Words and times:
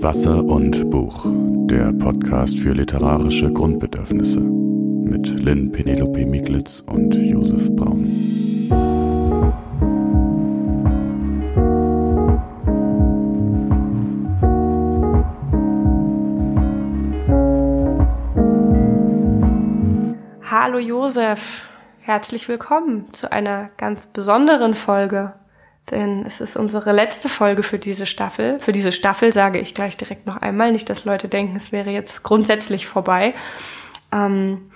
Wasser 0.00 0.44
und 0.44 0.90
Buch, 0.90 1.26
der 1.66 1.92
Podcast 1.92 2.60
für 2.60 2.72
literarische 2.72 3.52
Grundbedürfnisse 3.52 4.38
mit 4.38 5.26
Lynn 5.40 5.72
Penelope 5.72 6.24
Miglitz 6.24 6.84
und 6.86 7.16
Josef 7.16 7.68
Braun. 7.74 8.68
Hallo 20.48 20.78
Josef, 20.78 21.62
herzlich 21.98 22.48
willkommen 22.48 23.12
zu 23.12 23.32
einer 23.32 23.70
ganz 23.76 24.06
besonderen 24.06 24.74
Folge 24.74 25.32
denn 25.90 26.24
es 26.26 26.40
ist 26.40 26.56
unsere 26.56 26.92
letzte 26.92 27.28
Folge 27.28 27.62
für 27.62 27.78
diese 27.78 28.06
Staffel. 28.06 28.60
Für 28.60 28.72
diese 28.72 28.92
Staffel 28.92 29.32
sage 29.32 29.58
ich 29.58 29.74
gleich 29.74 29.96
direkt 29.96 30.26
noch 30.26 30.36
einmal, 30.36 30.72
nicht, 30.72 30.88
dass 30.90 31.04
Leute 31.04 31.28
denken, 31.28 31.56
es 31.56 31.72
wäre 31.72 31.90
jetzt 31.90 32.22
grundsätzlich 32.22 32.86
vorbei. 32.86 33.34
Ähm, 34.12 34.70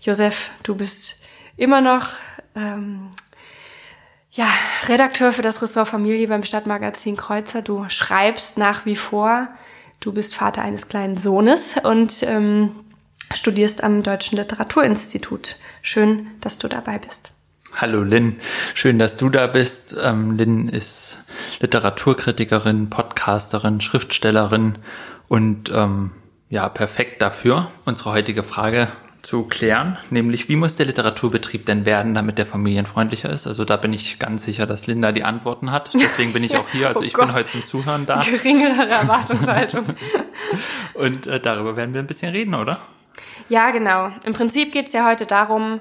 Josef, 0.00 0.50
du 0.62 0.74
bist 0.74 1.24
immer 1.56 1.80
noch 1.80 2.10
ähm, 2.54 3.10
ja, 4.32 4.48
Redakteur 4.88 5.32
für 5.32 5.42
das 5.42 5.62
Ressort 5.62 5.88
Familie 5.88 6.26
beim 6.28 6.42
Stadtmagazin 6.42 7.16
Kreuzer. 7.16 7.62
Du 7.62 7.84
schreibst 7.88 8.56
nach 8.56 8.86
wie 8.86 8.96
vor. 8.96 9.48
Du 10.00 10.12
bist 10.12 10.34
Vater 10.34 10.62
eines 10.62 10.88
kleinen 10.88 11.16
Sohnes 11.16 11.76
und 11.82 12.22
ähm, 12.22 12.74
studierst 13.32 13.84
am 13.84 14.02
Deutschen 14.02 14.38
Literaturinstitut. 14.38 15.56
Schön, 15.82 16.30
dass 16.40 16.58
du 16.58 16.68
dabei 16.68 16.98
bist. 16.98 17.30
Hallo 17.74 18.02
Lynn, 18.02 18.36
schön, 18.74 18.98
dass 18.98 19.16
du 19.16 19.30
da 19.30 19.46
bist. 19.46 19.96
Ähm, 20.00 20.36
Lynn 20.36 20.68
ist 20.68 21.18
Literaturkritikerin, 21.60 22.90
Podcasterin, 22.90 23.80
Schriftstellerin 23.80 24.76
und 25.28 25.72
ähm, 25.74 26.10
ja, 26.50 26.68
perfekt 26.68 27.22
dafür, 27.22 27.70
unsere 27.84 28.12
heutige 28.12 28.42
Frage 28.42 28.88
zu 29.22 29.44
klären, 29.44 29.96
nämlich 30.10 30.48
wie 30.48 30.56
muss 30.56 30.76
der 30.76 30.86
Literaturbetrieb 30.86 31.64
denn 31.64 31.86
werden, 31.86 32.12
damit 32.14 32.38
der 32.38 32.46
familienfreundlicher 32.46 33.30
ist? 33.30 33.46
Also 33.46 33.64
da 33.64 33.76
bin 33.76 33.92
ich 33.92 34.18
ganz 34.18 34.42
sicher, 34.44 34.66
dass 34.66 34.86
Linda 34.86 35.12
die 35.12 35.24
Antworten 35.24 35.70
hat. 35.70 35.90
Deswegen 35.94 36.32
bin 36.32 36.44
ich 36.44 36.56
auch 36.58 36.68
hier. 36.68 36.88
Also 36.88 37.00
oh 37.00 37.02
ich 37.02 37.14
Gott. 37.14 37.28
bin 37.28 37.36
heute 37.36 37.50
zum 37.50 37.64
Zuhören 37.64 38.04
da. 38.04 38.20
Geringere 38.20 38.88
Erwartungshaltung. 38.88 39.86
und 40.94 41.26
äh, 41.26 41.40
darüber 41.40 41.76
werden 41.76 41.94
wir 41.94 42.00
ein 42.00 42.06
bisschen 42.06 42.32
reden, 42.32 42.54
oder? 42.54 42.80
Ja, 43.48 43.70
genau. 43.70 44.10
Im 44.24 44.32
Prinzip 44.32 44.72
geht 44.72 44.88
es 44.88 44.92
ja 44.92 45.06
heute 45.08 45.24
darum, 45.24 45.80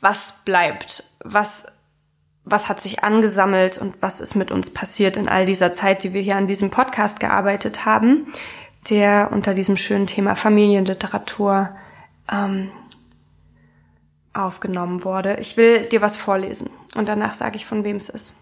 was 0.00 0.44
bleibt, 0.44 1.04
was, 1.24 1.66
was 2.44 2.68
hat 2.68 2.80
sich 2.80 3.04
angesammelt 3.04 3.78
und 3.78 3.94
was 4.00 4.20
ist 4.20 4.34
mit 4.34 4.50
uns 4.50 4.70
passiert 4.70 5.16
in 5.16 5.28
all 5.28 5.46
dieser 5.46 5.72
Zeit, 5.72 6.02
die 6.02 6.12
wir 6.12 6.22
hier 6.22 6.36
an 6.36 6.46
diesem 6.46 6.70
Podcast 6.70 7.20
gearbeitet 7.20 7.84
haben, 7.84 8.26
der 8.90 9.30
unter 9.32 9.54
diesem 9.54 9.76
schönen 9.76 10.06
Thema 10.06 10.34
Familienliteratur 10.34 11.70
ähm, 12.30 12.70
aufgenommen 14.32 15.04
wurde. 15.04 15.36
Ich 15.40 15.56
will 15.56 15.86
dir 15.86 16.00
was 16.00 16.16
vorlesen 16.16 16.70
und 16.96 17.06
danach 17.06 17.34
sage 17.34 17.56
ich, 17.56 17.66
von 17.66 17.84
wem 17.84 17.96
es 17.96 18.08
ist. 18.08 18.34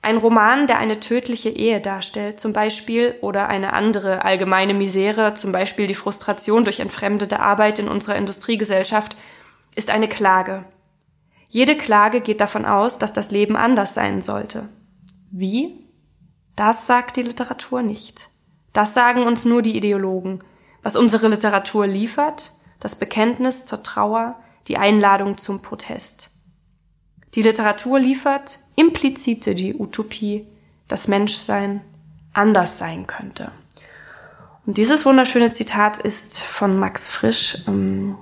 Ein 0.00 0.16
Roman, 0.16 0.68
der 0.68 0.78
eine 0.78 1.00
tödliche 1.00 1.48
Ehe 1.48 1.80
darstellt, 1.80 2.38
zum 2.38 2.52
Beispiel, 2.52 3.16
oder 3.20 3.48
eine 3.48 3.72
andere 3.72 4.24
allgemeine 4.24 4.72
Misere, 4.72 5.34
zum 5.34 5.50
Beispiel 5.50 5.88
die 5.88 5.94
Frustration 5.94 6.64
durch 6.64 6.80
entfremdete 6.80 7.40
Arbeit 7.40 7.80
in 7.80 7.88
unserer 7.88 8.16
Industriegesellschaft, 8.16 9.16
ist 9.74 9.90
eine 9.90 10.08
Klage. 10.08 10.64
Jede 11.48 11.76
Klage 11.76 12.20
geht 12.20 12.40
davon 12.40 12.64
aus, 12.64 12.98
dass 12.98 13.12
das 13.12 13.30
Leben 13.30 13.56
anders 13.56 13.94
sein 13.94 14.22
sollte. 14.22 14.68
Wie? 15.30 15.86
Das 16.56 16.86
sagt 16.86 17.16
die 17.16 17.22
Literatur 17.22 17.82
nicht. 17.82 18.28
Das 18.72 18.94
sagen 18.94 19.22
uns 19.22 19.44
nur 19.44 19.62
die 19.62 19.76
Ideologen. 19.76 20.42
Was 20.82 20.96
unsere 20.96 21.28
Literatur 21.28 21.86
liefert, 21.86 22.52
das 22.80 22.94
Bekenntnis 22.94 23.64
zur 23.64 23.82
Trauer, 23.82 24.36
die 24.68 24.76
Einladung 24.76 25.38
zum 25.38 25.62
Protest. 25.62 26.30
Die 27.34 27.42
Literatur 27.42 27.98
liefert 27.98 28.60
implizite 28.76 29.54
die 29.54 29.74
Utopie, 29.74 30.46
dass 30.86 31.08
Menschsein 31.08 31.82
anders 32.32 32.78
sein 32.78 33.06
könnte. 33.06 33.50
Und 34.66 34.76
dieses 34.76 35.04
wunderschöne 35.04 35.52
Zitat 35.52 35.98
ist 35.98 36.40
von 36.40 36.78
Max 36.78 37.10
Frisch, 37.10 37.58
ähm, 37.66 38.16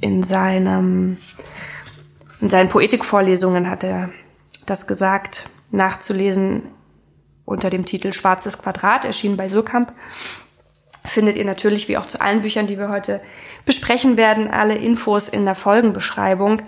in 0.00 0.22
seinem, 0.22 1.18
in 2.44 2.50
seinen 2.50 2.68
Poetikvorlesungen 2.68 3.70
hat 3.70 3.84
er 3.84 4.10
das 4.66 4.86
gesagt, 4.86 5.48
nachzulesen 5.70 6.64
unter 7.46 7.70
dem 7.70 7.86
Titel 7.86 8.12
Schwarzes 8.12 8.58
Quadrat, 8.58 9.06
erschienen 9.06 9.38
bei 9.38 9.48
Surkamp. 9.48 9.94
Findet 11.06 11.36
ihr 11.36 11.46
natürlich, 11.46 11.88
wie 11.88 11.96
auch 11.96 12.04
zu 12.04 12.20
allen 12.20 12.42
Büchern, 12.42 12.66
die 12.66 12.78
wir 12.78 12.90
heute 12.90 13.22
besprechen 13.64 14.18
werden, 14.18 14.50
alle 14.50 14.76
Infos 14.76 15.30
in 15.30 15.46
der 15.46 15.54
Folgenbeschreibung. 15.54 16.60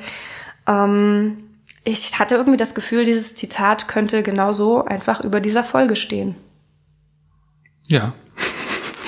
Ähm, 0.66 1.44
ich 1.84 2.18
hatte 2.18 2.36
irgendwie 2.36 2.56
das 2.56 2.74
Gefühl, 2.74 3.04
dieses 3.04 3.34
Zitat 3.34 3.86
könnte 3.86 4.22
genauso 4.22 4.82
einfach 4.86 5.20
über 5.20 5.40
dieser 5.40 5.62
Folge 5.62 5.94
stehen. 5.94 6.36
Ja, 7.86 8.14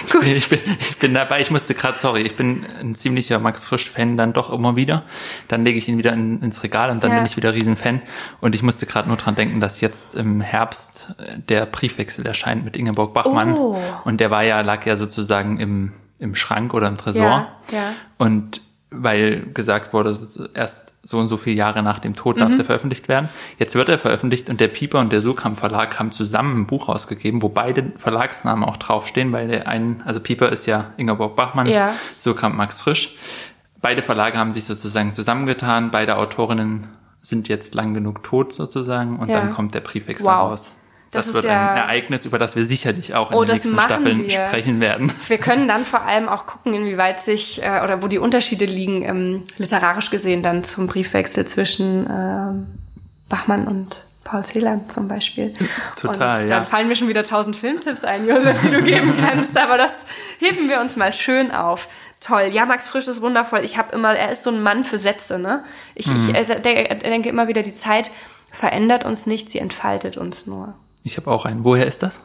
Gut. 0.13 0.25
Ich 0.25 0.49
bin, 0.49 0.61
ich 0.81 0.99
bin 0.99 1.15
dabei, 1.15 1.41
ich 1.41 1.51
musste 1.51 1.75
gerade, 1.75 1.99
sorry, 1.99 2.23
ich 2.23 2.37
bin 2.37 2.65
ein 2.81 2.95
ziemlicher 2.95 3.39
Max 3.39 3.63
Frisch-Fan 3.65 4.17
dann 4.17 4.33
doch 4.33 4.53
immer 4.53 4.77
wieder. 4.77 5.05
Dann 5.49 5.65
lege 5.65 5.79
ich 5.79 5.89
ihn 5.89 5.99
wieder 5.99 6.13
in, 6.13 6.43
ins 6.43 6.63
Regal 6.63 6.91
und 6.91 7.03
dann 7.03 7.11
ja. 7.11 7.17
bin 7.19 7.27
ich 7.27 7.37
wieder 7.37 7.55
Riesenfan. 7.55 8.03
Und 8.41 8.55
ich 8.55 8.63
musste 8.63 8.87
gerade 8.87 9.09
nur 9.09 9.17
dran 9.17 9.35
denken, 9.35 9.61
dass 9.61 9.81
jetzt 9.81 10.15
im 10.15 10.41
Herbst 10.41 11.15
äh, 11.19 11.39
der 11.39 11.67
Briefwechsel 11.67 12.27
erscheint 12.27 12.65
mit 12.65 12.77
Ingeborg 12.77 13.13
Bachmann. 13.13 13.55
Oh. 13.55 13.79
Und 14.05 14.21
der 14.21 14.31
war 14.31 14.45
ja, 14.45 14.61
lag 14.61 14.87
ja 14.87 14.97
sozusagen 14.97 15.61
im, 15.61 15.93
im 16.19 16.35
Schrank 16.35 16.75
oder 16.75 16.89
im 16.89 16.97
Tresor. 16.97 17.23
Ja, 17.23 17.49
ja. 17.73 17.93
Und 18.19 18.61
weil 18.91 19.47
gesagt 19.53 19.93
wurde, 19.93 20.17
erst 20.55 20.95
so 21.03 21.19
und 21.19 21.29
so 21.29 21.37
viele 21.37 21.57
Jahre 21.57 21.83
nach 21.83 21.99
dem 21.99 22.15
Tod 22.15 22.41
darf 22.41 22.51
mhm. 22.51 22.57
der 22.57 22.65
veröffentlicht 22.65 23.09
werden. 23.09 23.29
Jetzt 23.59 23.75
wird 23.75 23.89
er 23.89 23.99
veröffentlicht 23.99 24.49
und 24.49 24.61
der 24.61 24.69
Pieper 24.69 25.01
und 25.01 25.13
der 25.13 25.21
Sukam 25.21 25.57
Verlag 25.57 25.99
haben 25.99 26.11
zusammen 26.11 26.63
ein 26.63 26.67
Buch 26.67 26.89
rausgegeben, 26.89 27.43
wo 27.43 27.51
beide 27.51 27.93
Verlagsnamen 27.97 28.65
auch 28.65 28.79
draufstehen, 28.79 29.33
weil 29.33 29.49
der 29.49 29.69
einen, 29.69 30.03
also 30.07 30.21
Pieper 30.21 30.51
ist 30.51 30.67
ja 30.67 30.93
Ingeborg 30.97 31.37
Bachmann, 31.37 31.67
ja. 31.67 31.93
Sukam 32.17 32.57
Max 32.57 32.81
Frisch. 32.81 33.17
Beide 33.81 34.03
Verlage 34.03 34.39
haben 34.39 34.53
sich 34.53 34.65
sozusagen 34.65 35.13
zusammengetan, 35.13 35.91
beide 35.91 36.17
Autorinnen 36.17 36.89
sind 37.21 37.49
jetzt 37.49 37.75
lang 37.75 37.95
genug 37.95 38.23
tot 38.23 38.53
sozusagen 38.55 39.19
und 39.19 39.29
ja. 39.29 39.39
dann 39.39 39.53
kommt 39.53 39.75
der 39.75 39.81
Briefwechsel 39.81 40.27
wow. 40.27 40.51
raus. 40.51 40.75
Das, 41.11 41.25
das 41.25 41.35
wird 41.35 41.45
ja, 41.45 41.71
ein 41.73 41.77
Ereignis, 41.79 42.27
über 42.27 42.39
das 42.39 42.55
wir 42.55 42.67
sicherlich 42.67 43.15
auch 43.15 43.31
in 43.31 43.37
oh, 43.39 43.45
den 43.45 43.55
nächsten 43.55 43.79
Staffeln 43.79 44.23
wir. 44.25 44.31
sprechen 44.31 44.81
werden. 44.81 45.11
Wir 45.27 45.39
können 45.39 45.67
dann 45.67 45.87
vor 45.87 46.03
allem 46.03 46.29
auch 46.29 46.47
gucken, 46.47 46.75
inwieweit 46.75 47.21
sich 47.21 47.63
äh, 47.63 47.81
oder 47.83 48.03
wo 48.03 48.09
die 48.09 48.19
Unterschiede 48.19 48.67
liegen, 48.67 49.03
ähm, 49.05 49.45
literarisch 49.57 50.11
gesehen 50.11 50.43
dann 50.43 50.65
zum 50.65 50.87
Briefwechsel 50.87 51.47
zwischen 51.47 52.07
äh, 52.07 52.53
Bachmann 53.31 53.67
und 53.67 54.05
Paul 54.25 54.45
Celan 54.45 54.83
zum 54.91 55.09
Beispiel. 55.09 55.55
Total, 55.97 56.13
und 56.13 56.21
dann 56.21 56.49
ja. 56.49 56.65
fallen 56.65 56.89
mir 56.89 56.97
schon 56.97 57.09
wieder 57.09 57.25
tausend 57.25 57.57
Filmtipps 57.57 58.05
ein, 58.05 58.29
Josef, 58.29 58.61
die 58.61 58.71
du 58.71 58.83
geben 58.83 59.15
kannst, 59.27 59.57
aber 59.57 59.79
das 59.79 60.05
heben 60.39 60.69
wir 60.69 60.81
uns 60.81 60.97
mal 60.97 61.15
schön 61.15 61.51
auf. 61.51 61.89
Toll. 62.21 62.51
Ja, 62.53 62.67
Max 62.67 62.89
Frisch 62.89 63.07
ist 63.07 63.23
wundervoll. 63.23 63.61
Ich 63.65 63.79
habe 63.79 63.95
immer, 63.95 64.15
er 64.15 64.31
ist 64.31 64.43
so 64.43 64.51
ein 64.51 64.63
Mann 64.63 64.85
für 64.85 64.99
Sätze, 64.99 65.39
ne? 65.39 65.65
Ich, 65.95 66.09
mhm. 66.09 66.35
ich 66.35 66.49
denke 66.49 67.29
immer 67.29 67.49
wieder, 67.49 67.63
die 67.63 67.73
Zeit 67.73 68.11
verändert 68.51 69.05
uns 69.05 69.27
nicht, 69.27 69.51
sie 69.51 69.61
entfaltet 69.61 70.17
uns 70.17 70.47
nur. 70.47 70.75
Ich 71.05 71.17
habe 71.17 71.31
auch 71.31 71.45
einen. 71.45 71.65
Woher 71.65 71.87
ist 71.87 72.03
das? 72.03 72.21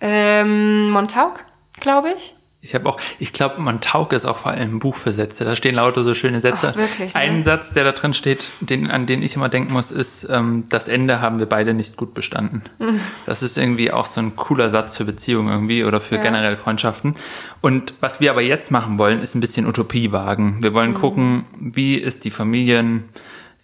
Ähm, 0.00 0.90
Montauk, 0.90 1.44
glaube 1.80 2.12
ich. 2.16 2.34
Ich 2.64 2.74
habe 2.74 2.88
auch, 2.88 2.98
ich 3.18 3.34
glaube, 3.34 3.60
Montauk 3.60 4.14
ist 4.14 4.24
auch 4.24 4.38
vor 4.38 4.52
allem 4.52 4.76
ein 4.76 4.78
Buch 4.78 4.94
für 4.94 5.12
Sätze. 5.12 5.44
Da 5.44 5.54
stehen 5.54 5.74
lauter 5.74 6.02
so 6.02 6.14
schöne 6.14 6.40
Sätze. 6.40 6.70
Ach, 6.72 6.76
wirklich, 6.76 7.12
ne? 7.12 7.20
Ein 7.20 7.44
Satz, 7.44 7.74
der 7.74 7.84
da 7.84 7.92
drin 7.92 8.14
steht, 8.14 8.52
den, 8.60 8.90
an 8.90 9.04
den 9.04 9.22
ich 9.22 9.36
immer 9.36 9.50
denken 9.50 9.74
muss, 9.74 9.90
ist, 9.90 10.26
ähm, 10.30 10.64
das 10.70 10.88
Ende 10.88 11.20
haben 11.20 11.38
wir 11.38 11.46
beide 11.46 11.74
nicht 11.74 11.98
gut 11.98 12.14
bestanden. 12.14 12.62
Mhm. 12.78 13.00
Das 13.26 13.42
ist 13.42 13.58
irgendwie 13.58 13.92
auch 13.92 14.06
so 14.06 14.22
ein 14.22 14.34
cooler 14.34 14.70
Satz 14.70 14.96
für 14.96 15.04
Beziehungen 15.04 15.52
irgendwie 15.52 15.84
oder 15.84 16.00
für 16.00 16.14
ja. 16.14 16.22
generell 16.22 16.56
Freundschaften. 16.56 17.16
Und 17.60 17.92
was 18.00 18.20
wir 18.20 18.30
aber 18.30 18.40
jetzt 18.40 18.70
machen 18.70 18.96
wollen, 18.96 19.20
ist 19.20 19.34
ein 19.34 19.40
bisschen 19.40 19.66
Utopie 19.66 20.10
wagen. 20.10 20.62
Wir 20.62 20.72
wollen 20.72 20.92
mhm. 20.92 20.94
gucken, 20.94 21.44
wie 21.60 21.96
ist 21.96 22.24
die 22.24 22.30
Familien, 22.30 23.10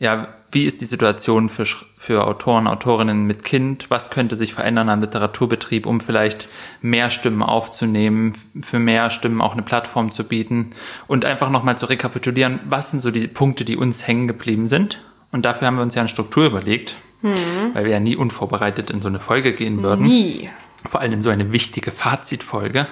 ja, 0.01 0.29
wie 0.51 0.65
ist 0.65 0.81
die 0.81 0.87
Situation 0.87 1.49
für, 1.49 1.67
für 1.97 2.27
Autoren, 2.27 2.67
Autorinnen 2.67 3.27
mit 3.27 3.45
Kind? 3.45 3.91
Was 3.91 4.11
könnte 4.11 4.35
sich 4.35 4.55
verändern 4.55 4.89
am 4.89 5.03
Literaturbetrieb, 5.03 5.87
um 5.87 6.01
vielleicht 6.01 6.49
mehr 6.81 7.11
Stimmen 7.11 7.43
aufzunehmen, 7.43 8.33
für 8.63 8.79
mehr 8.79 9.11
Stimmen 9.11 9.43
auch 9.43 9.53
eine 9.53 9.63
Plattform 9.63 10.11
zu 10.11 10.25
bieten 10.25 10.73
und 11.07 11.25
einfach 11.25 11.51
nochmal 11.51 11.79
zu 11.79 11.87
rekapitulieren, 11.87 12.61
was 12.65 12.91
sind 12.91 13.01
so 13.01 13.11
die 13.11 13.29
Punkte, 13.29 13.65
die 13.65 13.77
uns 13.77 14.07
hängen 14.07 14.27
geblieben 14.27 14.67
sind? 14.67 15.03
Und 15.33 15.45
dafür 15.45 15.69
haben 15.69 15.77
wir 15.77 15.83
uns 15.83 15.95
ja 15.95 16.01
eine 16.01 16.09
Struktur 16.09 16.47
überlegt, 16.47 16.97
hm. 17.21 17.75
weil 17.75 17.85
wir 17.85 17.93
ja 17.93 18.01
nie 18.01 18.17
unvorbereitet 18.17 18.91
in 18.91 19.03
so 19.03 19.09
eine 19.09 19.21
Folge 19.21 19.53
gehen 19.53 19.83
würden. 19.83 20.07
Nie. 20.07 20.49
Vor 20.89 21.01
allem 21.03 21.13
in 21.13 21.21
so 21.21 21.29
eine 21.29 21.53
wichtige 21.53 21.93
Fazitfolge. 21.93 22.87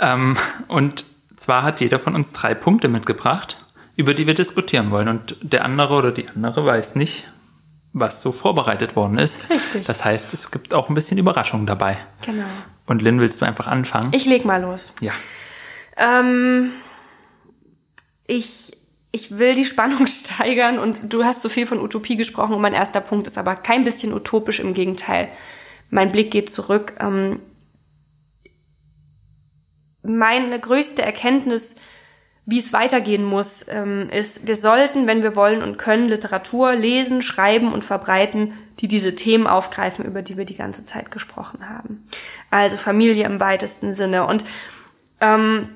Ähm, 0.00 0.38
und 0.66 1.04
zwar 1.36 1.62
hat 1.62 1.82
jeder 1.82 1.98
von 1.98 2.14
uns 2.14 2.32
drei 2.32 2.54
Punkte 2.54 2.88
mitgebracht 2.88 3.58
über 3.98 4.14
die 4.14 4.28
wir 4.28 4.34
diskutieren 4.34 4.92
wollen. 4.92 5.08
Und 5.08 5.36
der 5.42 5.64
andere 5.64 5.94
oder 5.94 6.12
die 6.12 6.28
andere 6.28 6.64
weiß 6.64 6.94
nicht, 6.94 7.26
was 7.92 8.22
so 8.22 8.30
vorbereitet 8.30 8.94
worden 8.94 9.18
ist. 9.18 9.50
Richtig. 9.50 9.86
Das 9.86 10.04
heißt, 10.04 10.32
es 10.32 10.52
gibt 10.52 10.72
auch 10.72 10.88
ein 10.88 10.94
bisschen 10.94 11.18
Überraschung 11.18 11.66
dabei. 11.66 11.98
Genau. 12.24 12.46
Und 12.86 13.02
Lynn, 13.02 13.18
willst 13.18 13.42
du 13.42 13.44
einfach 13.44 13.66
anfangen? 13.66 14.10
Ich 14.12 14.24
leg 14.24 14.44
mal 14.44 14.62
los. 14.62 14.94
ja. 15.00 15.12
Ähm, 15.96 16.70
ich, 18.28 18.70
ich 19.10 19.36
will 19.36 19.56
die 19.56 19.64
Spannung 19.64 20.06
steigern 20.06 20.78
und 20.78 21.12
du 21.12 21.24
hast 21.24 21.42
so 21.42 21.48
viel 21.48 21.66
von 21.66 21.80
Utopie 21.80 22.14
gesprochen 22.16 22.54
und 22.54 22.60
mein 22.60 22.74
erster 22.74 23.00
Punkt 23.00 23.26
ist 23.26 23.36
aber 23.36 23.56
kein 23.56 23.82
bisschen 23.82 24.12
utopisch, 24.12 24.60
im 24.60 24.74
Gegenteil. 24.74 25.28
Mein 25.90 26.12
Blick 26.12 26.30
geht 26.30 26.50
zurück. 26.50 26.92
Ähm, 27.00 27.40
meine 30.04 30.60
größte 30.60 31.02
Erkenntnis, 31.02 31.74
wie 32.48 32.58
es 32.58 32.72
weitergehen 32.72 33.24
muss, 33.24 33.66
ähm, 33.68 34.08
ist, 34.08 34.46
wir 34.46 34.56
sollten, 34.56 35.06
wenn 35.06 35.22
wir 35.22 35.36
wollen 35.36 35.62
und 35.62 35.76
können, 35.76 36.08
Literatur 36.08 36.74
lesen, 36.74 37.20
schreiben 37.20 37.74
und 37.74 37.84
verbreiten, 37.84 38.54
die 38.80 38.88
diese 38.88 39.14
Themen 39.14 39.46
aufgreifen, 39.46 40.02
über 40.06 40.22
die 40.22 40.38
wir 40.38 40.46
die 40.46 40.56
ganze 40.56 40.82
Zeit 40.82 41.10
gesprochen 41.10 41.68
haben. 41.68 42.08
Also 42.50 42.78
Familie 42.78 43.26
im 43.26 43.38
weitesten 43.38 43.92
Sinne. 43.92 44.26
Und 44.26 44.46
ähm, 45.20 45.68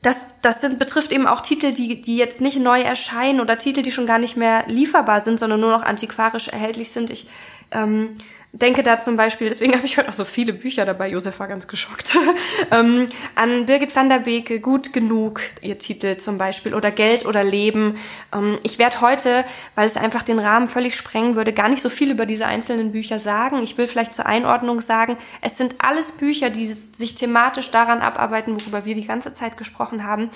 das, 0.00 0.26
das 0.40 0.62
sind, 0.62 0.78
betrifft 0.78 1.12
eben 1.12 1.26
auch 1.26 1.42
Titel, 1.42 1.74
die, 1.74 2.00
die 2.00 2.16
jetzt 2.16 2.40
nicht 2.40 2.58
neu 2.58 2.80
erscheinen 2.80 3.40
oder 3.40 3.58
Titel, 3.58 3.82
die 3.82 3.92
schon 3.92 4.06
gar 4.06 4.18
nicht 4.18 4.38
mehr 4.38 4.64
lieferbar 4.66 5.20
sind, 5.20 5.38
sondern 5.38 5.60
nur 5.60 5.70
noch 5.70 5.82
antiquarisch 5.82 6.48
erhältlich 6.48 6.92
sind. 6.92 7.10
Ich 7.10 7.26
ähm, 7.72 8.16
denke 8.54 8.84
da 8.84 8.98
zum 8.98 9.16
Beispiel, 9.16 9.48
deswegen 9.48 9.72
habe 9.76 9.84
ich 9.84 9.98
heute 9.98 10.08
auch 10.08 10.14
so 10.14 10.24
viele 10.24 10.52
Bücher 10.52 10.84
dabei, 10.84 11.10
Josef 11.10 11.38
war 11.40 11.48
ganz 11.48 11.66
geschockt, 11.66 12.16
ähm, 12.70 13.08
an 13.34 13.66
Birgit 13.66 13.94
van 13.94 14.08
der 14.08 14.20
Beke, 14.20 14.60
Gut 14.60 14.92
genug, 14.92 15.40
ihr 15.60 15.78
Titel 15.78 16.16
zum 16.16 16.38
Beispiel, 16.38 16.74
oder 16.74 16.90
Geld 16.90 17.26
oder 17.26 17.42
Leben. 17.42 17.98
Ähm, 18.32 18.58
ich 18.62 18.78
werde 18.78 19.00
heute, 19.00 19.44
weil 19.74 19.86
es 19.86 19.96
einfach 19.96 20.22
den 20.22 20.38
Rahmen 20.38 20.68
völlig 20.68 20.96
sprengen 20.96 21.36
würde, 21.36 21.52
gar 21.52 21.68
nicht 21.68 21.82
so 21.82 21.90
viel 21.90 22.10
über 22.10 22.26
diese 22.26 22.46
einzelnen 22.46 22.92
Bücher 22.92 23.18
sagen. 23.18 23.62
Ich 23.62 23.76
will 23.76 23.88
vielleicht 23.88 24.14
zur 24.14 24.26
Einordnung 24.26 24.80
sagen, 24.80 25.18
es 25.40 25.58
sind 25.58 25.74
alles 25.78 26.12
Bücher, 26.12 26.50
die 26.50 26.76
sich 26.92 27.14
thematisch 27.16 27.70
daran 27.70 28.00
abarbeiten, 28.00 28.60
worüber 28.60 28.84
wir 28.84 28.94
die 28.94 29.06
ganze 29.06 29.32
Zeit 29.32 29.56
gesprochen 29.56 30.04
haben 30.04 30.30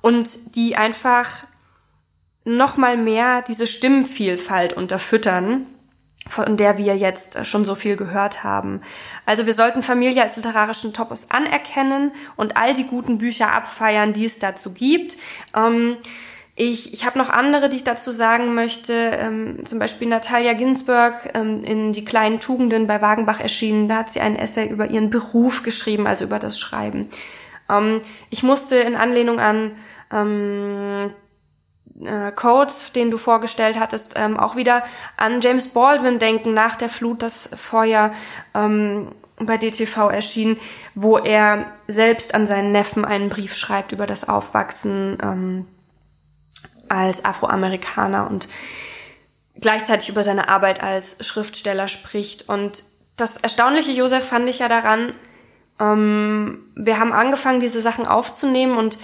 und 0.00 0.54
die 0.54 0.76
einfach 0.76 1.44
noch 2.44 2.76
mal 2.76 2.96
mehr 2.96 3.42
diese 3.42 3.66
Stimmenvielfalt 3.66 4.72
unterfüttern 4.72 5.66
von 6.28 6.56
der 6.56 6.78
wir 6.78 6.96
jetzt 6.96 7.44
schon 7.46 7.64
so 7.64 7.74
viel 7.74 7.96
gehört 7.96 8.44
haben. 8.44 8.82
Also 9.26 9.46
wir 9.46 9.52
sollten 9.54 9.82
Familie 9.82 10.22
als 10.22 10.36
literarischen 10.36 10.92
Topos 10.92 11.30
anerkennen 11.30 12.12
und 12.36 12.56
all 12.56 12.74
die 12.74 12.84
guten 12.84 13.18
Bücher 13.18 13.52
abfeiern, 13.52 14.12
die 14.12 14.26
es 14.26 14.38
dazu 14.38 14.72
gibt. 14.72 15.16
Ähm, 15.56 15.96
ich 16.54 16.92
ich 16.92 17.06
habe 17.06 17.18
noch 17.18 17.28
andere, 17.28 17.68
die 17.68 17.76
ich 17.76 17.84
dazu 17.84 18.10
sagen 18.10 18.54
möchte. 18.54 18.92
Ähm, 18.92 19.64
zum 19.64 19.78
Beispiel 19.78 20.08
Natalia 20.08 20.52
Ginsburg 20.54 21.14
ähm, 21.34 21.62
in 21.64 21.92
Die 21.92 22.04
kleinen 22.04 22.40
Tugenden 22.40 22.86
bei 22.86 23.00
Wagenbach 23.00 23.40
erschienen. 23.40 23.88
Da 23.88 23.98
hat 23.98 24.12
sie 24.12 24.20
einen 24.20 24.36
Essay 24.36 24.68
über 24.68 24.90
ihren 24.90 25.08
Beruf 25.08 25.62
geschrieben, 25.62 26.06
also 26.06 26.24
über 26.24 26.38
das 26.38 26.58
Schreiben. 26.58 27.10
Ähm, 27.70 28.00
ich 28.30 28.42
musste 28.42 28.76
in 28.76 28.96
Anlehnung 28.96 29.38
an 29.38 29.72
ähm, 30.12 31.12
äh, 32.04 32.32
Codes, 32.32 32.92
den 32.92 33.10
du 33.10 33.18
vorgestellt 33.18 33.78
hattest, 33.78 34.14
ähm, 34.16 34.38
auch 34.38 34.56
wieder 34.56 34.84
an 35.16 35.40
James 35.40 35.68
Baldwin 35.68 36.18
denken, 36.18 36.54
nach 36.54 36.76
der 36.76 36.88
Flut 36.88 37.22
das 37.22 37.50
Feuer 37.56 38.12
ähm, 38.54 39.12
bei 39.40 39.56
DTV 39.56 40.10
erschien, 40.10 40.58
wo 40.94 41.16
er 41.16 41.66
selbst 41.86 42.34
an 42.34 42.46
seinen 42.46 42.72
Neffen 42.72 43.04
einen 43.04 43.28
Brief 43.28 43.54
schreibt 43.56 43.92
über 43.92 44.06
das 44.06 44.28
Aufwachsen 44.28 45.18
ähm, 45.22 45.66
als 46.88 47.24
Afroamerikaner 47.24 48.28
und 48.28 48.48
gleichzeitig 49.60 50.08
über 50.08 50.24
seine 50.24 50.48
Arbeit 50.48 50.82
als 50.82 51.16
Schriftsteller 51.20 51.88
spricht. 51.88 52.48
Und 52.48 52.84
das 53.16 53.36
Erstaunliche, 53.36 53.92
Josef, 53.92 54.26
fand 54.26 54.48
ich 54.48 54.60
ja 54.60 54.68
daran, 54.68 55.12
ähm, 55.80 56.64
wir 56.74 56.98
haben 56.98 57.12
angefangen, 57.12 57.60
diese 57.60 57.80
Sachen 57.80 58.06
aufzunehmen 58.06 58.76
und 58.76 58.98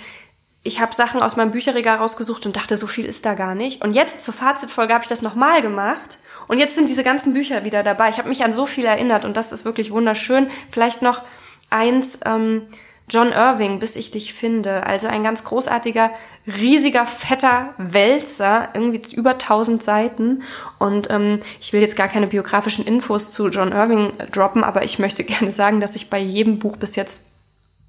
ich 0.65 0.81
habe 0.81 0.95
Sachen 0.95 1.21
aus 1.21 1.37
meinem 1.37 1.51
Bücherregal 1.51 1.99
rausgesucht 1.99 2.47
und 2.47 2.57
dachte, 2.57 2.77
so 2.77 2.87
viel 2.87 3.05
ist 3.05 3.25
da 3.27 3.35
gar 3.35 3.55
nicht. 3.55 3.85
Und 3.85 3.93
jetzt 3.93 4.25
zur 4.25 4.35
Fazitfolge 4.35 4.95
habe 4.95 5.05
ich 5.05 5.09
das 5.09 5.23
nochmal 5.23 5.63
gemacht. 5.63 6.19
Und 6.49 6.59
jetzt 6.59 6.75
sind 6.75 6.89
diese 6.89 7.05
ganzen 7.05 7.35
Bücher 7.35 7.65
wieder 7.65 7.83
dabei. 7.83 8.09
Ich 8.09 8.19
habe 8.19 8.31
mich 8.31 8.45
an 8.45 8.53
so 8.53 8.67
viel 8.67 8.87
erinnert 8.87 9.25
und 9.25 9.37
das 9.37 9.53
ist 9.53 9.65
wirklich 9.65 9.91
wunderschön. 9.93 10.49
Vielleicht 10.71 11.03
noch 11.03 11.23
eins, 11.71 12.19
ähm, 12.25 12.63
John 13.09 13.33
Irving, 13.33 13.79
bis 13.79 13.97
ich 13.97 14.11
dich 14.11 14.33
finde. 14.33 14.87
Also 14.87 15.09
ein 15.09 15.23
ganz 15.23 15.45
großartiger, 15.45 16.11
riesiger, 16.47 17.07
fetter 17.07 17.75
Wälzer, 17.77 18.71
irgendwie 18.73 19.15
über 19.15 19.33
1000 19.33 19.83
Seiten. 19.83 20.43
Und 20.79 21.11
ähm, 21.11 21.41
ich 21.61 21.75
will 21.75 21.83
jetzt 21.83 21.97
gar 21.97 22.09
keine 22.09 22.27
biografischen 22.27 22.87
Infos 22.87 23.31
zu 23.31 23.49
John 23.49 23.73
Irving 23.73 24.15
droppen, 24.33 24.65
aber 24.65 24.85
ich 24.85 24.99
möchte 24.99 25.25
gerne 25.25 25.53
sagen, 25.53 25.81
dass 25.81 25.95
ich 25.95 26.09
bei 26.09 26.19
jedem 26.19 26.59
Buch 26.59 26.79
bis 26.79 26.97
jetzt 26.97 27.23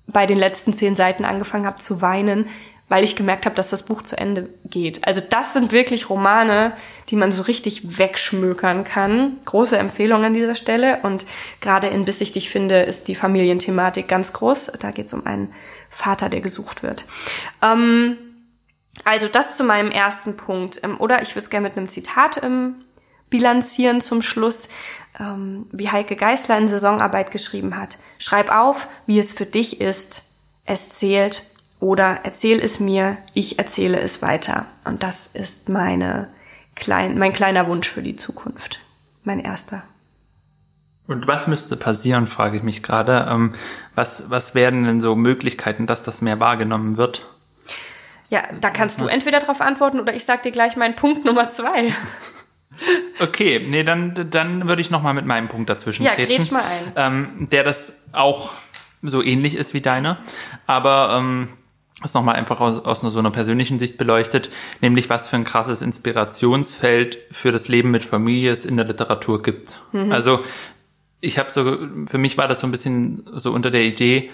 bei 0.08 0.26
den 0.26 0.38
letzten 0.38 0.74
zehn 0.74 0.96
Seiten 0.96 1.26
angefangen 1.26 1.66
habe 1.66 1.80
zu 1.80 2.02
weinen, 2.02 2.48
weil 2.88 3.04
ich 3.04 3.16
gemerkt 3.16 3.46
habe, 3.46 3.56
dass 3.56 3.70
das 3.70 3.84
Buch 3.84 4.04
zu 4.04 4.18
Ende 4.18 4.50
geht. 4.66 5.08
Also 5.08 5.22
das 5.28 5.54
sind 5.54 5.72
wirklich 5.72 6.10
Romane, 6.10 6.74
die 7.10 7.16
man 7.16 7.32
so 7.32 7.44
richtig 7.44 7.98
wegschmökern 7.98 8.84
kann. 8.84 9.38
Große 9.46 9.78
Empfehlung 9.78 10.24
an 10.24 10.36
dieser 10.36 10.54
Stelle. 10.56 11.00
Und 11.02 11.26
gerade 11.62 11.88
in 11.88 12.06
Bis 12.06 12.22
ich 12.22 12.32
dich 12.32 12.50
finde, 12.50 12.84
ist 12.84 13.08
die 13.08 13.16
Familienthematik 13.16 14.08
ganz 14.08 14.34
groß. 14.34 14.74
Da 14.80 14.92
geht 14.92 15.08
es 15.08 15.14
um 15.16 15.26
einen 15.26 15.52
Vater, 15.90 16.30
der 16.30 16.42
gesucht 16.42 16.84
wird. 16.84 17.06
Ähm, 17.64 18.18
also 19.04 19.28
das 19.28 19.58
zu 19.58 19.64
meinem 19.64 19.90
ersten 19.90 20.38
Punkt. 20.38 20.80
Ähm, 20.84 21.00
oder 21.00 21.24
ich 21.24 21.32
würde 21.32 21.44
es 21.44 21.50
gerne 21.50 21.68
mit 21.68 21.78
einem 21.78 21.88
Zitat 21.88 22.44
ähm, 22.44 22.85
bilanzieren 23.30 24.02
zum 24.02 24.22
Schluss 24.22 24.70
ähm, 25.20 25.68
wie 25.72 25.90
Heike 25.90 26.16
Geißler 26.16 26.58
in 26.58 26.68
Saisonarbeit 26.68 27.32
geschrieben 27.32 27.78
hat. 27.78 27.98
Schreib 28.18 28.52
auf, 28.52 28.88
wie 29.06 29.20
es 29.20 29.34
für 29.34 29.46
dich 29.46 29.82
ist. 29.82 30.24
Es 30.66 30.90
zählt. 30.90 31.44
Oder 31.80 32.22
erzähl 32.24 32.60
es 32.60 32.80
mir, 32.80 33.18
ich 33.34 33.60
erzähle 33.60 34.00
es 34.00 34.22
weiter. 34.22 34.66
Und 34.86 35.04
das 35.04 35.28
ist 35.28 35.70
meine 35.70 36.30
klein, 36.76 37.18
mein 37.18 37.34
kleiner 37.34 37.68
Wunsch 37.68 37.90
für 37.90 38.02
die 38.02 38.16
Zukunft. 38.16 38.80
Mein 39.24 39.40
erster. 39.40 39.84
Und 41.08 41.28
was 41.28 41.48
müsste 41.48 41.78
passieren, 41.78 42.26
frage 42.26 42.58
ich 42.58 42.64
mich 42.64 42.82
gerade. 42.82 43.28
Ähm, 43.30 43.54
was, 43.94 44.30
was 44.30 44.56
wären 44.56 44.86
denn 44.86 45.02
so 45.02 45.16
Möglichkeiten, 45.16 45.86
dass 45.86 46.02
das 46.02 46.22
mehr 46.22 46.40
wahrgenommen 46.40 46.98
wird? 46.98 47.26
Ja, 48.30 48.44
da 48.60 48.72
kannst 48.72 49.02
du 49.02 49.06
entweder 49.06 49.40
darauf 49.40 49.62
antworten 49.62 50.00
oder 50.00 50.16
ich 50.16 50.26
sag 50.26 50.42
dir 50.42 50.52
gleich 50.52 50.76
meinen 50.76 50.96
Punkt 50.96 51.26
Nummer 51.26 51.50
zwei. 51.50 51.94
Okay, 53.20 53.66
nee, 53.68 53.84
dann, 53.84 54.30
dann 54.30 54.68
würde 54.68 54.82
ich 54.82 54.92
noch 54.92 55.02
mal 55.02 55.14
mit 55.14 55.26
meinem 55.26 55.48
Punkt 55.48 55.70
dazwischen 55.70 56.04
ja, 56.04 56.16
kretschen, 56.16 56.48
mal 56.52 56.64
ein. 56.64 56.94
Ähm, 56.96 57.48
der 57.52 57.64
das 57.64 58.02
auch 58.12 58.52
so 59.02 59.24
ähnlich 59.24 59.56
ist 59.56 59.74
wie 59.74 59.82
deiner, 59.82 60.20
aber 60.66 61.16
ähm, 61.18 61.50
das 62.02 62.14
nochmal 62.14 62.36
einfach 62.36 62.60
aus, 62.60 62.80
aus 62.80 63.02
so 63.02 63.20
einer 63.20 63.32
persönlichen 63.32 63.80
Sicht 63.80 63.98
beleuchtet, 63.98 64.50
nämlich 64.82 65.10
was 65.10 65.30
für 65.30 65.38
ein 65.38 65.44
krasses 65.44 65.82
Inspirationsfeld 65.82 67.18
für 67.32 67.52
das 67.52 67.68
Leben 67.68 67.92
mit 67.92 68.04
Familie 68.04 68.52
es 68.52 68.66
in 68.66 68.78
der 68.78 68.86
Literatur 68.86 69.42
gibt. 69.42 69.80
Mhm. 69.92 70.12
Also 70.12 70.42
ich 71.22 71.40
habe 71.40 71.50
so, 71.50 71.78
für 72.06 72.18
mich 72.18 72.38
war 72.38 72.48
das 72.48 72.60
so 72.60 72.68
ein 72.68 72.72
bisschen 72.72 73.24
so 73.34 73.52
unter 73.52 73.72
der 73.72 73.84
Idee, 73.84 74.30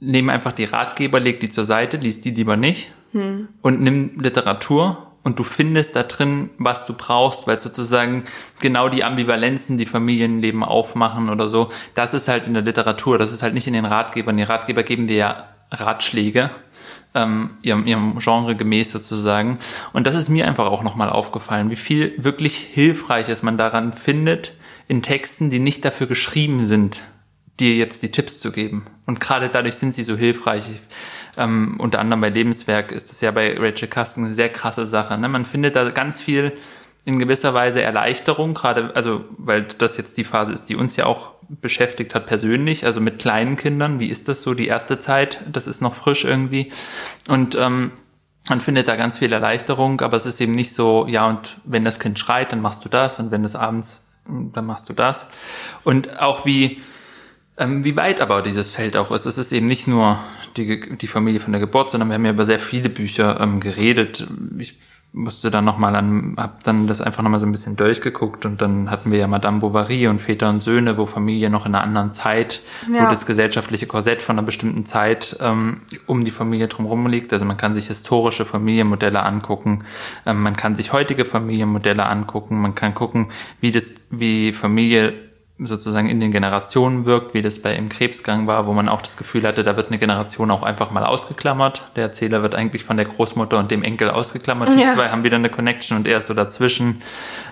nimm 0.00 0.30
einfach 0.30 0.52
die 0.52 0.64
Ratgeber, 0.64 1.20
leg 1.20 1.40
die 1.40 1.48
zur 1.48 1.64
Seite, 1.64 1.96
lies 1.96 2.20
die 2.20 2.30
lieber 2.30 2.56
nicht 2.56 2.92
mhm. 3.12 3.48
und 3.62 3.80
nimm 3.80 4.20
Literatur 4.20 5.11
und 5.24 5.38
du 5.38 5.44
findest 5.44 5.94
da 5.94 6.02
drin, 6.02 6.50
was 6.58 6.86
du 6.86 6.94
brauchst, 6.94 7.46
weil 7.46 7.60
sozusagen 7.60 8.24
genau 8.60 8.88
die 8.88 9.04
Ambivalenzen, 9.04 9.78
die 9.78 9.86
Familienleben 9.86 10.64
aufmachen 10.64 11.30
oder 11.30 11.48
so, 11.48 11.70
das 11.94 12.14
ist 12.14 12.28
halt 12.28 12.46
in 12.46 12.54
der 12.54 12.62
Literatur, 12.62 13.18
das 13.18 13.32
ist 13.32 13.42
halt 13.42 13.54
nicht 13.54 13.66
in 13.66 13.72
den 13.72 13.84
Ratgebern. 13.84 14.36
Die 14.36 14.42
Ratgeber 14.42 14.82
geben 14.82 15.06
dir 15.06 15.16
ja 15.16 15.48
Ratschläge, 15.70 16.50
ähm, 17.14 17.50
ihrem, 17.62 17.86
ihrem 17.86 18.18
Genre 18.18 18.56
gemäß 18.56 18.92
sozusagen. 18.92 19.58
Und 19.92 20.06
das 20.06 20.14
ist 20.14 20.28
mir 20.28 20.46
einfach 20.46 20.66
auch 20.66 20.82
nochmal 20.82 21.10
aufgefallen, 21.10 21.70
wie 21.70 21.76
viel 21.76 22.14
wirklich 22.16 22.58
Hilfreiches 22.58 23.42
man 23.42 23.56
daran 23.56 23.92
findet 23.92 24.54
in 24.88 25.02
Texten, 25.02 25.50
die 25.50 25.60
nicht 25.60 25.84
dafür 25.84 26.06
geschrieben 26.06 26.66
sind, 26.66 27.04
dir 27.60 27.76
jetzt 27.76 28.02
die 28.02 28.10
Tipps 28.10 28.40
zu 28.40 28.50
geben. 28.50 28.86
Und 29.06 29.20
gerade 29.20 29.48
dadurch 29.48 29.76
sind 29.76 29.94
sie 29.94 30.04
so 30.04 30.16
hilfreich. 30.16 30.64
Ähm, 31.38 31.76
unter 31.78 31.98
anderem 31.98 32.20
bei 32.20 32.28
Lebenswerk 32.28 32.92
ist 32.92 33.10
es 33.10 33.20
ja 33.20 33.30
bei 33.30 33.56
Rachel 33.58 33.88
Carsten 33.88 34.24
eine 34.24 34.34
sehr 34.34 34.50
krasse 34.50 34.86
Sache. 34.86 35.16
Ne? 35.16 35.28
Man 35.28 35.46
findet 35.46 35.76
da 35.76 35.88
ganz 35.90 36.20
viel 36.20 36.52
in 37.04 37.18
gewisser 37.18 37.52
Weise 37.52 37.82
Erleichterung, 37.82 38.54
gerade, 38.54 38.94
also, 38.94 39.24
weil 39.36 39.62
das 39.62 39.96
jetzt 39.96 40.18
die 40.18 40.24
Phase 40.24 40.52
ist, 40.52 40.66
die 40.68 40.76
uns 40.76 40.96
ja 40.96 41.06
auch 41.06 41.32
beschäftigt 41.48 42.14
hat 42.14 42.26
persönlich, 42.26 42.86
also 42.86 43.00
mit 43.00 43.18
kleinen 43.18 43.56
Kindern. 43.56 43.98
Wie 43.98 44.08
ist 44.08 44.28
das 44.28 44.42
so 44.42 44.54
die 44.54 44.68
erste 44.68 45.00
Zeit? 45.00 45.42
Das 45.50 45.66
ist 45.66 45.80
noch 45.80 45.94
frisch 45.94 46.24
irgendwie. 46.24 46.70
Und 47.26 47.56
ähm, 47.56 47.92
man 48.48 48.60
findet 48.60 48.88
da 48.88 48.96
ganz 48.96 49.18
viel 49.18 49.32
Erleichterung, 49.32 50.00
aber 50.00 50.16
es 50.16 50.26
ist 50.26 50.40
eben 50.40 50.52
nicht 50.52 50.74
so, 50.74 51.06
ja, 51.08 51.26
und 51.28 51.60
wenn 51.64 51.84
das 51.84 51.98
Kind 51.98 52.18
schreit, 52.18 52.52
dann 52.52 52.60
machst 52.60 52.84
du 52.84 52.88
das 52.88 53.18
und 53.18 53.30
wenn 53.30 53.44
es 53.44 53.56
abends, 53.56 54.06
dann 54.26 54.66
machst 54.66 54.88
du 54.88 54.92
das. 54.92 55.26
Und 55.84 56.20
auch 56.20 56.44
wie, 56.44 56.80
ähm, 57.62 57.84
wie 57.84 57.96
weit 57.96 58.20
aber 58.20 58.42
dieses 58.42 58.72
Feld 58.72 58.96
auch 58.96 59.10
ist. 59.10 59.26
Es 59.26 59.38
ist 59.38 59.52
eben 59.52 59.66
nicht 59.66 59.86
nur 59.86 60.18
die, 60.56 60.96
die 60.96 61.06
Familie 61.06 61.40
von 61.40 61.52
der 61.52 61.60
Geburt, 61.60 61.90
sondern 61.90 62.08
wir 62.08 62.14
haben 62.14 62.24
ja 62.24 62.32
über 62.32 62.44
sehr 62.44 62.58
viele 62.58 62.88
Bücher 62.88 63.40
ähm, 63.40 63.60
geredet. 63.60 64.26
Ich 64.58 64.76
musste 65.14 65.50
dann 65.50 65.66
nochmal 65.66 65.94
an, 65.94 66.34
hab 66.38 66.64
dann 66.64 66.86
das 66.86 67.02
einfach 67.02 67.22
nochmal 67.22 67.38
so 67.38 67.44
ein 67.44 67.52
bisschen 67.52 67.76
durchgeguckt 67.76 68.46
und 68.46 68.62
dann 68.62 68.90
hatten 68.90 69.12
wir 69.12 69.18
ja 69.18 69.26
Madame 69.26 69.60
Bovary 69.60 70.08
und 70.08 70.20
Väter 70.20 70.48
und 70.48 70.62
Söhne, 70.62 70.96
wo 70.96 71.04
Familie 71.04 71.50
noch 71.50 71.66
in 71.66 71.74
einer 71.74 71.84
anderen 71.84 72.12
Zeit, 72.12 72.62
ja. 72.90 73.04
wo 73.04 73.10
das 73.10 73.26
gesellschaftliche 73.26 73.86
Korsett 73.86 74.22
von 74.22 74.38
einer 74.38 74.46
bestimmten 74.46 74.86
Zeit 74.86 75.36
ähm, 75.40 75.82
um 76.06 76.24
die 76.24 76.30
Familie 76.30 76.68
drumherum 76.68 77.06
liegt. 77.08 77.32
Also 77.32 77.44
man 77.44 77.58
kann 77.58 77.74
sich 77.74 77.88
historische 77.88 78.46
Familienmodelle 78.46 79.22
angucken, 79.22 79.84
ähm, 80.24 80.42
man 80.42 80.56
kann 80.56 80.76
sich 80.76 80.94
heutige 80.94 81.26
Familienmodelle 81.26 82.06
angucken, 82.06 82.60
man 82.60 82.74
kann 82.74 82.94
gucken, 82.94 83.28
wie 83.60 83.70
das, 83.70 84.06
wie 84.10 84.54
Familie 84.54 85.12
sozusagen 85.66 86.08
in 86.08 86.20
den 86.20 86.32
Generationen 86.32 87.04
wirkt, 87.04 87.34
wie 87.34 87.42
das 87.42 87.60
bei 87.60 87.74
im 87.74 87.88
Krebsgang 87.88 88.46
war, 88.46 88.66
wo 88.66 88.72
man 88.72 88.88
auch 88.88 89.02
das 89.02 89.16
Gefühl 89.16 89.46
hatte, 89.46 89.62
da 89.62 89.76
wird 89.76 89.88
eine 89.88 89.98
Generation 89.98 90.50
auch 90.50 90.62
einfach 90.62 90.90
mal 90.90 91.04
ausgeklammert. 91.04 91.90
Der 91.96 92.04
Erzähler 92.04 92.42
wird 92.42 92.54
eigentlich 92.54 92.84
von 92.84 92.96
der 92.96 93.06
Großmutter 93.06 93.58
und 93.58 93.70
dem 93.70 93.82
Enkel 93.82 94.10
ausgeklammert. 94.10 94.70
Ja. 94.70 94.76
Die 94.76 94.86
zwei 94.86 95.08
haben 95.08 95.24
wieder 95.24 95.36
eine 95.36 95.50
Connection 95.50 95.96
und 95.96 96.06
er 96.06 96.18
ist 96.18 96.26
so 96.26 96.34
dazwischen. 96.34 97.02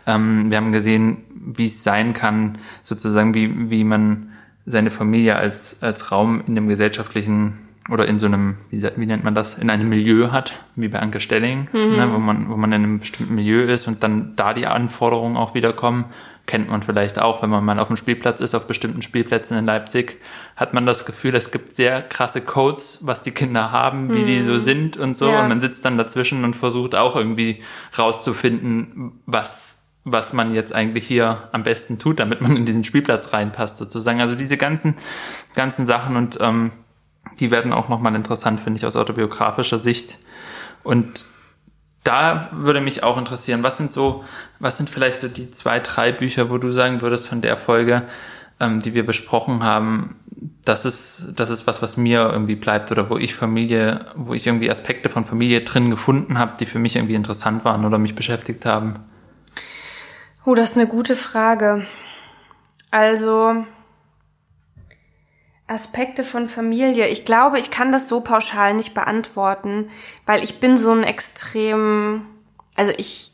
Ähm, 0.06 0.50
wir 0.50 0.56
haben 0.56 0.72
gesehen, 0.72 1.18
wie 1.34 1.66
es 1.66 1.84
sein 1.84 2.12
kann, 2.12 2.58
sozusagen, 2.82 3.34
wie, 3.34 3.70
wie 3.70 3.84
man 3.84 4.30
seine 4.66 4.90
Familie 4.90 5.36
als, 5.36 5.82
als 5.82 6.12
Raum 6.12 6.42
in 6.46 6.54
dem 6.54 6.68
gesellschaftlichen 6.68 7.66
oder 7.90 8.06
in 8.06 8.18
so 8.18 8.26
einem, 8.26 8.56
wie, 8.70 8.82
wie 8.96 9.06
nennt 9.06 9.24
man 9.24 9.34
das, 9.34 9.58
in 9.58 9.70
einem 9.70 9.88
Milieu 9.88 10.30
hat, 10.30 10.52
wie 10.76 10.88
bei 10.88 11.00
Anke 11.00 11.20
Stelling, 11.20 11.68
mhm. 11.72 11.96
ne, 11.96 12.08
wo 12.12 12.18
man, 12.18 12.48
wo 12.48 12.56
man 12.56 12.72
in 12.72 12.84
einem 12.84 12.98
bestimmten 13.00 13.34
Milieu 13.34 13.62
ist 13.62 13.88
und 13.88 14.02
dann 14.02 14.34
da 14.36 14.54
die 14.54 14.66
Anforderungen 14.66 15.36
auch 15.36 15.54
wieder 15.54 15.72
kommen 15.72 16.06
kennt 16.46 16.68
man 16.68 16.82
vielleicht 16.82 17.18
auch, 17.18 17.42
wenn 17.42 17.50
man 17.50 17.64
mal 17.64 17.78
auf 17.78 17.88
dem 17.88 17.96
Spielplatz 17.96 18.40
ist, 18.40 18.54
auf 18.54 18.66
bestimmten 18.66 19.02
Spielplätzen 19.02 19.56
in 19.56 19.66
Leipzig, 19.66 20.20
hat 20.56 20.74
man 20.74 20.86
das 20.86 21.06
Gefühl, 21.06 21.34
es 21.34 21.50
gibt 21.50 21.74
sehr 21.74 22.02
krasse 22.02 22.40
Codes, 22.40 23.00
was 23.02 23.22
die 23.22 23.30
Kinder 23.30 23.70
haben, 23.70 24.12
wie 24.12 24.20
hm. 24.20 24.26
die 24.26 24.42
so 24.42 24.54
hm. 24.54 24.60
sind 24.60 24.96
und 24.96 25.16
so. 25.16 25.30
Ja. 25.30 25.42
Und 25.42 25.48
man 25.48 25.60
sitzt 25.60 25.84
dann 25.84 25.96
dazwischen 25.98 26.44
und 26.44 26.56
versucht 26.56 26.94
auch 26.94 27.16
irgendwie 27.16 27.62
rauszufinden, 27.96 29.20
was 29.26 29.76
was 30.02 30.32
man 30.32 30.54
jetzt 30.54 30.72
eigentlich 30.72 31.06
hier 31.06 31.50
am 31.52 31.62
besten 31.62 31.98
tut, 31.98 32.20
damit 32.20 32.40
man 32.40 32.56
in 32.56 32.64
diesen 32.64 32.84
Spielplatz 32.84 33.34
reinpasst 33.34 33.76
sozusagen. 33.76 34.22
Also 34.22 34.34
diese 34.34 34.56
ganzen 34.56 34.96
ganzen 35.54 35.84
Sachen 35.84 36.16
und 36.16 36.38
ähm, 36.40 36.72
die 37.38 37.50
werden 37.50 37.72
auch 37.72 37.88
nochmal 37.88 38.14
interessant, 38.14 38.60
finde 38.60 38.78
ich, 38.78 38.86
aus 38.86 38.96
autobiografischer 38.96 39.78
Sicht. 39.78 40.18
Und 40.82 41.26
da 42.04 42.48
würde 42.52 42.80
mich 42.80 43.02
auch 43.02 43.18
interessieren, 43.18 43.62
was 43.62 43.76
sind 43.76 43.90
so, 43.90 44.24
was 44.58 44.78
sind 44.78 44.88
vielleicht 44.88 45.20
so 45.20 45.28
die 45.28 45.50
zwei, 45.50 45.80
drei 45.80 46.12
Bücher, 46.12 46.50
wo 46.50 46.58
du 46.58 46.70
sagen 46.70 47.02
würdest 47.02 47.28
von 47.28 47.42
der 47.42 47.56
Folge, 47.56 48.02
ähm, 48.58 48.80
die 48.80 48.94
wir 48.94 49.04
besprochen 49.04 49.62
haben, 49.62 50.16
das 50.64 50.84
ist, 50.84 51.32
das 51.36 51.50
ist 51.50 51.66
was, 51.66 51.82
was 51.82 51.96
mir 51.96 52.30
irgendwie 52.30 52.54
bleibt 52.54 52.90
oder 52.90 53.10
wo 53.10 53.18
ich 53.18 53.34
Familie, 53.34 54.06
wo 54.14 54.34
ich 54.34 54.46
irgendwie 54.46 54.70
Aspekte 54.70 55.08
von 55.08 55.24
Familie 55.24 55.62
drin 55.62 55.90
gefunden 55.90 56.38
habe, 56.38 56.54
die 56.58 56.66
für 56.66 56.78
mich 56.78 56.96
irgendwie 56.96 57.14
interessant 57.14 57.64
waren 57.64 57.84
oder 57.84 57.98
mich 57.98 58.14
beschäftigt 58.14 58.64
haben? 58.64 59.00
Oh, 60.44 60.54
das 60.54 60.70
ist 60.70 60.76
eine 60.76 60.86
gute 60.86 61.16
Frage. 61.16 61.86
Also, 62.90 63.64
Aspekte 65.70 66.24
von 66.24 66.48
Familie. 66.48 67.06
Ich 67.08 67.24
glaube, 67.24 67.58
ich 67.58 67.70
kann 67.70 67.92
das 67.92 68.08
so 68.08 68.20
pauschal 68.20 68.74
nicht 68.74 68.92
beantworten, 68.92 69.88
weil 70.26 70.42
ich 70.42 70.58
bin 70.58 70.76
so 70.76 70.90
ein 70.90 71.04
extrem, 71.04 72.26
also 72.74 72.92
ich, 72.96 73.32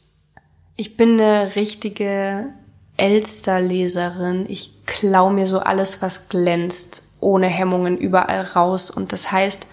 ich 0.76 0.96
bin 0.96 1.18
eine 1.18 1.56
richtige 1.56 2.52
Elsterleserin. 2.98 4.44
Ich 4.48 4.84
klau 4.84 5.30
mir 5.30 5.46
so 5.46 5.60
alles, 5.60 6.02
was 6.02 6.28
glänzt, 6.28 7.16
ohne 7.20 7.46
Hemmungen 7.46 7.96
überall 7.96 8.42
raus. 8.42 8.90
Und 8.90 9.12
das 9.12 9.32
heißt, 9.32 9.66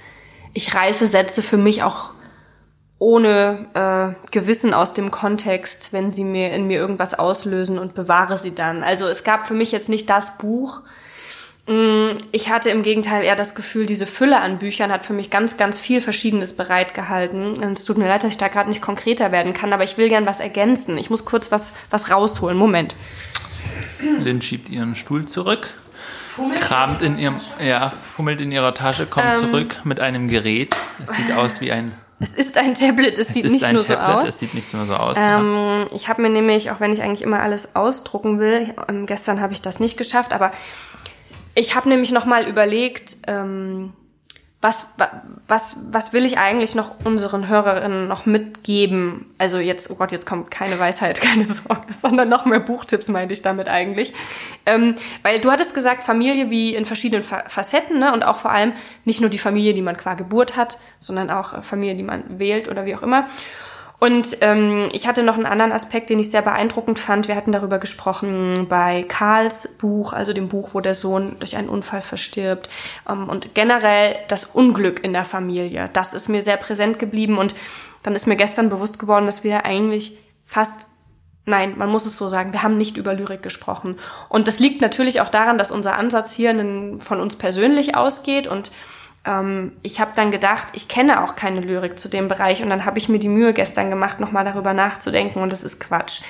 ich 0.53 0.74
reiße 0.74 1.08
Sätze 1.08 1.41
für 1.41 1.58
mich 1.58 1.84
auch 1.84 2.12
ohne 2.98 3.67
äh, 3.74 4.29
Gewissen 4.32 4.74
aus 4.74 4.93
dem 4.93 5.12
Kontext, 5.12 5.91
wenn 5.91 6.12
sie 6.12 6.24
mir 6.24 6.53
in 6.53 6.67
mir 6.67 6.77
irgendwas 6.77 7.13
auslösen 7.13 7.77
und 7.77 7.96
bewahre 7.96 8.38
sie 8.38 8.55
dann. 8.55 8.84
Also 8.84 9.08
es 9.08 9.25
gab 9.25 9.46
für 9.46 9.53
mich 9.53 9.74
jetzt 9.74 9.89
nicht 9.89 10.10
das 10.10 10.38
Buch, 10.38 10.84
ich 11.65 12.50
hatte 12.50 12.70
im 12.72 12.84
Gegenteil 12.84 13.24
eher 13.24 13.38
das 13.38 13.55
Gefühl, 13.55 13.86
diese 13.86 14.05
Fülle 14.05 14.41
an 14.41 14.60
Büchern 14.60 14.91
hat 14.91 15.05
für 15.05 15.13
mich 15.13 15.29
ganz, 15.29 15.55
ganz 15.55 15.79
viel 15.79 16.01
Verschiedenes 16.01 16.58
bereitgehalten. 16.58 17.63
Es 17.72 17.86
tut 17.86 17.98
mir 17.98 18.08
leid, 18.08 18.24
dass 18.24 18.32
ich 18.32 18.38
da 18.38 18.50
gerade 18.50 18.67
nicht 18.67 18.82
konkreter 18.82 19.32
werden 19.32 19.53
kann, 19.53 19.72
aber 19.72 19.86
ich 19.86 19.98
will 19.98 20.10
gern 20.10 20.25
was 20.25 20.41
ergänzen. 20.41 20.98
Ich 20.98 21.10
muss 21.10 21.24
kurz 21.24 21.53
was, 21.53 21.72
was 21.89 22.12
rausholen. 22.12 22.58
Moment. 22.58 22.98
Lynn 24.01 24.41
schiebt 24.41 24.67
ihren 24.70 24.96
Stuhl 24.96 25.25
zurück, 25.25 25.70
fummelt 26.20 26.60
kramt 26.60 27.01
in 27.01 27.15
ihrem, 27.17 27.39
ja, 27.63 27.93
fummelt 28.13 28.41
in 28.41 28.51
ihrer 28.51 28.74
Tasche, 28.74 29.05
kommt 29.05 29.27
ähm, 29.27 29.38
zurück 29.38 29.77
mit 29.86 30.01
einem 30.01 30.27
Gerät. 30.27 30.75
Es 31.05 31.13
sieht 31.15 31.32
aus 31.38 31.62
wie 31.62 31.72
ein 31.72 31.93
es 32.20 32.34
ist 32.34 32.58
ein 32.58 32.74
Tablet, 32.74 33.20
es, 33.20 33.27
es 33.27 33.34
sieht 33.34 33.46
nicht 33.46 33.70
nur 33.74 33.86
Tablet, 33.86 33.88
so 33.88 33.96
aus. 33.96 34.29
Es 34.29 34.39
sieht 34.39 34.53
nicht 34.53 34.74
nur 34.74 34.86
so 34.86 34.96
aus. 34.96 35.17
Ähm, 35.20 35.55
ja. 35.55 35.96
Ich 35.96 36.08
habe 36.08 36.22
mir 36.22 36.29
nämlich, 36.29 36.72
auch 36.72 36.79
wenn 36.79 36.93
ich 36.93 37.01
eigentlich 37.01 37.22
immer 37.22 37.41
alles 37.41 37.75
ausdrucken 37.75 38.39
will, 38.39 38.74
ähm, 38.88 39.05
gestern 39.05 39.41
habe 39.41 39.51
ich 39.51 39.62
das 39.62 39.82
nicht 39.82 39.98
geschafft, 39.98 40.32
aber 40.32 40.53
ich 41.55 41.75
habe 41.75 41.89
nämlich 41.89 42.12
noch 42.12 42.25
mal 42.25 42.48
überlegt, 42.48 43.17
ähm, 43.27 43.93
was, 44.63 44.88
was, 45.50 45.75
was 45.91 46.13
will 46.13 46.24
ich 46.24 46.38
eigentlich 46.38 46.74
noch 46.74 47.03
unseren 47.03 47.50
Hörerinnen 47.50 48.07
noch 48.07 48.25
mitgeben? 48.25 49.25
Also 49.38 49.57
jetzt, 49.57 49.89
oh 49.89 49.95
Gott, 49.95 50.13
jetzt 50.13 50.25
kommt 50.25 50.51
keine 50.51 50.79
Weisheit, 50.79 51.19
keine 51.22 51.43
Sorge, 51.43 51.91
sondern 51.91 52.29
noch 52.29 52.45
mehr 52.45 52.62
Buchtipps 52.62 53.10
meinte 53.10 53.33
ich 53.33 53.41
damit 53.41 53.67
eigentlich. 53.67 54.13
Ähm, 54.65 54.95
weil 55.22 55.41
du 55.41 55.51
hattest 55.51 55.75
gesagt, 55.75 56.03
Familie 56.03 56.50
wie 56.50 56.74
in 56.74 56.86
verschiedenen 56.86 57.24
Facetten, 57.25 58.00
ne? 58.00 58.13
Und 58.13 58.24
auch 58.24 58.38
vor 58.38 58.51
allem 58.51 58.72
nicht 59.03 59.19
nur 59.19 59.29
die 59.29 59.38
Familie, 59.38 59.74
die 59.74 59.81
man 59.81 59.98
qua 59.98 60.13
Geburt 60.13 60.55
hat, 60.55 60.79
sondern 61.01 61.29
auch 61.29 61.62
Familie, 61.62 61.95
die 61.95 62.03
man 62.03 62.39
wählt 62.39 62.69
oder 62.69 62.86
wie 62.86 62.95
auch 62.95 63.03
immer. 63.03 63.27
Und 64.03 64.39
ähm, 64.41 64.89
ich 64.91 65.07
hatte 65.07 65.24
noch 65.24 65.36
einen 65.36 65.45
anderen 65.45 65.72
Aspekt, 65.72 66.10
den 66.10 66.19
ich 66.19 66.29
sehr 66.29 66.41
beeindruckend 66.41 67.00
fand. 67.00 67.29
Wir 67.29 67.38
hatten 67.38 67.53
darüber 67.53 67.79
gesprochen 67.79 68.65
bei 68.67 69.03
Karls 69.07 69.69
Buch, 69.77 70.12
also 70.12 70.33
dem 70.33 70.50
Buch, 70.50 70.72
wo 70.74 70.81
der 70.81 70.93
Sohn 70.93 71.38
durch 71.39 71.55
einen 71.55 71.69
Unfall 71.69 72.01
verstirbt. 72.01 72.69
Ähm, 73.07 73.29
und 73.29 73.55
generell 73.55 74.17
das 74.27 74.43
Unglück 74.43 75.01
in 75.05 75.13
der 75.13 75.24
Familie. 75.24 75.89
Das 75.93 76.13
ist 76.13 76.27
mir 76.27 76.41
sehr 76.41 76.57
präsent 76.57 77.00
geblieben. 77.00 77.38
Und 77.38 77.55
dann 78.03 78.13
ist 78.13 78.27
mir 78.27 78.36
gestern 78.36 78.67
bewusst 78.67 79.00
geworden, 79.00 79.25
dass 79.25 79.45
wir 79.45 79.63
eigentlich 79.63 80.17
fast 80.45 80.88
Nein, 81.45 81.77
man 81.77 81.89
muss 81.89 82.05
es 82.05 82.17
so 82.17 82.29
sagen, 82.29 82.53
wir 82.53 82.63
haben 82.63 82.77
nicht 82.77 82.95
über 82.95 83.13
Lyrik 83.13 83.43
gesprochen. 83.43 84.00
Und 84.29 84.50
das 84.50 84.60
liegt 84.60 84.81
natürlich 84.81 85.19
auch 85.19 85.27
daran, 85.29 85.57
dass 85.57 85.72
unser 85.72 85.98
Ansatz 85.98 86.33
hier 86.33 86.53
von 87.00 87.19
uns 87.19 87.36
persönlich 87.38 87.95
ausgeht 87.95 88.48
und 88.48 88.72
ähm, 89.25 89.74
ich 89.82 90.00
habe 90.00 90.12
dann 90.15 90.32
gedacht, 90.32 90.70
ich 90.74 90.88
kenne 90.88 91.24
auch 91.24 91.36
keine 91.36 91.62
Lyrik 91.62 92.00
zu 92.00 92.10
dem 92.10 92.27
Bereich 92.27 92.62
und 92.62 92.70
dann 92.70 92.86
habe 92.86 92.98
ich 92.98 93.10
mir 93.10 93.20
die 93.20 93.30
Mühe 93.30 93.53
gestern 93.53 93.89
gemacht, 93.89 94.20
nochmal 94.20 94.46
darüber 94.46 94.74
nachzudenken 94.74 95.42
und 95.42 95.51
das 95.53 95.63
ist 95.63 95.80
Quatsch. 95.80 96.22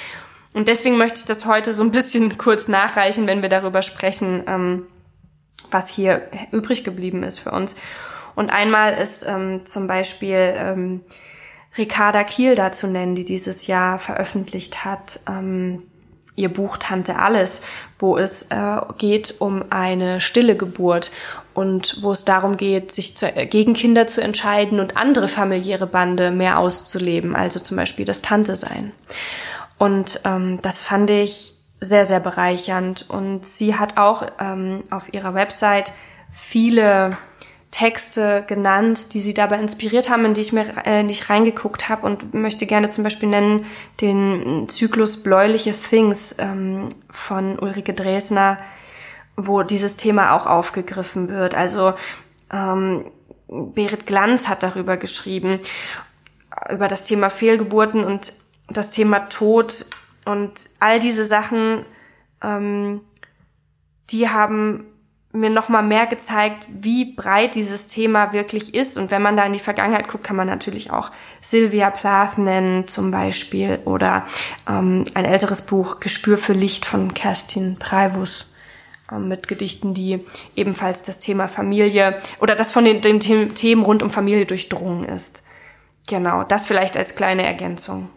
Und 0.53 0.67
deswegen 0.67 0.97
möchte 0.97 1.19
ich 1.19 1.25
das 1.25 1.45
heute 1.45 1.73
so 1.73 1.83
ein 1.83 1.91
bisschen 1.91 2.37
kurz 2.37 2.67
nachreichen, 2.67 3.27
wenn 3.27 3.41
wir 3.41 3.49
darüber 3.49 3.81
sprechen, 3.81 4.43
ähm, 4.47 4.85
was 5.71 5.89
hier 5.89 6.27
übrig 6.51 6.83
geblieben 6.83 7.23
ist 7.23 7.39
für 7.39 7.51
uns. 7.51 7.75
Und 8.35 8.51
einmal 8.51 8.93
ist 8.93 9.25
ähm, 9.27 9.65
zum 9.65 9.87
Beispiel 9.87 10.53
ähm, 10.55 11.01
Ricarda 11.77 12.23
Kiel 12.23 12.55
da 12.55 12.71
zu 12.71 12.87
nennen, 12.87 13.15
die 13.15 13.23
dieses 13.23 13.67
Jahr 13.67 13.99
veröffentlicht 13.99 14.85
hat. 14.85 15.19
Ähm, 15.27 15.83
ihr 16.35 16.49
Buch 16.51 16.77
Tante 16.77 17.17
Alles, 17.17 17.63
wo 17.99 18.17
es 18.17 18.43
äh, 18.49 18.77
geht 18.97 19.35
um 19.39 19.65
eine 19.69 20.19
stille 20.19 20.55
Geburt 20.55 21.11
und 21.53 22.01
wo 22.01 22.11
es 22.11 22.25
darum 22.25 22.57
geht, 22.57 22.91
sich 22.91 23.15
zu, 23.15 23.27
äh, 23.35 23.45
gegen 23.45 23.73
Kinder 23.73 24.07
zu 24.07 24.21
entscheiden 24.21 24.79
und 24.79 24.97
andere 24.97 25.27
familiäre 25.27 25.87
Bande 25.87 26.31
mehr 26.31 26.59
auszuleben, 26.59 27.35
also 27.35 27.59
zum 27.59 27.77
Beispiel 27.77 28.05
das 28.05 28.21
Tante 28.21 28.55
sein. 28.55 28.91
Und 29.77 30.21
ähm, 30.25 30.59
das 30.61 30.83
fand 30.83 31.09
ich 31.09 31.55
sehr, 31.79 32.05
sehr 32.05 32.19
bereichernd. 32.19 33.09
Und 33.09 33.45
sie 33.45 33.75
hat 33.75 33.97
auch 33.97 34.25
ähm, 34.39 34.83
auf 34.89 35.13
ihrer 35.13 35.33
Website 35.33 35.93
viele 36.31 37.17
Texte 37.71 38.43
genannt, 38.47 39.13
die 39.13 39.19
sie 39.19 39.33
dabei 39.33 39.59
inspiriert 39.59 40.09
haben, 40.09 40.25
in 40.25 40.33
die 40.35 40.41
ich 40.41 40.53
mir 40.53 40.65
äh, 40.85 41.03
nicht 41.03 41.29
reingeguckt 41.29 41.89
habe 41.89 42.05
und 42.05 42.33
möchte 42.33 42.67
gerne 42.67 42.89
zum 42.89 43.03
Beispiel 43.03 43.29
nennen 43.29 43.65
den 43.99 44.67
Zyklus 44.69 45.23
Bläuliche 45.23 45.73
Things 45.73 46.35
ähm, 46.37 46.89
von 47.09 47.57
Ulrike 47.57 47.93
Dresner, 47.93 48.59
wo 49.35 49.63
dieses 49.63 49.97
Thema 49.97 50.33
auch 50.33 50.45
aufgegriffen 50.45 51.29
wird. 51.29 51.55
Also 51.55 51.93
ähm, 52.51 53.05
Berit 53.47 54.05
Glanz 54.05 54.47
hat 54.47 54.63
darüber 54.63 54.97
geschrieben, 54.97 55.59
über 56.69 56.87
das 56.87 57.03
Thema 57.03 57.29
Fehlgeburten 57.29 58.03
und 58.03 58.33
das 58.69 58.91
Thema 58.91 59.29
Tod 59.29 59.85
und 60.25 60.69
all 60.79 60.99
diese 60.99 61.25
Sachen, 61.25 61.85
ähm, 62.41 63.01
die 64.09 64.29
haben 64.29 64.85
mir 65.35 65.49
noch 65.49 65.67
mal 65.67 65.81
mehr 65.81 66.05
gezeigt, 66.05 66.67
wie 66.69 67.05
breit 67.05 67.55
dieses 67.55 67.87
Thema 67.87 68.33
wirklich 68.33 68.75
ist. 68.75 68.99
Und 68.99 69.09
wenn 69.09 69.23
man 69.23 69.35
da 69.35 69.43
in 69.45 69.53
die 69.53 69.59
Vergangenheit 69.59 70.07
guckt, 70.07 70.23
kann 70.23 70.35
man 70.35 70.47
natürlich 70.47 70.91
auch 70.91 71.11
Sylvia 71.41 71.89
Plath 71.89 72.37
nennen 72.37 72.87
zum 72.87 73.09
Beispiel 73.09 73.79
oder 73.85 74.27
ähm, 74.69 75.05
ein 75.15 75.25
älteres 75.25 75.63
Buch 75.63 75.99
Gespür 75.99 76.37
für 76.37 76.53
Licht 76.53 76.85
von 76.85 77.15
Kerstin 77.15 77.77
Preivus 77.79 78.52
mit 79.19 79.47
Gedichten, 79.47 79.93
die 79.93 80.19
ebenfalls 80.55 81.03
das 81.03 81.19
Thema 81.19 81.47
Familie 81.47 82.19
oder 82.39 82.55
das 82.55 82.71
von 82.71 82.85
den, 82.85 83.01
den 83.01 83.19
Themen 83.19 83.83
rund 83.83 84.03
um 84.03 84.09
Familie 84.09 84.45
durchdrungen 84.45 85.05
ist. 85.05 85.43
genau, 86.07 86.43
das 86.43 86.65
vielleicht 86.65 86.97
als 86.97 87.15
kleine 87.15 87.45
Ergänzung. 87.45 88.09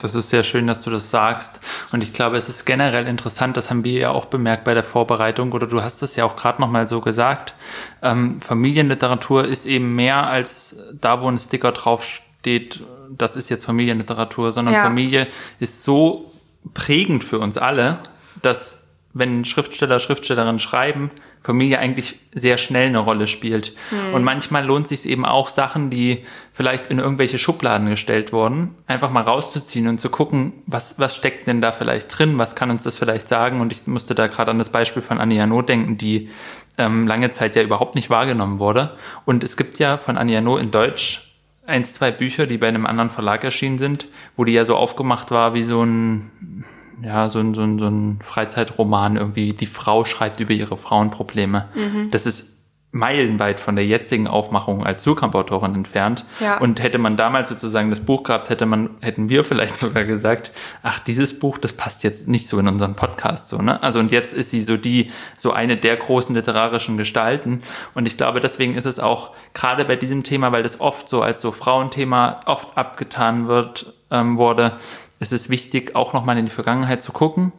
Das 0.00 0.14
ist 0.14 0.30
sehr 0.30 0.44
schön, 0.44 0.66
dass 0.68 0.82
du 0.82 0.90
das 0.90 1.10
sagst. 1.10 1.60
Und 1.90 2.02
ich 2.02 2.12
glaube, 2.12 2.36
es 2.36 2.48
ist 2.48 2.64
generell 2.64 3.06
interessant, 3.06 3.56
das 3.56 3.68
haben 3.68 3.82
wir 3.82 3.98
ja 3.98 4.10
auch 4.12 4.26
bemerkt 4.26 4.64
bei 4.64 4.74
der 4.74 4.84
Vorbereitung, 4.84 5.52
oder 5.52 5.66
du 5.66 5.82
hast 5.82 6.02
es 6.02 6.14
ja 6.14 6.24
auch 6.24 6.36
gerade 6.36 6.60
nochmal 6.60 6.86
so 6.86 7.00
gesagt. 7.00 7.54
Ähm, 8.00 8.40
Familienliteratur 8.40 9.44
ist 9.44 9.66
eben 9.66 9.96
mehr 9.96 10.28
als 10.28 10.76
da, 10.92 11.20
wo 11.20 11.28
ein 11.28 11.38
Sticker 11.38 11.72
draufsteht, 11.72 12.84
das 13.10 13.34
ist 13.34 13.48
jetzt 13.48 13.64
Familienliteratur, 13.64 14.52
sondern 14.52 14.74
ja. 14.74 14.82
Familie 14.84 15.26
ist 15.58 15.82
so 15.82 16.32
prägend 16.74 17.24
für 17.24 17.40
uns 17.40 17.58
alle, 17.58 17.98
dass 18.42 18.84
wenn 19.14 19.44
Schriftsteller, 19.44 20.00
Schriftstellerinnen 20.00 20.58
schreiben, 20.58 21.10
Familie 21.42 21.78
eigentlich 21.78 22.18
sehr 22.34 22.58
schnell 22.58 22.88
eine 22.88 22.98
Rolle 22.98 23.26
spielt. 23.26 23.74
Hm. 23.90 24.14
Und 24.14 24.22
manchmal 24.22 24.66
lohnt 24.66 24.88
sich 24.88 25.08
eben 25.08 25.24
auch 25.24 25.48
Sachen, 25.48 25.88
die 25.88 26.24
vielleicht 26.52 26.88
in 26.88 26.98
irgendwelche 26.98 27.38
Schubladen 27.38 27.88
gestellt 27.88 28.32
wurden, 28.32 28.74
einfach 28.86 29.10
mal 29.10 29.22
rauszuziehen 29.22 29.88
und 29.88 29.98
zu 29.98 30.10
gucken, 30.10 30.52
was, 30.66 30.98
was 30.98 31.16
steckt 31.16 31.46
denn 31.46 31.60
da 31.60 31.72
vielleicht 31.72 32.18
drin, 32.18 32.38
was 32.38 32.54
kann 32.54 32.70
uns 32.70 32.82
das 32.82 32.96
vielleicht 32.96 33.28
sagen. 33.28 33.60
Und 33.60 33.72
ich 33.72 33.86
musste 33.86 34.14
da 34.14 34.26
gerade 34.26 34.50
an 34.50 34.58
das 34.58 34.70
Beispiel 34.70 35.02
von 35.02 35.20
Anja 35.20 35.46
No 35.46 35.62
denken, 35.62 35.96
die 35.96 36.28
ähm, 36.76 37.06
lange 37.06 37.30
Zeit 37.30 37.56
ja 37.56 37.62
überhaupt 37.62 37.94
nicht 37.94 38.10
wahrgenommen 38.10 38.58
wurde. 38.58 38.96
Und 39.24 39.42
es 39.42 39.56
gibt 39.56 39.78
ja 39.78 39.96
von 39.96 40.18
Anja 40.18 40.40
No 40.40 40.58
in 40.58 40.70
Deutsch 40.70 41.34
eins, 41.66 41.92
zwei 41.92 42.10
Bücher, 42.10 42.46
die 42.46 42.58
bei 42.58 42.68
einem 42.68 42.86
anderen 42.86 43.10
Verlag 43.10 43.44
erschienen 43.44 43.78
sind, 43.78 44.08
wo 44.36 44.44
die 44.44 44.52
ja 44.52 44.64
so 44.64 44.76
aufgemacht 44.76 45.30
war 45.30 45.54
wie 45.54 45.64
so 45.64 45.82
ein 45.82 46.64
ja, 47.02 47.28
so 47.28 47.38
ein, 47.40 47.54
so 47.54 47.62
ein, 47.62 47.78
so 47.78 47.86
ein 47.86 48.18
Freizeitroman 48.22 49.16
irgendwie, 49.16 49.52
die 49.52 49.66
Frau 49.66 50.04
schreibt 50.04 50.40
über 50.40 50.52
ihre 50.52 50.76
Frauenprobleme. 50.76 51.68
Mhm. 51.74 52.10
Das 52.10 52.26
ist 52.26 52.58
meilenweit 52.90 53.60
von 53.60 53.76
der 53.76 53.84
jetzigen 53.84 54.26
Aufmachung 54.26 54.84
als 54.84 55.02
Surkamp-Autorin 55.02 55.74
entfernt. 55.74 56.24
Ja. 56.40 56.58
Und 56.58 56.82
hätte 56.82 56.96
man 56.96 57.18
damals 57.18 57.50
sozusagen 57.50 57.90
das 57.90 58.00
Buch 58.00 58.22
gehabt, 58.22 58.48
hätte 58.48 58.64
man, 58.64 58.90
hätten 59.00 59.28
wir 59.28 59.44
vielleicht 59.44 59.76
sogar 59.78 60.04
gesagt, 60.04 60.52
ach, 60.82 60.98
dieses 61.00 61.38
Buch, 61.38 61.58
das 61.58 61.74
passt 61.74 62.02
jetzt 62.02 62.28
nicht 62.28 62.48
so 62.48 62.58
in 62.58 62.66
unseren 62.66 62.94
Podcast, 62.94 63.50
so, 63.50 63.60
ne? 63.60 63.82
Also, 63.82 63.98
und 63.98 64.10
jetzt 64.10 64.32
ist 64.32 64.50
sie 64.50 64.62
so 64.62 64.78
die, 64.78 65.10
so 65.36 65.52
eine 65.52 65.76
der 65.76 65.96
großen 65.96 66.34
literarischen 66.34 66.96
Gestalten. 66.96 67.60
Und 67.94 68.06
ich 68.06 68.16
glaube, 68.16 68.40
deswegen 68.40 68.74
ist 68.74 68.86
es 68.86 68.98
auch 68.98 69.32
gerade 69.52 69.84
bei 69.84 69.96
diesem 69.96 70.22
Thema, 70.22 70.50
weil 70.52 70.62
das 70.62 70.80
oft 70.80 71.10
so 71.10 71.20
als 71.20 71.42
so 71.42 71.52
Frauenthema 71.52 72.40
oft 72.46 72.76
abgetan 72.76 73.48
wird, 73.48 73.92
ähm, 74.10 74.38
wurde, 74.38 74.72
es 75.20 75.32
ist 75.32 75.50
wichtig, 75.50 75.94
auch 75.96 76.12
nochmal 76.12 76.38
in 76.38 76.46
die 76.46 76.52
Vergangenheit 76.52 77.02
zu 77.02 77.12
gucken 77.12 77.52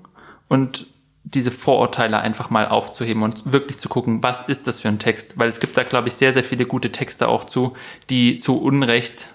und 0.47 0.87
diese 1.23 1.51
Vorurteile 1.51 2.19
einfach 2.19 2.49
mal 2.49 2.67
aufzuheben 2.67 3.23
und 3.23 3.51
wirklich 3.51 3.77
zu 3.77 3.89
gucken, 3.89 4.23
was 4.23 4.47
ist 4.47 4.67
das 4.67 4.79
für 4.79 4.87
ein 4.87 4.99
Text? 4.99 5.37
Weil 5.37 5.49
es 5.49 5.59
gibt 5.59 5.77
da, 5.77 5.83
glaube 5.83 6.07
ich, 6.07 6.15
sehr, 6.15 6.33
sehr 6.33 6.43
viele 6.43 6.65
gute 6.65 6.91
Texte 6.91 7.27
auch 7.27 7.43
zu, 7.43 7.75
die 8.09 8.37
zu 8.37 8.59
Unrecht 8.59 9.27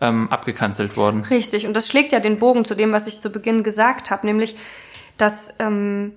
ähm, 0.00 0.30
abgekanzelt 0.30 0.96
wurden. 0.96 1.22
Richtig, 1.22 1.66
und 1.66 1.74
das 1.74 1.88
schlägt 1.88 2.12
ja 2.12 2.20
den 2.20 2.38
Bogen 2.38 2.64
zu 2.64 2.74
dem, 2.74 2.92
was 2.92 3.06
ich 3.06 3.20
zu 3.20 3.30
Beginn 3.30 3.62
gesagt 3.62 4.10
habe, 4.10 4.26
nämlich, 4.26 4.56
dass 5.18 5.56
ähm, 5.58 6.12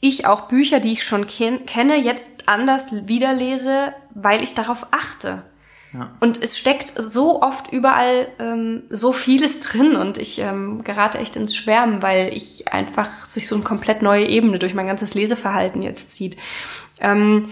ich 0.00 0.26
auch 0.26 0.42
Bücher, 0.42 0.80
die 0.80 0.92
ich 0.92 1.02
schon 1.02 1.26
ken 1.26 1.66
kenne, 1.66 1.96
jetzt 1.96 2.30
anders 2.46 3.08
wiederlese, 3.08 3.94
weil 4.14 4.42
ich 4.42 4.54
darauf 4.54 4.86
achte. 4.90 5.42
Und 6.20 6.42
es 6.42 6.58
steckt 6.58 6.92
so 6.96 7.42
oft 7.42 7.72
überall 7.72 8.28
ähm, 8.38 8.84
so 8.90 9.12
vieles 9.12 9.60
drin 9.68 9.96
und 9.96 10.18
ich 10.18 10.38
ähm, 10.38 10.84
gerate 10.84 11.18
echt 11.18 11.36
ins 11.36 11.56
Schwärmen, 11.56 12.02
weil 12.02 12.32
ich 12.32 12.72
einfach 12.72 13.26
sich 13.26 13.48
so 13.48 13.54
eine 13.54 13.64
komplett 13.64 14.02
neue 14.02 14.26
Ebene 14.26 14.58
durch 14.58 14.74
mein 14.74 14.86
ganzes 14.86 15.14
Leseverhalten 15.14 15.82
jetzt 15.82 16.12
zieht. 16.12 16.36
Ähm, 17.00 17.50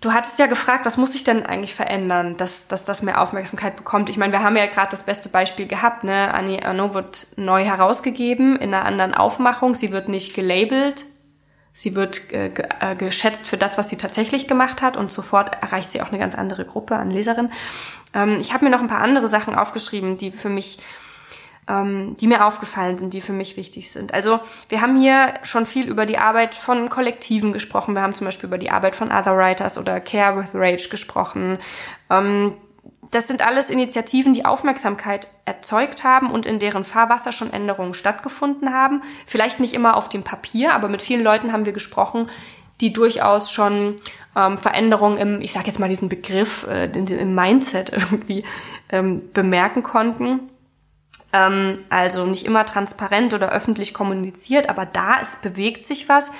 du 0.00 0.12
hattest 0.12 0.38
ja 0.38 0.46
gefragt, 0.46 0.84
was 0.84 0.96
muss 0.96 1.12
sich 1.12 1.24
denn 1.24 1.46
eigentlich 1.46 1.74
verändern, 1.74 2.36
dass, 2.36 2.66
dass 2.68 2.84
das 2.84 3.02
mehr 3.02 3.20
Aufmerksamkeit 3.20 3.76
bekommt? 3.76 4.10
Ich 4.10 4.16
meine, 4.16 4.32
wir 4.32 4.42
haben 4.42 4.56
ja 4.56 4.66
gerade 4.66 4.90
das 4.90 5.04
beste 5.04 5.28
Beispiel 5.28 5.66
gehabt, 5.66 6.04
ne? 6.04 6.34
Annie 6.34 6.64
Arnaud 6.64 6.94
wird 6.94 7.26
neu 7.36 7.64
herausgegeben 7.64 8.56
in 8.56 8.74
einer 8.74 8.84
anderen 8.84 9.14
Aufmachung. 9.14 9.74
Sie 9.74 9.92
wird 9.92 10.08
nicht 10.08 10.34
gelabelt, 10.34 11.04
Sie 11.72 11.94
wird 11.94 12.30
äh, 12.32 12.50
äh, 12.80 12.94
geschätzt 12.96 13.46
für 13.46 13.56
das, 13.56 13.78
was 13.78 13.88
sie 13.88 13.96
tatsächlich 13.96 14.46
gemacht 14.46 14.82
hat 14.82 14.96
und 14.96 15.10
sofort 15.10 15.62
erreicht 15.62 15.90
sie 15.90 16.02
auch 16.02 16.08
eine 16.08 16.18
ganz 16.18 16.34
andere 16.34 16.66
Gruppe 16.66 16.96
an 16.96 17.10
Leserinnen. 17.10 17.52
Ähm, 18.12 18.38
ich 18.40 18.52
habe 18.52 18.64
mir 18.64 18.70
noch 18.70 18.80
ein 18.80 18.88
paar 18.88 19.00
andere 19.00 19.26
Sachen 19.28 19.54
aufgeschrieben, 19.54 20.18
die 20.18 20.32
für 20.32 20.50
mich, 20.50 20.80
ähm, 21.66 22.14
die 22.20 22.26
mir 22.26 22.44
aufgefallen 22.44 22.98
sind, 22.98 23.14
die 23.14 23.22
für 23.22 23.32
mich 23.32 23.56
wichtig 23.56 23.90
sind. 23.90 24.12
Also 24.12 24.40
wir 24.68 24.82
haben 24.82 25.00
hier 25.00 25.32
schon 25.44 25.64
viel 25.64 25.88
über 25.88 26.04
die 26.04 26.18
Arbeit 26.18 26.54
von 26.54 26.90
Kollektiven 26.90 27.54
gesprochen. 27.54 27.94
Wir 27.94 28.02
haben 28.02 28.14
zum 28.14 28.26
Beispiel 28.26 28.48
über 28.48 28.58
die 28.58 28.70
Arbeit 28.70 28.94
von 28.94 29.10
Other 29.10 29.36
Writers 29.38 29.78
oder 29.78 29.98
Care 29.98 30.36
with 30.36 30.50
Rage 30.52 30.90
gesprochen. 30.90 31.58
Ähm, 32.10 32.54
das 33.12 33.28
sind 33.28 33.46
alles 33.46 33.68
Initiativen, 33.68 34.32
die 34.32 34.46
Aufmerksamkeit 34.46 35.28
erzeugt 35.44 36.02
haben 36.02 36.30
und 36.30 36.46
in 36.46 36.58
deren 36.58 36.82
Fahrwasser 36.82 37.30
schon 37.30 37.52
Änderungen 37.52 37.92
stattgefunden 37.92 38.72
haben. 38.72 39.02
Vielleicht 39.26 39.60
nicht 39.60 39.74
immer 39.74 39.96
auf 39.98 40.08
dem 40.08 40.22
Papier, 40.22 40.72
aber 40.72 40.88
mit 40.88 41.02
vielen 41.02 41.22
Leuten 41.22 41.52
haben 41.52 41.66
wir 41.66 41.74
gesprochen, 41.74 42.30
die 42.80 42.90
durchaus 42.92 43.50
schon 43.52 43.96
ähm, 44.34 44.56
Veränderungen 44.56 45.18
im, 45.18 45.40
ich 45.42 45.52
sage 45.52 45.66
jetzt 45.66 45.78
mal 45.78 45.90
diesen 45.90 46.08
Begriff, 46.08 46.66
äh, 46.66 46.86
im 46.86 47.34
Mindset 47.34 47.92
irgendwie 47.92 48.44
ähm, 48.88 49.30
bemerken 49.34 49.82
konnten. 49.82 50.48
Ähm, 51.34 51.84
also 51.90 52.24
nicht 52.24 52.46
immer 52.46 52.64
transparent 52.64 53.34
oder 53.34 53.52
öffentlich 53.52 53.92
kommuniziert, 53.92 54.70
aber 54.70 54.86
da, 54.86 55.20
es 55.20 55.36
bewegt 55.36 55.86
sich 55.86 56.08
was. 56.08 56.32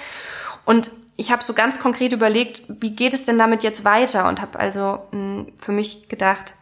Und 0.65 0.91
ich 1.19 1.31
habe 1.31 1.45
so 1.45 1.53
ganz 1.53 1.79
konkret 1.79 2.15
überlegt, 2.15 2.63
wie 2.81 2.95
geht 2.95 3.13
es 3.13 3.27
denn 3.27 3.39
damit 3.39 3.63
jetzt 3.63 3.85
weiter 3.85 4.27
und 4.27 4.41
habe 4.41 4.59
also 4.59 5.01
mh, 5.11 5.19
hm, 5.19 5.53
für 5.57 5.73
mich 5.73 6.09
gedacht, 6.09 6.55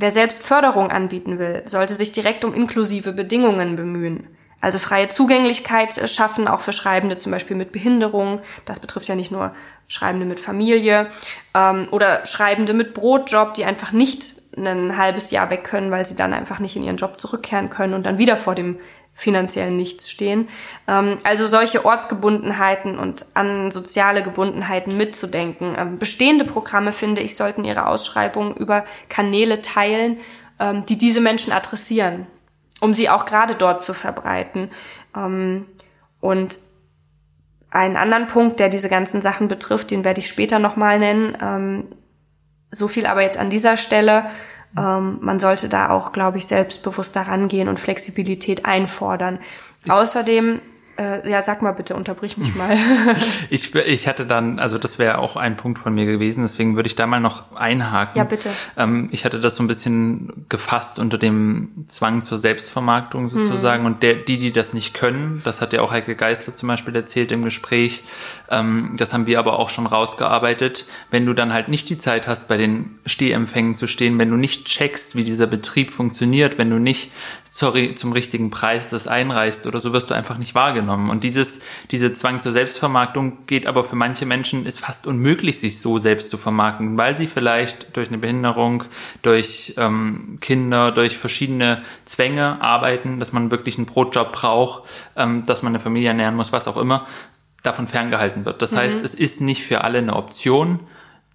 Wer 0.00 0.10
selbst 0.10 0.42
Förderung 0.42 0.90
anbieten 0.90 1.38
will, 1.38 1.62
sollte 1.66 1.92
sich 1.92 2.10
direkt 2.10 2.42
um 2.46 2.54
inklusive 2.54 3.12
Bedingungen 3.12 3.76
bemühen. 3.76 4.26
Also 4.62 4.78
freie 4.78 5.10
Zugänglichkeit 5.10 5.98
äh, 5.98 6.08
schaffen, 6.08 6.48
auch 6.48 6.60
für 6.60 6.72
Schreibende 6.72 7.18
zum 7.18 7.32
Beispiel 7.32 7.54
mit 7.54 7.70
Behinderung. 7.70 8.40
Das 8.64 8.80
betrifft 8.80 9.08
ja 9.08 9.14
nicht 9.14 9.30
nur 9.30 9.54
Schreibende 9.88 10.24
mit 10.24 10.40
Familie 10.40 11.08
ähm, 11.54 11.88
oder 11.90 12.24
Schreibende 12.24 12.72
mit 12.72 12.94
Brotjob, 12.94 13.52
die 13.52 13.66
einfach 13.66 13.92
nicht 13.92 14.40
ein 14.56 14.96
halbes 14.96 15.30
Jahr 15.30 15.50
weg 15.50 15.64
können, 15.64 15.90
weil 15.90 16.06
sie 16.06 16.16
dann 16.16 16.32
einfach 16.32 16.60
nicht 16.60 16.76
in 16.76 16.82
ihren 16.82 16.96
Job 16.96 17.20
zurückkehren 17.20 17.68
können 17.68 17.92
und 17.92 18.04
dann 18.04 18.16
wieder 18.16 18.38
vor 18.38 18.54
dem 18.54 18.78
finanziell 19.20 19.70
nichts 19.70 20.10
stehen. 20.10 20.48
Ähm, 20.88 21.18
also 21.24 21.46
solche 21.46 21.84
Ortsgebundenheiten 21.84 22.98
und 22.98 23.26
an 23.34 23.70
soziale 23.70 24.22
Gebundenheiten 24.22 24.96
mitzudenken. 24.96 25.74
Ähm, 25.76 25.98
bestehende 25.98 26.46
Programme, 26.46 26.92
finde 26.92 27.20
ich, 27.20 27.36
sollten 27.36 27.64
ihre 27.64 27.86
Ausschreibungen 27.86 28.56
über 28.56 28.84
Kanäle 29.10 29.60
teilen, 29.60 30.18
ähm, 30.58 30.86
die 30.86 30.96
diese 30.96 31.20
Menschen 31.20 31.52
adressieren, 31.52 32.26
um 32.80 32.94
sie 32.94 33.10
auch 33.10 33.26
gerade 33.26 33.54
dort 33.54 33.82
zu 33.82 33.94
verbreiten. 33.94 34.70
und 36.20 36.58
einen 37.70 37.96
anderen 37.96 38.28
Punkt, 38.28 38.60
der 38.60 38.68
diese 38.68 38.88
ganzen 38.88 39.20
Sachen 39.22 39.48
betrifft, 39.48 39.90
den 39.90 40.04
werde 40.04 40.20
ich 40.20 40.28
später 40.28 40.60
nochmal 40.60 41.00
nennen. 41.00 41.88
so 42.70 42.86
viel 42.86 43.06
aber 43.06 43.22
jetzt 43.22 43.36
an 43.36 43.50
dieser 43.50 43.76
Stelle. 43.76 44.30
Ähm, 44.76 45.18
man 45.20 45.38
sollte 45.38 45.68
da 45.68 45.90
auch, 45.90 46.12
glaube 46.12 46.38
ich, 46.38 46.46
selbstbewusst 46.46 47.16
daran 47.16 47.48
gehen 47.48 47.68
und 47.68 47.80
Flexibilität 47.80 48.66
einfordern. 48.66 49.38
Ich 49.84 49.90
Außerdem 49.90 50.60
äh, 51.00 51.28
ja, 51.30 51.40
sag 51.40 51.62
mal 51.62 51.72
bitte, 51.72 51.96
unterbrich 51.96 52.36
mich 52.36 52.54
mal. 52.56 52.76
ich, 53.50 53.74
ich 53.74 54.06
hatte 54.06 54.26
dann, 54.26 54.58
also 54.58 54.76
das 54.76 54.98
wäre 54.98 55.18
auch 55.18 55.36
ein 55.36 55.56
Punkt 55.56 55.78
von 55.78 55.94
mir 55.94 56.04
gewesen, 56.04 56.42
deswegen 56.42 56.76
würde 56.76 56.88
ich 56.88 56.96
da 56.96 57.06
mal 57.06 57.20
noch 57.20 57.56
einhaken. 57.56 58.18
Ja, 58.18 58.24
bitte. 58.24 58.50
Ähm, 58.76 59.08
ich 59.10 59.24
hatte 59.24 59.40
das 59.40 59.56
so 59.56 59.62
ein 59.62 59.66
bisschen 59.66 60.46
gefasst 60.48 60.98
unter 60.98 61.16
dem 61.16 61.86
Zwang 61.88 62.22
zur 62.22 62.38
Selbstvermarktung 62.38 63.28
sozusagen. 63.28 63.82
Mhm. 63.82 63.86
Und 63.86 64.02
der, 64.02 64.14
die, 64.14 64.38
die 64.38 64.52
das 64.52 64.74
nicht 64.74 64.92
können, 64.92 65.40
das 65.44 65.60
hat 65.60 65.72
ja 65.72 65.80
auch 65.80 65.90
Heike 65.90 66.14
Geister 66.14 66.54
zum 66.54 66.68
Beispiel 66.68 66.94
erzählt 66.94 67.32
im 67.32 67.42
Gespräch, 67.42 68.04
ähm, 68.50 68.94
das 68.98 69.14
haben 69.14 69.26
wir 69.26 69.38
aber 69.38 69.58
auch 69.58 69.70
schon 69.70 69.86
rausgearbeitet. 69.86 70.86
Wenn 71.10 71.24
du 71.24 71.32
dann 71.32 71.52
halt 71.52 71.68
nicht 71.68 71.88
die 71.88 71.98
Zeit 71.98 72.26
hast, 72.26 72.48
bei 72.48 72.58
den 72.58 72.98
Stehempfängen 73.06 73.74
zu 73.74 73.86
stehen, 73.86 74.18
wenn 74.18 74.30
du 74.30 74.36
nicht 74.36 74.66
checkst, 74.66 75.16
wie 75.16 75.24
dieser 75.24 75.46
Betrieb 75.46 75.90
funktioniert, 75.90 76.58
wenn 76.58 76.68
du 76.68 76.78
nicht 76.78 77.10
sorry, 77.50 77.94
zum 77.94 78.12
richtigen 78.12 78.50
Preis 78.50 78.88
das 78.88 79.08
einreißt 79.08 79.66
oder 79.66 79.80
so 79.80 79.92
wirst 79.92 80.10
du 80.10 80.14
einfach 80.14 80.38
nicht 80.38 80.54
wahrgenommen. 80.54 80.89
Und 80.94 81.24
dieses, 81.24 81.60
diese 81.90 82.12
Zwang 82.12 82.40
zur 82.40 82.52
Selbstvermarktung 82.52 83.46
geht 83.46 83.66
aber 83.66 83.84
für 83.84 83.96
manche 83.96 84.26
Menschen 84.26 84.66
ist 84.66 84.80
fast 84.80 85.06
unmöglich, 85.06 85.60
sich 85.60 85.80
so 85.80 85.98
selbst 85.98 86.30
zu 86.30 86.38
vermarkten, 86.38 86.96
weil 86.96 87.16
sie 87.16 87.26
vielleicht 87.26 87.96
durch 87.96 88.08
eine 88.08 88.18
Behinderung, 88.18 88.84
durch 89.22 89.74
ähm, 89.76 90.38
Kinder, 90.40 90.92
durch 90.92 91.16
verschiedene 91.16 91.82
Zwänge 92.04 92.60
arbeiten, 92.60 93.18
dass 93.18 93.32
man 93.32 93.50
wirklich 93.50 93.78
einen 93.78 93.86
Brotjob 93.86 94.32
braucht, 94.32 94.82
ähm, 95.16 95.46
dass 95.46 95.62
man 95.62 95.72
eine 95.72 95.80
Familie 95.80 96.08
ernähren 96.08 96.34
muss, 96.34 96.52
was 96.52 96.68
auch 96.68 96.76
immer, 96.76 97.06
davon 97.62 97.88
ferngehalten 97.88 98.44
wird. 98.44 98.62
Das 98.62 98.72
mhm. 98.72 98.76
heißt, 98.76 99.04
es 99.04 99.14
ist 99.14 99.40
nicht 99.40 99.64
für 99.64 99.84
alle 99.84 99.98
eine 99.98 100.16
Option 100.16 100.80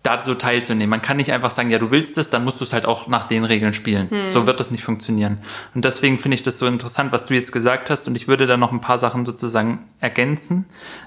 dazu 0.05 0.35
teilzunehmen. 0.35 0.89
Man 0.89 1.01
kann 1.01 1.17
nicht 1.17 1.31
einfach 1.31 1.51
sagen, 1.51 1.69
ja, 1.69 1.79
du 1.79 1.91
willst 1.91 2.17
es, 2.17 2.29
dann 2.29 2.43
musst 2.43 2.59
du 2.59 2.65
es 2.65 2.73
halt 2.73 2.85
auch 2.85 3.07
nach 3.07 3.27
den 3.27 3.43
Regeln 3.43 3.73
spielen. 3.73 4.09
Hm. 4.09 4.29
So 4.29 4.47
wird 4.47 4.59
das 4.59 4.71
nicht 4.71 4.83
funktionieren. 4.83 5.39
Und 5.73 5.85
deswegen 5.85 6.17
finde 6.17 6.35
ich 6.35 6.43
das 6.43 6.59
so 6.59 6.67
interessant, 6.67 7.11
was 7.11 7.25
du 7.25 7.33
jetzt 7.33 7.51
gesagt 7.51 7.89
hast. 7.89 8.07
Und 8.07 8.15
ich 8.15 8.27
würde 8.27 8.47
da 8.47 8.57
noch 8.57 8.71
ein 8.71 8.81
paar 8.81 8.97
Sachen 8.97 9.25
sozusagen 9.25 9.85
ergänzen. 10.01 10.65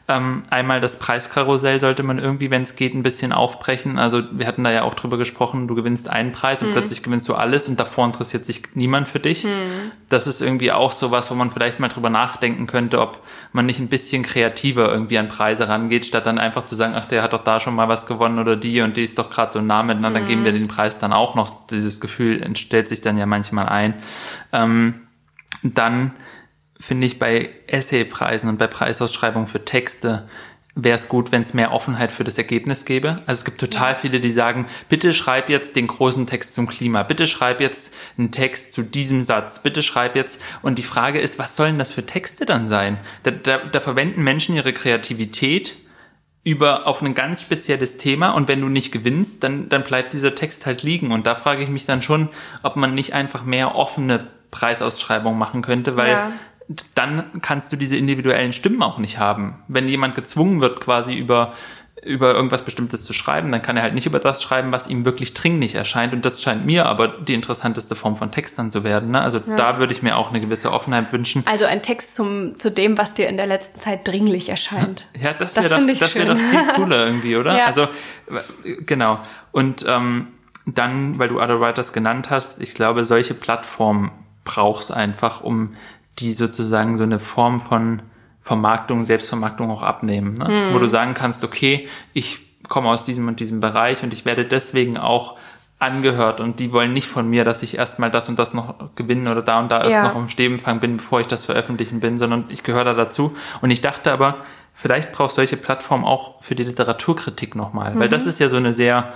Ähm, 0.08 0.42
einmal 0.50 0.80
das 0.80 0.98
Preiskarussell 0.98 1.80
sollte 1.80 2.02
man 2.02 2.18
irgendwie, 2.18 2.50
wenn 2.50 2.62
es 2.62 2.74
geht, 2.74 2.94
ein 2.94 3.02
bisschen 3.02 3.32
aufbrechen. 3.32 3.98
Also 3.98 4.22
wir 4.32 4.46
hatten 4.46 4.64
da 4.64 4.72
ja 4.72 4.82
auch 4.82 4.94
drüber 4.94 5.18
gesprochen, 5.18 5.68
du 5.68 5.74
gewinnst 5.74 6.08
einen 6.08 6.32
Preis 6.32 6.62
und 6.62 6.70
mhm. 6.70 6.72
plötzlich 6.72 7.02
gewinnst 7.02 7.28
du 7.28 7.34
alles 7.34 7.68
und 7.68 7.78
davor 7.78 8.06
interessiert 8.06 8.46
sich 8.46 8.62
niemand 8.74 9.08
für 9.08 9.20
dich. 9.20 9.44
Mhm. 9.44 9.92
Das 10.08 10.26
ist 10.26 10.40
irgendwie 10.40 10.72
auch 10.72 10.92
so 10.92 11.10
was, 11.10 11.30
wo 11.30 11.34
man 11.34 11.50
vielleicht 11.50 11.78
mal 11.80 11.88
drüber 11.88 12.08
nachdenken 12.08 12.66
könnte, 12.66 13.00
ob 13.00 13.22
man 13.52 13.66
nicht 13.66 13.78
ein 13.78 13.88
bisschen 13.88 14.22
kreativer 14.22 14.90
irgendwie 14.90 15.18
an 15.18 15.28
Preise 15.28 15.68
rangeht, 15.68 16.06
statt 16.06 16.24
dann 16.24 16.38
einfach 16.38 16.64
zu 16.64 16.74
sagen, 16.74 16.94
ach, 16.96 17.06
der 17.06 17.22
hat 17.22 17.34
doch 17.34 17.44
da 17.44 17.60
schon 17.60 17.74
mal 17.74 17.88
was 17.88 18.06
gewonnen 18.06 18.38
oder 18.38 18.56
die 18.56 18.80
und 18.80 18.96
die 18.96 19.04
ist 19.04 19.18
doch 19.18 19.28
gerade 19.28 19.52
so 19.52 19.60
nah 19.60 19.82
miteinander, 19.82 20.20
mhm. 20.20 20.24
dann 20.24 20.28
geben 20.28 20.44
wir 20.44 20.52
den 20.52 20.68
Preis 20.68 20.98
dann 20.98 21.12
auch 21.12 21.34
noch. 21.34 21.66
Dieses 21.66 22.00
Gefühl 22.00 22.42
entstellt 22.42 22.88
sich 22.88 23.02
dann 23.02 23.18
ja 23.18 23.26
manchmal 23.26 23.68
ein. 23.68 23.94
Ähm, 24.52 24.94
dann 25.62 26.12
finde 26.80 27.06
ich 27.06 27.18
bei 27.18 27.50
Essaypreisen 27.66 28.48
und 28.48 28.58
bei 28.58 28.66
Preisausschreibungen 28.66 29.48
für 29.48 29.64
Texte 29.64 30.28
wäre 30.80 30.94
es 30.94 31.08
gut, 31.08 31.32
wenn 31.32 31.42
es 31.42 31.54
mehr 31.54 31.72
Offenheit 31.72 32.12
für 32.12 32.22
das 32.22 32.38
Ergebnis 32.38 32.84
gäbe. 32.84 33.16
Also 33.26 33.40
es 33.40 33.44
gibt 33.44 33.58
total 33.58 33.96
viele, 33.96 34.20
die 34.20 34.30
sagen, 34.30 34.66
bitte 34.88 35.12
schreib 35.12 35.50
jetzt 35.50 35.74
den 35.74 35.88
großen 35.88 36.26
Text 36.28 36.54
zum 36.54 36.68
Klima, 36.68 37.02
bitte 37.02 37.26
schreib 37.26 37.60
jetzt 37.60 37.92
einen 38.16 38.30
Text 38.30 38.72
zu 38.72 38.82
diesem 38.82 39.20
Satz, 39.20 39.60
bitte 39.62 39.82
schreib 39.82 40.14
jetzt. 40.14 40.40
Und 40.62 40.78
die 40.78 40.84
Frage 40.84 41.18
ist, 41.18 41.38
was 41.38 41.56
sollen 41.56 41.78
das 41.78 41.90
für 41.90 42.06
Texte 42.06 42.46
dann 42.46 42.68
sein? 42.68 42.98
Da, 43.24 43.32
da, 43.32 43.58
da 43.58 43.80
verwenden 43.80 44.22
Menschen 44.22 44.54
ihre 44.54 44.72
Kreativität 44.72 45.76
über 46.44 46.86
auf 46.86 47.02
ein 47.02 47.14
ganz 47.14 47.42
spezielles 47.42 47.96
Thema 47.96 48.30
und 48.30 48.46
wenn 48.46 48.60
du 48.60 48.68
nicht 48.68 48.92
gewinnst, 48.92 49.42
dann, 49.42 49.68
dann 49.68 49.82
bleibt 49.82 50.12
dieser 50.12 50.36
Text 50.36 50.64
halt 50.64 50.84
liegen. 50.84 51.10
Und 51.10 51.26
da 51.26 51.34
frage 51.34 51.64
ich 51.64 51.68
mich 51.68 51.86
dann 51.86 52.02
schon, 52.02 52.28
ob 52.62 52.76
man 52.76 52.94
nicht 52.94 53.14
einfach 53.14 53.44
mehr 53.44 53.74
offene 53.74 54.28
Preisausschreibungen 54.52 55.38
machen 55.38 55.60
könnte, 55.60 55.96
weil 55.96 56.12
ja 56.12 56.32
dann 56.94 57.40
kannst 57.40 57.72
du 57.72 57.76
diese 57.76 57.96
individuellen 57.96 58.52
Stimmen 58.52 58.82
auch 58.82 58.98
nicht 58.98 59.18
haben. 59.18 59.62
Wenn 59.68 59.88
jemand 59.88 60.14
gezwungen 60.14 60.60
wird, 60.60 60.80
quasi 60.80 61.14
über 61.14 61.54
über 62.04 62.34
irgendwas 62.34 62.64
Bestimmtes 62.64 63.04
zu 63.04 63.12
schreiben, 63.12 63.50
dann 63.50 63.62
kann 63.62 63.76
er 63.76 63.82
halt 63.82 63.94
nicht 63.94 64.06
über 64.06 64.20
das 64.20 64.42
schreiben, 64.42 64.72
was 64.72 64.86
ihm 64.86 65.04
wirklich 65.04 65.34
dringlich 65.34 65.74
erscheint. 65.74 66.12
Und 66.12 66.24
das 66.24 66.40
scheint 66.40 66.64
mir 66.64 66.86
aber 66.86 67.08
die 67.08 67.34
interessanteste 67.34 67.96
Form 67.96 68.16
von 68.16 68.30
Text 68.30 68.58
dann 68.58 68.70
zu 68.70 68.84
werden. 68.84 69.10
Ne? 69.10 69.20
Also 69.20 69.38
ja. 69.38 69.56
da 69.56 69.78
würde 69.78 69.92
ich 69.92 70.02
mir 70.02 70.16
auch 70.16 70.30
eine 70.30 70.40
gewisse 70.40 70.72
Offenheit 70.72 71.12
wünschen. 71.12 71.42
Also 71.46 71.64
ein 71.64 71.82
Text 71.82 72.14
zum, 72.14 72.58
zu 72.58 72.70
dem, 72.70 72.98
was 72.98 73.14
dir 73.14 73.28
in 73.28 73.36
der 73.36 73.46
letzten 73.46 73.80
Zeit 73.80 74.06
dringlich 74.06 74.48
erscheint. 74.48 75.06
Ja, 75.20 75.32
das 75.32 75.56
wäre 75.56 75.68
doch, 75.68 75.98
das 75.98 76.14
wär 76.14 76.26
doch 76.26 76.36
viel 76.36 76.66
cooler 76.76 77.06
irgendwie, 77.06 77.36
oder? 77.36 77.56
Ja. 77.56 77.66
Also 77.66 77.88
genau. 78.86 79.18
Und 79.50 79.84
ähm, 79.88 80.28
dann, 80.64 81.18
weil 81.18 81.28
du 81.28 81.40
Other 81.40 81.60
Writers 81.60 81.92
genannt 81.92 82.30
hast, 82.30 82.60
ich 82.60 82.74
glaube, 82.74 83.04
solche 83.04 83.34
Plattformen 83.34 84.12
brauchst 84.44 84.92
einfach, 84.92 85.40
um 85.40 85.74
die 86.18 86.32
sozusagen 86.32 86.96
so 86.96 87.04
eine 87.04 87.18
Form 87.18 87.60
von 87.60 88.02
Vermarktung, 88.40 89.02
Selbstvermarktung 89.02 89.70
auch 89.70 89.82
abnehmen, 89.82 90.34
ne? 90.34 90.48
Mhm. 90.48 90.74
wo 90.74 90.78
du 90.78 90.88
sagen 90.88 91.14
kannst, 91.14 91.44
okay, 91.44 91.88
ich 92.12 92.40
komme 92.68 92.88
aus 92.88 93.04
diesem 93.04 93.28
und 93.28 93.40
diesem 93.40 93.60
Bereich 93.60 94.02
und 94.02 94.12
ich 94.12 94.24
werde 94.24 94.44
deswegen 94.44 94.96
auch 94.96 95.36
angehört 95.78 96.40
und 96.40 96.58
die 96.58 96.72
wollen 96.72 96.92
nicht 96.92 97.06
von 97.06 97.28
mir, 97.30 97.44
dass 97.44 97.62
ich 97.62 97.78
erstmal 97.78 98.10
das 98.10 98.28
und 98.28 98.38
das 98.38 98.52
noch 98.52 98.96
gewinnen 98.96 99.28
oder 99.28 99.42
da 99.42 99.60
und 99.60 99.70
da 99.70 99.78
erst 99.78 99.92
ja. 99.92 100.08
noch 100.08 100.16
im 100.16 100.28
Stebenfang 100.28 100.80
bin, 100.80 100.96
bevor 100.96 101.20
ich 101.20 101.28
das 101.28 101.44
veröffentlichen 101.44 102.00
bin, 102.00 102.18
sondern 102.18 102.46
ich 102.48 102.64
gehöre 102.64 102.84
da 102.84 102.94
dazu. 102.94 103.36
Und 103.60 103.70
ich 103.70 103.80
dachte 103.80 104.12
aber, 104.12 104.38
vielleicht 104.74 105.12
brauchst 105.12 105.36
solche 105.36 105.56
Plattformen 105.56 106.04
auch 106.04 106.42
für 106.42 106.56
die 106.56 106.64
Literaturkritik 106.64 107.54
nochmal, 107.54 107.94
mhm. 107.94 108.00
weil 108.00 108.08
das 108.08 108.26
ist 108.26 108.40
ja 108.40 108.48
so 108.48 108.56
eine 108.56 108.72
sehr, 108.72 109.12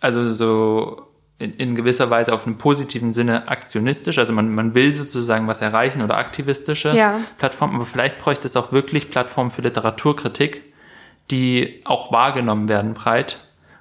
also 0.00 0.28
so 0.30 1.05
in, 1.38 1.54
in 1.54 1.74
gewisser 1.74 2.08
Weise 2.10 2.32
auf 2.32 2.46
einem 2.46 2.58
positiven 2.58 3.12
Sinne 3.12 3.48
aktionistisch, 3.48 4.18
also 4.18 4.32
man, 4.32 4.54
man 4.54 4.74
will 4.74 4.92
sozusagen 4.92 5.46
was 5.46 5.60
erreichen 5.60 6.02
oder 6.02 6.16
aktivistische 6.16 6.96
ja. 6.96 7.20
Plattformen, 7.38 7.76
aber 7.76 7.84
vielleicht 7.84 8.18
bräuchte 8.18 8.48
es 8.48 8.56
auch 8.56 8.72
wirklich 8.72 9.10
Plattformen 9.10 9.50
für 9.50 9.62
Literaturkritik, 9.62 10.62
die 11.30 11.82
auch 11.84 12.12
wahrgenommen 12.12 12.68
werden 12.68 12.94
breit 12.94 13.40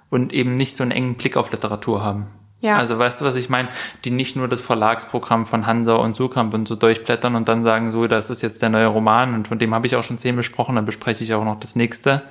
und 0.10 0.34
eben 0.34 0.56
nicht 0.56 0.76
so 0.76 0.84
einen 0.84 0.92
engen 0.92 1.16
Blick 1.16 1.38
auf 1.38 1.52
Literatur 1.52 2.04
haben. 2.04 2.28
Ja. 2.62 2.78
Also 2.78 2.98
weißt 2.98 3.22
du, 3.22 3.26
was 3.26 3.36
ich 3.36 3.50
meine? 3.50 3.70
Die 4.06 4.12
nicht 4.12 4.36
nur 4.36 4.48
das 4.48 4.62
Verlagsprogramm 4.62 5.46
von 5.46 5.66
Hansa 5.66 5.96
und 5.96 6.16
Sukamp 6.16 6.54
und 6.54 6.68
so 6.68 6.76
durchblättern 6.76 7.36
und 7.36 7.48
dann 7.48 7.64
sagen, 7.64 7.92
so, 7.92 8.08
das 8.08 8.30
ist 8.30 8.42
jetzt 8.42 8.62
der 8.62 8.70
neue 8.70 8.88
Roman 8.88 9.36
und 9.36 9.48
von 9.48 9.60
dem 9.60 9.74
habe 9.74 9.86
ich 9.86 9.96
auch 9.96 10.04
schon 10.04 10.18
zehn 10.18 10.36
besprochen, 10.36 10.76
dann 10.76 10.86
bespreche 10.86 11.24
ich 11.24 11.34
auch 11.34 11.44
noch 11.44 11.60
das 11.60 11.76
nächste, 11.76 12.24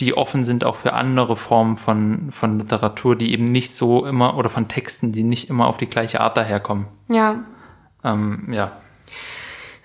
die 0.00 0.16
offen 0.16 0.44
sind 0.44 0.64
auch 0.64 0.76
für 0.76 0.92
andere 0.92 1.36
Formen 1.36 1.76
von, 1.76 2.30
von 2.30 2.58
Literatur, 2.60 3.16
die 3.16 3.32
eben 3.32 3.44
nicht 3.44 3.74
so 3.74 4.06
immer, 4.06 4.36
oder 4.36 4.48
von 4.48 4.68
Texten, 4.68 5.12
die 5.12 5.24
nicht 5.24 5.50
immer 5.50 5.66
auf 5.66 5.76
die 5.76 5.88
gleiche 5.88 6.20
Art 6.20 6.36
daherkommen. 6.36 6.86
Ja. 7.10 7.44
Ähm, 8.04 8.48
ja. 8.52 8.72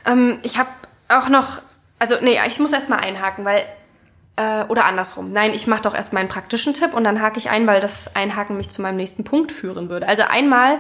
Ähm, 0.06 0.40
ich 0.44 0.58
habe 0.58 0.70
auch 1.10 1.30
noch, 1.30 1.62
also 2.00 2.16
nee, 2.22 2.38
ich 2.48 2.60
muss 2.60 2.72
erst 2.72 2.90
mal 2.90 2.98
einhaken, 2.98 3.44
weil 3.44 3.66
äh, 4.38 4.64
oder 4.66 4.86
andersrum. 4.86 5.34
Nein, 5.34 5.54
ich 5.54 5.68
mache 5.68 5.82
doch 5.82 5.94
erst 5.94 6.14
meinen 6.14 6.30
praktischen 6.30 6.74
Tipp 6.74 6.94
und 6.94 7.04
dann 7.04 7.22
hake 7.22 7.38
ich 7.38 7.50
ein, 7.50 7.68
weil 7.68 7.82
das 7.82 8.16
Einhaken 8.16 8.56
mich 8.56 8.70
zu 8.70 8.82
meinem 8.82 8.96
nächsten 8.96 9.24
Punkt 9.24 9.52
führen 9.52 9.90
würde. 9.90 10.08
Also 10.08 10.24
einmal 10.24 10.80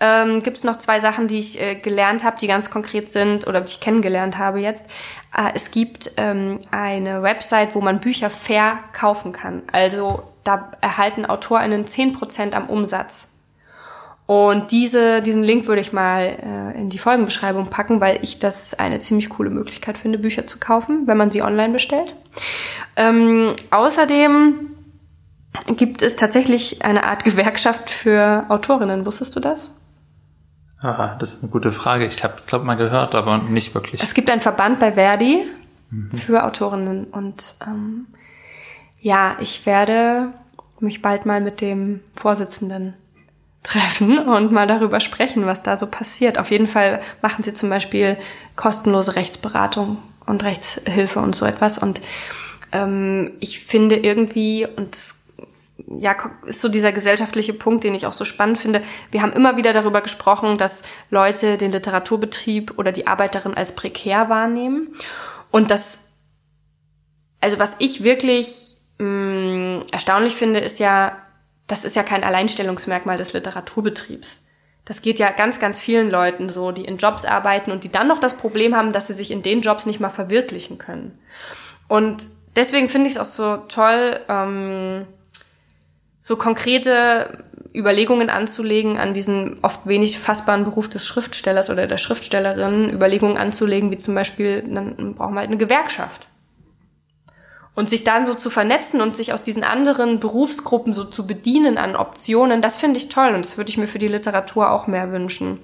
ähm, 0.00 0.42
gibt 0.42 0.58
es 0.58 0.64
noch 0.64 0.76
zwei 0.78 1.00
Sachen, 1.00 1.28
die 1.28 1.38
ich 1.38 1.60
äh, 1.60 1.76
gelernt 1.76 2.24
habe, 2.24 2.36
die 2.38 2.48
ganz 2.48 2.68
konkret 2.68 3.10
sind 3.10 3.46
oder 3.46 3.62
die 3.62 3.72
ich 3.72 3.80
kennengelernt 3.80 4.36
habe 4.36 4.60
jetzt. 4.60 4.90
Äh, 5.34 5.52
es 5.54 5.70
gibt 5.70 6.12
ähm, 6.16 6.60
eine 6.70 7.22
Website, 7.22 7.74
wo 7.74 7.80
man 7.80 8.00
Bücher 8.00 8.28
fair 8.28 8.78
kaufen 8.92 9.32
kann. 9.32 9.62
Also 9.72 10.24
da 10.44 10.72
erhalten 10.80 11.26
AutorInnen 11.26 11.86
zehn 11.86 12.12
Prozent 12.12 12.54
am 12.54 12.68
Umsatz. 12.68 13.28
Und 14.26 14.72
diese, 14.72 15.22
diesen 15.22 15.44
Link 15.44 15.68
würde 15.68 15.80
ich 15.80 15.92
mal 15.92 16.22
äh, 16.74 16.80
in 16.80 16.90
die 16.90 16.98
Folgenbeschreibung 16.98 17.68
packen, 17.68 18.00
weil 18.00 18.18
ich 18.22 18.40
das 18.40 18.74
eine 18.74 18.98
ziemlich 18.98 19.28
coole 19.28 19.50
Möglichkeit 19.50 19.98
finde, 19.98 20.18
Bücher 20.18 20.46
zu 20.46 20.58
kaufen, 20.58 21.06
wenn 21.06 21.16
man 21.16 21.30
sie 21.30 21.42
online 21.42 21.72
bestellt. 21.72 22.14
Ähm, 22.96 23.54
außerdem 23.70 24.72
gibt 25.76 26.02
es 26.02 26.16
tatsächlich 26.16 26.84
eine 26.84 27.04
Art 27.04 27.22
Gewerkschaft 27.22 27.88
für 27.88 28.44
Autorinnen. 28.48 29.06
Wusstest 29.06 29.36
du 29.36 29.40
das? 29.40 29.70
Aha, 30.80 31.16
das 31.20 31.34
ist 31.34 31.42
eine 31.42 31.52
gute 31.52 31.70
Frage. 31.70 32.04
Ich 32.04 32.22
habe 32.24 32.34
es, 32.36 32.46
glaube 32.46 32.64
mal 32.64 32.74
gehört, 32.74 33.14
aber 33.14 33.38
nicht 33.38 33.74
wirklich. 33.74 34.02
Es 34.02 34.12
gibt 34.12 34.28
einen 34.28 34.40
Verband 34.40 34.80
bei 34.80 34.92
Verdi 34.92 35.46
mhm. 35.90 36.10
für 36.12 36.44
Autorinnen 36.44 37.04
und 37.04 37.54
ähm, 37.64 38.06
ja, 39.00 39.36
ich 39.40 39.66
werde 39.66 40.32
mich 40.80 41.00
bald 41.00 41.26
mal 41.26 41.40
mit 41.40 41.60
dem 41.60 42.00
Vorsitzenden 42.16 42.94
treffen 43.66 44.20
und 44.20 44.52
mal 44.52 44.68
darüber 44.68 45.00
sprechen, 45.00 45.44
was 45.44 45.62
da 45.62 45.76
so 45.76 45.86
passiert. 45.86 46.38
Auf 46.38 46.52
jeden 46.52 46.68
Fall 46.68 47.00
machen 47.20 47.42
sie 47.42 47.52
zum 47.52 47.68
Beispiel 47.68 48.16
kostenlose 48.54 49.16
Rechtsberatung 49.16 49.98
und 50.24 50.44
Rechtshilfe 50.44 51.18
und 51.18 51.34
so 51.34 51.46
etwas. 51.46 51.76
Und 51.76 52.00
ähm, 52.70 53.32
ich 53.40 53.58
finde 53.58 53.96
irgendwie, 53.96 54.66
und 54.66 54.94
das 54.94 55.14
ja, 55.88 56.14
ist 56.46 56.60
so 56.60 56.68
dieser 56.68 56.92
gesellschaftliche 56.92 57.54
Punkt, 57.54 57.82
den 57.82 57.94
ich 57.94 58.06
auch 58.06 58.12
so 58.12 58.24
spannend 58.24 58.58
finde. 58.58 58.82
Wir 59.10 59.22
haben 59.22 59.32
immer 59.32 59.56
wieder 59.56 59.72
darüber 59.72 60.00
gesprochen, 60.00 60.58
dass 60.58 60.82
Leute 61.10 61.58
den 61.58 61.72
Literaturbetrieb 61.72 62.78
oder 62.78 62.92
die 62.92 63.08
Arbeiterin 63.08 63.54
als 63.54 63.74
prekär 63.74 64.28
wahrnehmen. 64.28 64.94
Und 65.50 65.72
das, 65.72 66.12
also 67.40 67.58
was 67.58 67.76
ich 67.80 68.04
wirklich 68.04 68.76
mh, 68.98 69.06
mm, 69.06 69.82
erstaunlich 69.90 70.36
finde, 70.36 70.60
ist 70.60 70.78
ja, 70.78 71.16
das 71.66 71.84
ist 71.84 71.96
ja 71.96 72.02
kein 72.02 72.24
Alleinstellungsmerkmal 72.24 73.16
des 73.16 73.32
Literaturbetriebs. 73.32 74.42
Das 74.84 75.02
geht 75.02 75.18
ja 75.18 75.30
ganz, 75.30 75.58
ganz 75.58 75.80
vielen 75.80 76.10
Leuten 76.10 76.48
so, 76.48 76.70
die 76.70 76.84
in 76.84 76.96
Jobs 76.96 77.24
arbeiten 77.24 77.72
und 77.72 77.82
die 77.82 77.90
dann 77.90 78.06
noch 78.06 78.20
das 78.20 78.34
Problem 78.34 78.76
haben, 78.76 78.92
dass 78.92 79.08
sie 79.08 79.14
sich 79.14 79.32
in 79.32 79.42
den 79.42 79.60
Jobs 79.60 79.84
nicht 79.84 79.98
mal 79.98 80.10
verwirklichen 80.10 80.78
können. 80.78 81.18
Und 81.88 82.28
deswegen 82.54 82.88
finde 82.88 83.08
ich 83.08 83.16
es 83.16 83.20
auch 83.20 83.26
so 83.26 83.56
toll, 83.68 84.20
ähm, 84.28 85.06
so 86.22 86.36
konkrete 86.36 87.44
Überlegungen 87.74 88.30
anzulegen 88.30 88.96
an 88.96 89.12
diesen 89.12 89.58
oft 89.62 89.86
wenig 89.86 90.18
fassbaren 90.18 90.64
Beruf 90.64 90.88
des 90.88 91.04
Schriftstellers 91.04 91.68
oder 91.68 91.86
der 91.86 91.98
Schriftstellerin, 91.98 92.88
Überlegungen 92.90 93.36
anzulegen, 93.36 93.90
wie 93.90 93.98
zum 93.98 94.14
Beispiel, 94.14 94.62
dann 94.62 95.14
brauchen 95.14 95.34
wir 95.34 95.40
halt 95.40 95.50
eine 95.50 95.58
Gewerkschaft. 95.58 96.28
Und 97.76 97.90
sich 97.90 98.02
dann 98.04 98.24
so 98.24 98.34
zu 98.34 98.50
vernetzen 98.50 99.00
und 99.00 99.16
sich 99.16 99.32
aus 99.32 99.42
diesen 99.42 99.62
anderen 99.62 100.18
Berufsgruppen 100.18 100.92
so 100.92 101.04
zu 101.04 101.26
bedienen 101.26 101.78
an 101.78 101.94
Optionen, 101.94 102.62
das 102.62 102.78
finde 102.78 102.98
ich 102.98 103.10
toll 103.10 103.34
und 103.34 103.44
das 103.44 103.58
würde 103.58 103.70
ich 103.70 103.76
mir 103.76 103.86
für 103.86 103.98
die 103.98 104.08
Literatur 104.08 104.70
auch 104.72 104.86
mehr 104.86 105.12
wünschen. 105.12 105.60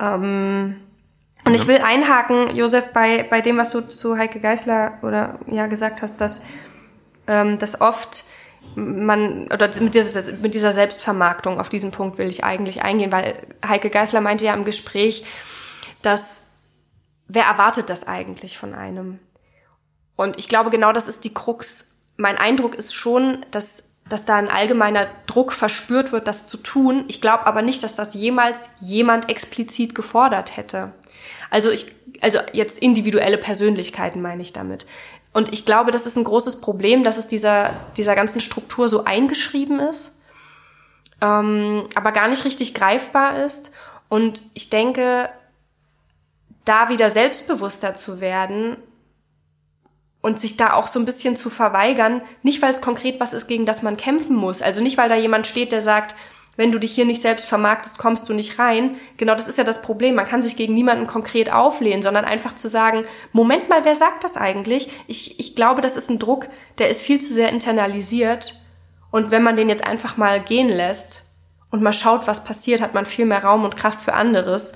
Ähm, 0.00 0.76
und 1.44 1.54
ich 1.54 1.66
will 1.66 1.78
einhaken, 1.78 2.56
Josef, 2.56 2.92
bei, 2.92 3.22
bei 3.22 3.40
dem, 3.40 3.58
was 3.58 3.70
du 3.70 3.82
zu 3.82 4.16
Heike 4.16 4.40
Geisler 4.40 4.98
oder 5.02 5.38
ja 5.46 5.66
gesagt 5.66 6.02
hast, 6.02 6.20
dass, 6.20 6.42
ähm, 7.26 7.58
dass 7.58 7.80
oft 7.80 8.24
man, 8.74 9.44
oder 9.52 9.70
mit 9.80 9.94
dieser, 9.94 10.32
mit 10.34 10.54
dieser 10.54 10.72
Selbstvermarktung, 10.72 11.60
auf 11.60 11.68
diesen 11.68 11.90
Punkt 11.90 12.18
will 12.18 12.28
ich 12.28 12.44
eigentlich 12.44 12.82
eingehen, 12.82 13.12
weil 13.12 13.46
Heike 13.66 13.90
Geisler 13.90 14.20
meinte 14.20 14.44
ja 14.44 14.54
im 14.54 14.64
Gespräch, 14.64 15.24
dass 16.02 16.46
wer 17.28 17.44
erwartet 17.44 17.90
das 17.90 18.06
eigentlich 18.06 18.58
von 18.58 18.74
einem? 18.74 19.18
Und 20.18 20.36
ich 20.36 20.48
glaube, 20.48 20.70
genau 20.70 20.92
das 20.92 21.06
ist 21.06 21.22
die 21.22 21.32
Krux. 21.32 21.92
Mein 22.16 22.38
Eindruck 22.38 22.74
ist 22.74 22.92
schon, 22.92 23.46
dass, 23.52 23.92
dass 24.08 24.24
da 24.24 24.34
ein 24.34 24.50
allgemeiner 24.50 25.06
Druck 25.28 25.52
verspürt 25.52 26.10
wird, 26.10 26.26
das 26.26 26.48
zu 26.48 26.56
tun. 26.56 27.04
Ich 27.06 27.20
glaube 27.20 27.46
aber 27.46 27.62
nicht, 27.62 27.84
dass 27.84 27.94
das 27.94 28.14
jemals 28.14 28.70
jemand 28.80 29.28
explizit 29.28 29.94
gefordert 29.94 30.56
hätte. 30.56 30.92
Also 31.50 31.70
ich, 31.70 31.86
also 32.20 32.40
jetzt 32.52 32.80
individuelle 32.80 33.38
Persönlichkeiten 33.38 34.20
meine 34.20 34.42
ich 34.42 34.52
damit. 34.52 34.86
Und 35.32 35.52
ich 35.52 35.64
glaube, 35.64 35.92
das 35.92 36.04
ist 36.04 36.16
ein 36.16 36.24
großes 36.24 36.60
Problem, 36.60 37.04
dass 37.04 37.16
es 37.16 37.28
dieser, 37.28 37.74
dieser 37.96 38.16
ganzen 38.16 38.40
Struktur 38.40 38.88
so 38.88 39.04
eingeschrieben 39.04 39.78
ist, 39.78 40.16
ähm, 41.20 41.86
aber 41.94 42.10
gar 42.10 42.26
nicht 42.26 42.44
richtig 42.44 42.74
greifbar 42.74 43.44
ist. 43.44 43.70
Und 44.08 44.42
ich 44.52 44.68
denke, 44.68 45.28
da 46.64 46.88
wieder 46.88 47.08
selbstbewusster 47.08 47.94
zu 47.94 48.20
werden 48.20 48.78
und 50.20 50.40
sich 50.40 50.56
da 50.56 50.72
auch 50.72 50.88
so 50.88 50.98
ein 50.98 51.04
bisschen 51.04 51.36
zu 51.36 51.50
verweigern, 51.50 52.22
nicht 52.42 52.60
weil 52.60 52.72
es 52.72 52.80
konkret 52.80 53.20
was 53.20 53.32
ist, 53.32 53.46
gegen 53.46 53.66
das 53.66 53.82
man 53.82 53.96
kämpfen 53.96 54.36
muss. 54.36 54.62
Also 54.62 54.82
nicht, 54.82 54.98
weil 54.98 55.08
da 55.08 55.14
jemand 55.14 55.46
steht, 55.46 55.72
der 55.72 55.82
sagt, 55.82 56.14
wenn 56.58 56.72
du 56.72 56.80
dich 56.80 56.92
hier 56.92 57.04
nicht 57.04 57.22
selbst 57.22 57.46
vermarktest, 57.46 57.98
kommst 57.98 58.28
du 58.28 58.34
nicht 58.34 58.58
rein. 58.58 58.96
Genau 59.16 59.36
das 59.36 59.46
ist 59.46 59.58
ja 59.58 59.64
das 59.64 59.80
Problem. 59.80 60.16
Man 60.16 60.26
kann 60.26 60.42
sich 60.42 60.56
gegen 60.56 60.74
niemanden 60.74 61.06
konkret 61.06 61.52
auflehnen, 61.52 62.02
sondern 62.02 62.24
einfach 62.24 62.56
zu 62.56 62.68
sagen, 62.68 63.04
Moment 63.30 63.68
mal, 63.68 63.84
wer 63.84 63.94
sagt 63.94 64.24
das 64.24 64.36
eigentlich? 64.36 64.88
Ich, 65.06 65.38
ich 65.38 65.54
glaube, 65.54 65.82
das 65.82 65.96
ist 65.96 66.10
ein 66.10 66.18
Druck, 66.18 66.48
der 66.78 66.90
ist 66.90 67.00
viel 67.00 67.20
zu 67.20 67.32
sehr 67.32 67.50
internalisiert. 67.50 68.60
Und 69.12 69.30
wenn 69.30 69.44
man 69.44 69.54
den 69.54 69.68
jetzt 69.68 69.86
einfach 69.86 70.16
mal 70.16 70.40
gehen 70.40 70.68
lässt 70.68 71.26
und 71.70 71.80
mal 71.80 71.92
schaut, 71.92 72.26
was 72.26 72.42
passiert, 72.42 72.80
hat 72.80 72.92
man 72.92 73.06
viel 73.06 73.24
mehr 73.24 73.44
Raum 73.44 73.64
und 73.64 73.76
Kraft 73.76 74.02
für 74.02 74.14
anderes. 74.14 74.74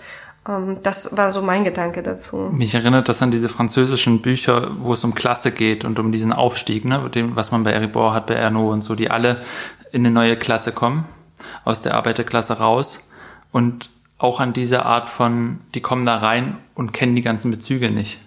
Ähm, 0.48 0.78
das 0.82 1.16
war 1.16 1.30
so 1.30 1.42
mein 1.42 1.64
Gedanke 1.64 2.02
dazu. 2.02 2.50
Mich 2.52 2.74
erinnert 2.74 3.08
das 3.08 3.22
an 3.22 3.30
diese 3.30 3.48
französischen 3.48 4.22
Bücher, 4.22 4.70
wo 4.78 4.92
es 4.92 5.04
um 5.04 5.14
Klasse 5.14 5.52
geht 5.52 5.84
und 5.84 5.98
um 5.98 6.12
diesen 6.12 6.32
Aufstieg, 6.32 6.84
ne, 6.84 7.10
was 7.34 7.52
man 7.52 7.64
bei 7.64 7.72
Eribor 7.72 8.14
hat, 8.14 8.26
bei 8.26 8.34
Ernaud 8.34 8.72
und 8.72 8.80
so, 8.82 8.94
die 8.94 9.10
alle 9.10 9.36
in 9.92 10.06
eine 10.06 10.10
neue 10.12 10.36
Klasse 10.36 10.72
kommen 10.72 11.04
aus 11.64 11.82
der 11.82 11.94
Arbeiterklasse 11.94 12.58
raus 12.58 13.06
und 13.50 13.90
auch 14.18 14.38
an 14.38 14.52
diese 14.52 14.86
Art 14.86 15.08
von, 15.08 15.58
die 15.74 15.80
kommen 15.80 16.06
da 16.06 16.16
rein 16.16 16.58
und 16.74 16.92
kennen 16.92 17.16
die 17.16 17.22
ganzen 17.22 17.50
Bezüge 17.50 17.90
nicht. 17.90 18.20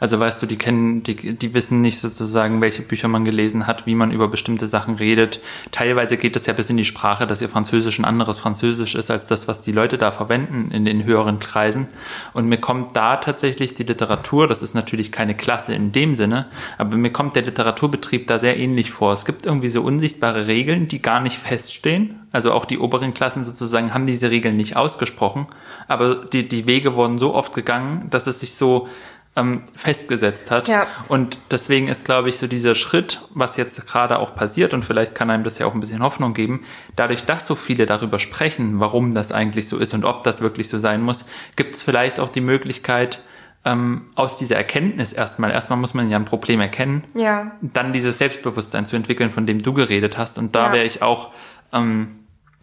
Also 0.00 0.18
weißt 0.18 0.42
du, 0.42 0.46
die 0.46 0.56
kennen, 0.56 1.02
die, 1.02 1.34
die 1.34 1.54
wissen 1.54 1.80
nicht 1.80 2.00
sozusagen, 2.00 2.60
welche 2.60 2.82
Bücher 2.82 3.08
man 3.08 3.24
gelesen 3.24 3.66
hat, 3.66 3.86
wie 3.86 3.94
man 3.94 4.10
über 4.10 4.28
bestimmte 4.28 4.66
Sachen 4.66 4.96
redet. 4.96 5.40
Teilweise 5.72 6.16
geht 6.16 6.36
es 6.36 6.46
ja 6.46 6.52
bis 6.52 6.70
in 6.70 6.76
die 6.76 6.84
Sprache, 6.84 7.26
dass 7.26 7.42
ihr 7.42 7.48
Französisch 7.48 7.98
ein 7.98 8.04
anderes 8.04 8.38
Französisch 8.38 8.94
ist 8.94 9.10
als 9.10 9.26
das, 9.26 9.48
was 9.48 9.60
die 9.60 9.72
Leute 9.72 9.98
da 9.98 10.12
verwenden 10.12 10.70
in 10.70 10.84
den 10.84 11.04
höheren 11.04 11.38
Kreisen. 11.38 11.88
Und 12.32 12.48
mir 12.48 12.58
kommt 12.58 12.96
da 12.96 13.16
tatsächlich 13.16 13.74
die 13.74 13.84
Literatur, 13.84 14.46
das 14.48 14.62
ist 14.62 14.74
natürlich 14.74 15.12
keine 15.12 15.34
Klasse 15.34 15.74
in 15.74 15.92
dem 15.92 16.14
Sinne, 16.14 16.46
aber 16.76 16.96
mir 16.96 17.12
kommt 17.12 17.36
der 17.36 17.44
Literaturbetrieb 17.44 18.26
da 18.26 18.38
sehr 18.38 18.56
ähnlich 18.56 18.90
vor. 18.90 19.12
Es 19.12 19.24
gibt 19.24 19.46
irgendwie 19.46 19.68
so 19.68 19.82
unsichtbare 19.82 20.46
Regeln, 20.46 20.88
die 20.88 21.02
gar 21.02 21.20
nicht 21.20 21.38
feststehen. 21.38 22.20
Also 22.30 22.52
auch 22.52 22.66
die 22.66 22.78
oberen 22.78 23.14
Klassen 23.14 23.42
sozusagen 23.42 23.94
haben 23.94 24.06
diese 24.06 24.30
Regeln 24.30 24.56
nicht 24.56 24.76
ausgesprochen, 24.76 25.46
aber 25.86 26.16
die, 26.16 26.46
die 26.46 26.66
Wege 26.66 26.94
wurden 26.94 27.18
so 27.18 27.34
oft 27.34 27.54
gegangen, 27.54 28.08
dass 28.10 28.26
es 28.26 28.40
sich 28.40 28.54
so 28.54 28.88
ähm, 29.36 29.62
festgesetzt 29.76 30.50
hat. 30.50 30.68
Ja. 30.68 30.86
Und 31.08 31.38
deswegen 31.50 31.88
ist, 31.88 32.04
glaube 32.04 32.28
ich, 32.28 32.38
so 32.38 32.46
dieser 32.46 32.74
Schritt, 32.74 33.22
was 33.34 33.56
jetzt 33.56 33.86
gerade 33.86 34.18
auch 34.18 34.34
passiert, 34.34 34.74
und 34.74 34.84
vielleicht 34.84 35.14
kann 35.14 35.30
einem 35.30 35.44
das 35.44 35.58
ja 35.58 35.66
auch 35.66 35.74
ein 35.74 35.80
bisschen 35.80 36.02
Hoffnung 36.02 36.34
geben, 36.34 36.64
dadurch, 36.96 37.24
dass 37.24 37.46
so 37.46 37.54
viele 37.54 37.86
darüber 37.86 38.18
sprechen, 38.18 38.80
warum 38.80 39.14
das 39.14 39.32
eigentlich 39.32 39.68
so 39.68 39.78
ist 39.78 39.94
und 39.94 40.04
ob 40.04 40.24
das 40.24 40.40
wirklich 40.40 40.68
so 40.68 40.78
sein 40.78 41.02
muss, 41.02 41.24
gibt 41.56 41.74
es 41.74 41.82
vielleicht 41.82 42.20
auch 42.20 42.30
die 42.30 42.40
Möglichkeit, 42.40 43.20
ähm, 43.64 44.06
aus 44.14 44.36
dieser 44.38 44.56
Erkenntnis 44.56 45.12
erstmal, 45.12 45.50
erstmal 45.50 45.78
muss 45.78 45.94
man 45.94 46.10
ja 46.10 46.16
ein 46.16 46.24
Problem 46.24 46.60
erkennen, 46.60 47.04
ja. 47.14 47.52
dann 47.60 47.92
dieses 47.92 48.18
Selbstbewusstsein 48.18 48.86
zu 48.86 48.96
entwickeln, 48.96 49.30
von 49.30 49.46
dem 49.46 49.62
du 49.62 49.72
geredet 49.72 50.16
hast. 50.16 50.38
Und 50.38 50.54
da 50.54 50.66
ja. 50.66 50.72
wäre 50.72 50.86
ich 50.86 51.02
auch, 51.02 51.32
ähm, 51.72 52.20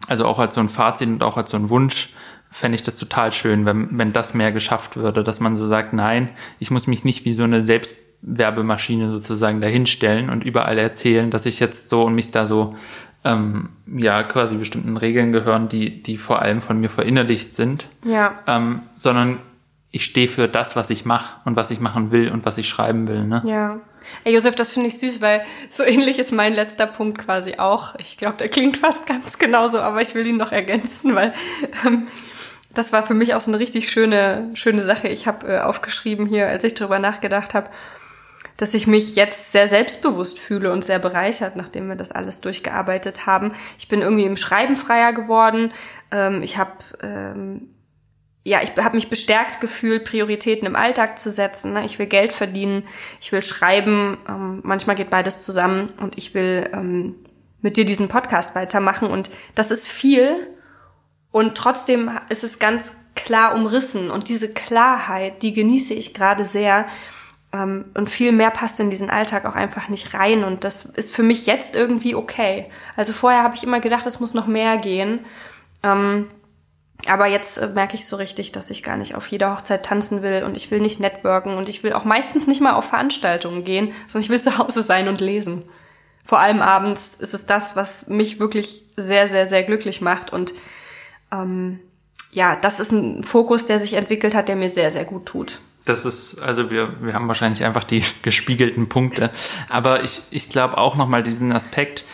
also 0.08 0.26
auch 0.26 0.38
als 0.38 0.54
so 0.54 0.60
ein 0.60 0.68
Fazit 0.68 1.08
und 1.08 1.22
auch 1.22 1.36
als 1.36 1.50
so 1.50 1.56
ein 1.56 1.68
Wunsch, 1.68 2.14
fände 2.56 2.76
ich 2.76 2.82
das 2.82 2.96
total 2.96 3.32
schön, 3.32 3.66
wenn, 3.66 3.98
wenn 3.98 4.14
das 4.14 4.32
mehr 4.32 4.50
geschafft 4.50 4.96
würde, 4.96 5.22
dass 5.22 5.40
man 5.40 5.56
so 5.56 5.66
sagt, 5.66 5.92
nein, 5.92 6.30
ich 6.58 6.70
muss 6.70 6.86
mich 6.86 7.04
nicht 7.04 7.26
wie 7.26 7.34
so 7.34 7.42
eine 7.42 7.62
Selbstwerbemaschine 7.62 9.10
sozusagen 9.10 9.60
dahinstellen 9.60 10.30
und 10.30 10.42
überall 10.42 10.78
erzählen, 10.78 11.30
dass 11.30 11.44
ich 11.44 11.60
jetzt 11.60 11.90
so 11.90 12.04
und 12.04 12.14
mich 12.14 12.30
da 12.30 12.46
so 12.46 12.74
ähm, 13.24 13.68
ja 13.94 14.22
quasi 14.22 14.54
bestimmten 14.54 14.96
Regeln 14.96 15.32
gehören, 15.32 15.68
die, 15.68 16.02
die 16.02 16.16
vor 16.16 16.40
allem 16.40 16.62
von 16.62 16.80
mir 16.80 16.88
verinnerlicht 16.88 17.54
sind. 17.54 17.88
Ja. 18.06 18.38
Ähm, 18.46 18.80
sondern 18.96 19.38
ich 19.90 20.06
stehe 20.06 20.28
für 20.28 20.48
das, 20.48 20.76
was 20.76 20.88
ich 20.88 21.04
mache 21.04 21.36
und 21.44 21.56
was 21.56 21.70
ich 21.70 21.78
machen 21.78 22.10
will 22.10 22.30
und 22.30 22.46
was 22.46 22.56
ich 22.56 22.70
schreiben 22.70 23.06
will. 23.06 23.24
Ne? 23.24 23.42
Ja. 23.44 23.80
Ey, 24.24 24.32
Josef, 24.32 24.54
das 24.54 24.70
finde 24.70 24.88
ich 24.88 24.98
süß, 24.98 25.20
weil 25.20 25.42
so 25.68 25.82
ähnlich 25.82 26.18
ist 26.18 26.32
mein 26.32 26.54
letzter 26.54 26.86
Punkt 26.86 27.18
quasi 27.18 27.56
auch. 27.58 27.96
Ich 27.96 28.16
glaube, 28.16 28.38
der 28.38 28.48
klingt 28.48 28.78
fast 28.78 29.06
ganz 29.06 29.38
genauso, 29.38 29.80
aber 29.80 30.00
ich 30.00 30.14
will 30.14 30.26
ihn 30.26 30.38
noch 30.38 30.52
ergänzen, 30.52 31.14
weil 31.14 31.34
ähm, 31.86 32.06
das 32.76 32.92
war 32.92 33.06
für 33.06 33.14
mich 33.14 33.34
auch 33.34 33.40
so 33.40 33.50
eine 33.50 33.58
richtig 33.58 33.90
schöne, 33.90 34.50
schöne 34.54 34.82
Sache. 34.82 35.08
Ich 35.08 35.26
habe 35.26 35.46
äh, 35.46 35.60
aufgeschrieben 35.60 36.26
hier, 36.26 36.48
als 36.48 36.64
ich 36.64 36.74
darüber 36.74 36.98
nachgedacht 36.98 37.54
habe, 37.54 37.70
dass 38.56 38.74
ich 38.74 38.86
mich 38.86 39.16
jetzt 39.16 39.52
sehr 39.52 39.68
selbstbewusst 39.68 40.38
fühle 40.38 40.72
und 40.72 40.84
sehr 40.84 40.98
bereichert, 40.98 41.56
nachdem 41.56 41.88
wir 41.88 41.96
das 41.96 42.12
alles 42.12 42.40
durchgearbeitet 42.40 43.26
haben. 43.26 43.52
Ich 43.78 43.88
bin 43.88 44.02
irgendwie 44.02 44.24
im 44.24 44.36
Schreiben 44.36 44.76
freier 44.76 45.12
geworden. 45.12 45.72
Ähm, 46.10 46.42
ich 46.42 46.58
habe 46.58 46.72
ähm, 47.02 47.70
ja, 48.44 48.60
ich 48.62 48.76
habe 48.76 48.94
mich 48.94 49.10
bestärkt 49.10 49.60
gefühlt, 49.60 50.04
Prioritäten 50.04 50.68
im 50.68 50.76
Alltag 50.76 51.18
zu 51.18 51.32
setzen. 51.32 51.72
Ne? 51.72 51.84
Ich 51.84 51.98
will 51.98 52.06
Geld 52.06 52.32
verdienen, 52.32 52.84
ich 53.20 53.32
will 53.32 53.42
schreiben. 53.42 54.18
Ähm, 54.28 54.60
manchmal 54.62 54.94
geht 54.94 55.10
beides 55.10 55.42
zusammen 55.42 55.88
und 56.00 56.16
ich 56.16 56.32
will 56.32 56.70
ähm, 56.72 57.16
mit 57.60 57.76
dir 57.76 57.84
diesen 57.84 58.06
Podcast 58.06 58.54
weitermachen. 58.54 59.08
Und 59.08 59.30
das 59.56 59.72
ist 59.72 59.88
viel, 59.88 60.46
und 61.36 61.54
trotzdem 61.54 62.10
ist 62.30 62.44
es 62.44 62.58
ganz 62.58 62.96
klar 63.14 63.54
umrissen. 63.54 64.10
Und 64.10 64.30
diese 64.30 64.54
Klarheit, 64.54 65.42
die 65.42 65.52
genieße 65.52 65.92
ich 65.92 66.14
gerade 66.14 66.46
sehr. 66.46 66.86
Ähm, 67.52 67.84
und 67.92 68.08
viel 68.08 68.32
mehr 68.32 68.50
passt 68.50 68.80
in 68.80 68.88
diesen 68.88 69.10
Alltag 69.10 69.44
auch 69.44 69.54
einfach 69.54 69.90
nicht 69.90 70.14
rein. 70.14 70.44
Und 70.44 70.64
das 70.64 70.86
ist 70.86 71.14
für 71.14 71.22
mich 71.22 71.44
jetzt 71.44 71.76
irgendwie 71.76 72.14
okay. 72.14 72.70
Also 72.96 73.12
vorher 73.12 73.42
habe 73.42 73.54
ich 73.54 73.62
immer 73.64 73.80
gedacht, 73.80 74.06
es 74.06 74.18
muss 74.18 74.32
noch 74.32 74.46
mehr 74.46 74.78
gehen. 74.78 75.26
Ähm, 75.82 76.30
aber 77.06 77.26
jetzt 77.26 77.58
äh, 77.58 77.66
merke 77.66 77.96
ich 77.96 78.06
so 78.06 78.16
richtig, 78.16 78.52
dass 78.52 78.70
ich 78.70 78.82
gar 78.82 78.96
nicht 78.96 79.14
auf 79.14 79.26
jeder 79.28 79.54
Hochzeit 79.54 79.84
tanzen 79.84 80.22
will 80.22 80.42
und 80.42 80.56
ich 80.56 80.70
will 80.70 80.80
nicht 80.80 81.00
networken 81.00 81.58
und 81.58 81.68
ich 81.68 81.82
will 81.82 81.92
auch 81.92 82.06
meistens 82.06 82.46
nicht 82.46 82.62
mal 82.62 82.72
auf 82.72 82.86
Veranstaltungen 82.86 83.62
gehen, 83.62 83.92
sondern 84.06 84.24
ich 84.24 84.30
will 84.30 84.40
zu 84.40 84.56
Hause 84.56 84.80
sein 84.80 85.06
und 85.06 85.20
lesen. 85.20 85.64
Vor 86.24 86.38
allem 86.38 86.62
abends 86.62 87.14
ist 87.16 87.34
es 87.34 87.44
das, 87.44 87.76
was 87.76 88.06
mich 88.06 88.40
wirklich 88.40 88.86
sehr, 88.96 89.28
sehr, 89.28 89.46
sehr 89.46 89.64
glücklich 89.64 90.00
macht 90.00 90.32
und 90.32 90.54
ähm, 91.32 91.80
ja, 92.32 92.56
das 92.56 92.80
ist 92.80 92.92
ein 92.92 93.22
Fokus, 93.22 93.66
der 93.66 93.78
sich 93.78 93.94
entwickelt 93.94 94.34
hat, 94.34 94.48
der 94.48 94.56
mir 94.56 94.70
sehr, 94.70 94.90
sehr 94.90 95.04
gut 95.04 95.26
tut. 95.26 95.60
Das 95.84 96.04
ist, 96.04 96.40
also 96.40 96.70
wir, 96.70 97.00
wir 97.00 97.14
haben 97.14 97.28
wahrscheinlich 97.28 97.64
einfach 97.64 97.84
die 97.84 98.02
gespiegelten 98.22 98.88
Punkte. 98.88 99.30
Aber 99.68 100.02
ich, 100.04 100.22
ich 100.30 100.48
glaube 100.48 100.78
auch 100.78 100.96
nochmal 100.96 101.22
diesen 101.22 101.52
Aspekt, 101.52 102.04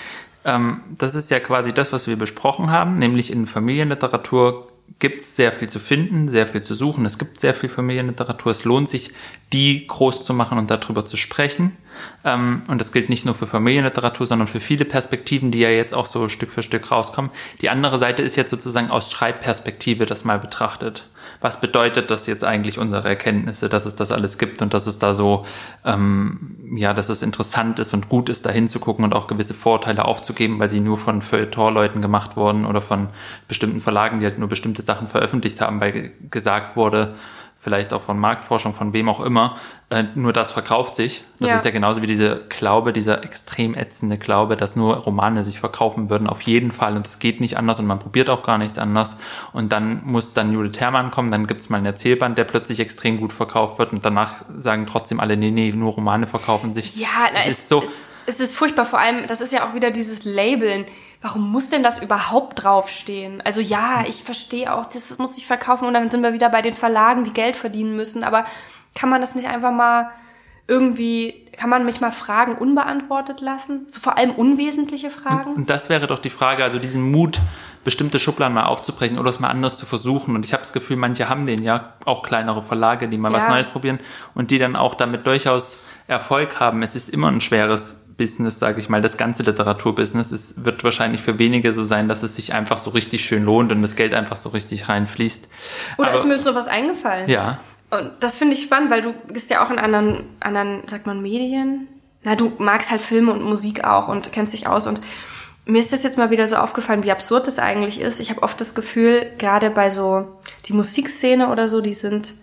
ähm, 0.44 0.83
das 0.98 1.14
ist 1.14 1.31
ja 1.31 1.40
quasi 1.40 1.72
das, 1.72 1.92
was 1.92 2.07
wir 2.07 2.16
besprochen 2.16 2.70
haben, 2.70 2.96
nämlich 2.96 3.33
in 3.33 3.46
Familienliteratur 3.46 4.72
gibt 4.99 5.21
es 5.21 5.37
sehr 5.37 5.53
viel 5.53 5.69
zu 5.69 5.79
finden, 5.79 6.29
sehr 6.29 6.47
viel 6.47 6.63
zu 6.63 6.75
suchen. 6.75 7.05
Es 7.05 7.19
gibt 7.19 7.41
sehr 7.41 7.55
viel 7.55 7.69
Familienliteratur. 7.69 8.53
Es 8.53 8.65
lohnt 8.65 8.89
sich, 8.89 9.13
die 9.53 9.87
groß 9.87 10.25
zu 10.25 10.35
machen 10.35 10.59
und 10.59 10.71
darüber 10.71 11.05
zu 11.05 11.17
sprechen. 11.17 11.77
Ähm, 12.25 12.63
und 12.69 12.81
das 12.81 12.93
gilt 12.93 13.09
nicht 13.09 13.25
nur 13.25 13.35
für 13.35 13.47
Familienliteratur, 13.47 14.27
sondern 14.27 14.49
für 14.49 14.61
viele 14.61 14.85
Perspektiven, 14.85 15.51
die 15.51 15.61
ja 15.61 15.71
jetzt 15.71 15.95
auch 15.95 16.07
so 16.07 16.29
Stück 16.29 16.51
für 16.51 16.63
Stück 16.63 16.91
rauskommen. 16.91 17.31
Die 17.61 17.69
andere 17.69 17.99
Seite 17.99 18.23
ist 18.23 18.37
jetzt 18.37 18.51
sozusagen 18.51 18.91
aus 18.91 19.11
Schreibperspektive 19.11 20.07
das 20.07 20.25
mal 20.25 20.39
betrachtet. 20.39 21.09
Was 21.43 21.61
bedeutet 21.61 22.11
das 22.11 22.27
jetzt 22.27 22.45
eigentlich 22.45 22.79
unsere 22.79 23.07
Erkenntnisse, 23.09 23.69
dass 23.69 23.85
es 23.85 23.97
das 23.97 24.13
alles 24.13 24.39
gibt 24.39 24.63
und 24.63 24.73
dass 24.73 24.87
es 24.87 24.99
da 24.99 25.13
so, 25.13 25.45
ähm, 25.85 26.57
ja, 26.75 26.95
dass 26.95 27.09
es 27.09 27.23
interessant 27.23 27.79
ist 27.79 27.93
und 27.93 28.09
gut 28.09 28.29
ist, 28.29 28.47
da 28.47 28.51
hinzugucken 28.51 29.05
und 29.05 29.15
auch 29.15 29.27
gewisse 29.27 29.55
Vorteile 29.55 30.05
aufzugeben, 30.05 30.59
weil 30.59 30.69
sie 30.69 30.81
nur 30.81 30.97
von 30.97 31.21
Feuilleton-Leuten 31.21 32.01
gemacht 32.01 32.37
wurden 32.37 32.65
oder 32.65 32.81
von 32.81 33.09
bestimmten 33.49 33.81
Verlagen, 33.81 34.21
die 34.21 34.27
halt 34.27 34.39
nur 34.39 34.49
bestimmte 34.49 34.83
Sachen 34.83 35.09
veröffentlicht 35.09 35.61
haben, 35.61 35.81
weil 35.81 36.13
gesagt 36.31 36.77
wurde, 36.77 37.17
vielleicht 37.62 37.92
auch 37.92 38.03
von 38.03 38.18
Marktforschung, 38.18 38.75
von 38.75 38.92
wem 38.92 39.09
auch 39.09 39.20
immer, 39.20 39.57
äh, 39.88 40.03
nur 40.16 40.33
das 40.33 40.51
verkauft 40.53 40.96
sich. 40.96 41.22
Das 41.38 41.48
ja. 41.48 41.57
ist 41.57 41.64
ja 41.64 41.70
genauso 41.70 42.03
wie 42.03 42.09
diese 42.09 42.42
Glaube, 42.48 42.92
dieser 42.92 43.22
extrem 43.22 43.77
ätzende 43.77 44.18
Glaube, 44.18 44.57
dass 44.57 44.75
nur 44.75 44.96
Romane 44.96 45.44
sich 45.44 45.61
verkaufen 45.61 46.11
würden, 46.11 46.27
auf 46.27 46.40
jeden 46.42 46.72
Fall. 46.72 46.96
Und 46.96 47.07
es 47.07 47.20
geht 47.20 47.40
nicht 47.40 47.57
anders 47.57 47.79
und 47.79 47.87
man 47.87 48.01
probiert 48.01 48.31
auch 48.31 48.42
gar 48.42 48.59
nichts 48.59 48.79
anders. 48.79 49.16
Und 49.53 49.70
dann 49.70 50.05
muss 50.05 50.35
dann 50.35 50.53
Judith 50.53 50.81
Herrmann 50.81 51.12
kommen, 51.12 51.31
dann 51.31 51.46
gibt's 51.46 51.68
mal 51.68 51.77
einen 51.77 51.87
Erzählband, 51.87 52.37
der 52.37 52.44
plötzlich 52.44 52.81
extrem 52.81 53.16
gut 53.16 53.33
verkauft 53.33 53.79
wird 53.79 53.92
und 53.92 54.05
danach 54.05 54.44
sagen 54.57 54.88
trotzdem 54.88 55.20
alle, 55.20 55.37
nee, 55.37 55.53
nee, 55.53 55.70
nur 55.70 55.92
Romane 55.92 56.27
verkaufen 56.27 56.75
sich. 56.75 56.96
Ja, 56.96 57.29
na, 57.33 57.38
es, 57.38 57.46
ist 57.46 57.68
so. 57.68 57.81
Es, 57.81 57.90
es 58.27 58.40
ist 58.40 58.57
furchtbar, 58.57 58.87
vor 58.87 58.98
allem, 58.98 59.29
das 59.29 59.40
ist 59.40 59.53
ja 59.53 59.68
auch 59.68 59.75
wieder 59.75 59.92
dieses 59.92 60.25
Labeln 60.25 60.85
warum 61.23 61.51
muss 61.51 61.71
denn 61.71 61.83
das 61.83 62.03
überhaupt 62.03 62.63
draufstehen? 62.63 63.41
Also 63.41 63.61
ja, 63.61 64.05
ich 64.07 64.25
verstehe 64.25 64.75
auch, 64.75 64.87
das 64.87 65.17
muss 65.19 65.37
sich 65.37 65.47
verkaufen 65.47 65.87
und 65.87 65.95
dann 65.95 66.11
sind 66.11 66.23
wir 66.23 66.33
wieder 66.33 66.51
bei 66.51 66.63
den 66.63 66.75
Verlagen, 66.75 67.25
die 67.25 67.33
Geld 67.33 67.57
verdienen 67.57 67.97
müssen, 67.97 68.25
aber 68.25 68.45
kann 68.95 69.09
man 69.09 69.21
das 69.21 69.35
nicht 69.35 69.49
einfach 69.49 69.73
mal 69.73 70.11
irgendwie 70.69 71.43
kann 71.53 71.69
man 71.69 71.85
mich 71.85 72.01
mal 72.01 72.13
Fragen 72.13 72.55
unbeantwortet 72.55 73.41
lassen? 73.41 73.85
So 73.89 74.01
vor 74.01 74.17
allem 74.17 74.31
unwesentliche 74.31 75.11
Fragen? 75.11 75.51
Und, 75.51 75.57
und 75.57 75.71
das 75.71 75.89
wäre 75.89 76.07
doch 76.07 76.19
die 76.19 76.31
Frage, 76.31 76.65
also 76.65 76.79
diesen 76.79 77.03
Mut, 77.11 77.41
bestimmte 77.85 78.19
Schubladen 78.19 78.55
mal 78.55 78.65
aufzubrechen 78.65 79.19
oder 79.19 79.29
es 79.29 79.41
mal 79.41 79.49
anders 79.49 79.77
zu 79.77 79.87
versuchen. 79.87 80.35
Und 80.35 80.47
ich 80.47 80.53
habe 80.53 80.63
das 80.63 80.73
Gefühl, 80.73 80.97
manche 80.97 81.29
haben 81.29 81.47
den 81.47 81.63
ja, 81.63 81.95
auch 82.05 82.23
kleinere 82.23 82.63
Verlage, 82.63 83.09
die 83.09 83.19
mal 83.19 83.33
ja. 83.33 83.39
was 83.39 83.49
Neues 83.49 83.69
probieren 83.69 84.01
und 84.35 84.51
die 84.51 84.59
dann 84.59 84.77
auch 84.77 84.95
damit 84.95 85.27
durchaus 85.27 85.81
Erfolg 86.07 86.59
haben. 86.59 86.83
Es 86.83 86.97
ist 86.97 87.11
immer 87.11 87.29
ein 87.29 87.41
schweres 87.41 88.02
Business, 88.23 88.61
sage 88.61 88.81
ich 88.81 88.89
mal, 88.89 89.03
das 89.03 89.17
ganze 89.17 89.43
Literaturbusiness. 89.43 90.31
Es 90.31 90.65
wird 90.65 90.85
wahrscheinlich 90.85 91.23
für 91.23 91.41
wenige 91.41 91.73
so 91.73 91.83
sein, 91.83 92.09
dass 92.09 92.23
es 92.23 92.37
sich 92.37 92.55
einfach 92.55 92.79
so 92.79 92.91
richtig 92.91 93.25
schön 93.25 93.45
lohnt 93.45 93.73
und 93.73 93.83
das 93.83 93.97
Geld 93.97 94.15
einfach 94.15 94.37
so 94.37 94.51
richtig 94.51 94.89
reinfließt. 94.89 95.49
Oder 95.99 96.09
Aber, 96.09 96.17
ist 96.17 96.25
mir 96.25 96.41
so 96.41 96.55
was 96.55 96.69
eingefallen? 96.69 97.29
Ja. 97.29 97.59
Und 97.91 98.13
das 98.21 98.37
finde 98.37 98.55
ich 98.55 98.63
spannend, 98.63 98.93
weil 98.93 99.03
du 99.03 99.13
bist 99.27 99.51
ja 99.51 99.65
auch 99.65 99.71
in 99.71 99.81
anderen, 99.81 100.25
anderen, 100.39 100.83
sagt 100.87 101.07
man, 101.07 101.21
Medien. 101.21 101.89
Na, 102.23 102.37
du 102.37 102.53
magst 102.59 102.93
halt 102.93 103.01
Filme 103.01 103.33
und 103.33 103.43
Musik 103.43 103.83
auch 103.83 104.07
und 104.07 104.31
kennst 104.31 104.53
dich 104.53 104.69
aus. 104.69 104.87
Und 104.87 105.01
mir 105.67 105.81
ist 105.81 105.93
das 105.93 106.05
jetzt 106.05 106.17
mal 106.17 106.31
wieder 106.31 106.47
so 106.47 106.57
aufgefallen, 106.57 107.03
wie 107.03 107.11
absurd 107.11 107.49
das 107.49 107.59
eigentlich 107.59 108.01
ist. 108.01 108.21
Ich 108.21 108.31
habe 108.31 108.45
oft 108.45 108.61
das 108.61 108.77
Gefühl, 108.77 109.33
gerade 109.39 109.71
bei 109.71 109.91
so 109.91 110.29
die 110.67 110.75
Musikszene 110.75 111.49
oder 111.49 111.69
so, 111.69 111.81
die 111.81 111.95
sind, 111.95 112.35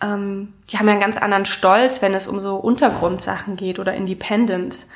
ähm, 0.00 0.52
die 0.70 0.78
haben 0.78 0.86
ja 0.86 0.92
einen 0.92 1.00
ganz 1.00 1.16
anderen 1.16 1.46
Stolz, 1.46 2.02
wenn 2.02 2.14
es 2.14 2.26
um 2.26 2.40
so 2.40 2.56
Untergrundsachen 2.56 3.56
geht 3.56 3.78
oder 3.78 3.94
Independence. 3.94 4.88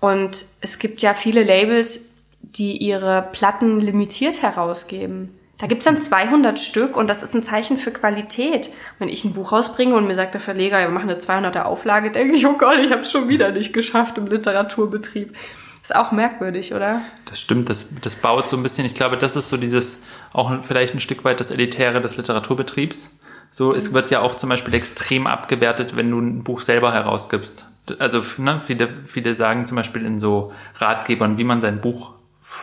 Und 0.00 0.46
es 0.60 0.78
gibt 0.78 1.00
ja 1.00 1.14
viele 1.14 1.42
Labels, 1.42 2.00
die 2.40 2.76
ihre 2.76 3.28
Platten 3.32 3.80
limitiert 3.80 4.42
herausgeben. 4.42 5.34
Da 5.58 5.66
gibt's 5.66 5.86
dann 5.86 6.00
200 6.00 6.60
Stück 6.60 6.96
und 6.96 7.08
das 7.08 7.24
ist 7.24 7.34
ein 7.34 7.42
Zeichen 7.42 7.78
für 7.78 7.90
Qualität. 7.90 8.70
Wenn 9.00 9.08
ich 9.08 9.24
ein 9.24 9.34
Buch 9.34 9.50
rausbringe 9.50 9.96
und 9.96 10.06
mir 10.06 10.14
sagt 10.14 10.34
der 10.34 10.40
Verleger, 10.40 10.78
wir 10.78 10.88
machen 10.88 11.10
eine 11.10 11.18
200er 11.18 11.62
Auflage, 11.62 12.12
denke 12.12 12.36
ich, 12.36 12.46
oh 12.46 12.56
Gott, 12.56 12.78
ich 12.78 12.92
habe 12.92 13.02
es 13.02 13.10
schon 13.10 13.28
wieder 13.28 13.50
nicht 13.50 13.72
geschafft 13.72 14.16
im 14.18 14.28
Literaturbetrieb. 14.28 15.34
Ist 15.82 15.96
auch 15.96 16.12
merkwürdig, 16.12 16.74
oder? 16.74 17.00
Das 17.24 17.40
stimmt, 17.40 17.68
das, 17.68 17.88
das 18.02 18.14
baut 18.14 18.48
so 18.48 18.56
ein 18.56 18.62
bisschen, 18.62 18.84
ich 18.84 18.94
glaube, 18.94 19.16
das 19.16 19.34
ist 19.34 19.48
so 19.48 19.56
dieses, 19.56 20.02
auch 20.32 20.62
vielleicht 20.62 20.94
ein 20.94 21.00
Stück 21.00 21.24
weit 21.24 21.40
das 21.40 21.50
Elitäre 21.50 22.00
des 22.00 22.16
Literaturbetriebs. 22.16 23.10
So, 23.50 23.74
es 23.74 23.92
wird 23.92 24.10
ja 24.10 24.20
auch 24.20 24.34
zum 24.34 24.50
Beispiel 24.50 24.74
extrem 24.74 25.26
abgewertet, 25.26 25.96
wenn 25.96 26.10
du 26.10 26.20
ein 26.20 26.44
Buch 26.44 26.60
selber 26.60 26.92
herausgibst. 26.92 27.66
Also 27.98 28.22
ne, 28.36 28.62
viele, 28.66 28.88
viele 29.06 29.34
sagen 29.34 29.64
zum 29.64 29.76
Beispiel 29.76 30.04
in 30.04 30.18
so 30.18 30.52
Ratgebern, 30.76 31.38
wie 31.38 31.44
man 31.44 31.60
sein 31.62 31.80
Buch 31.80 32.12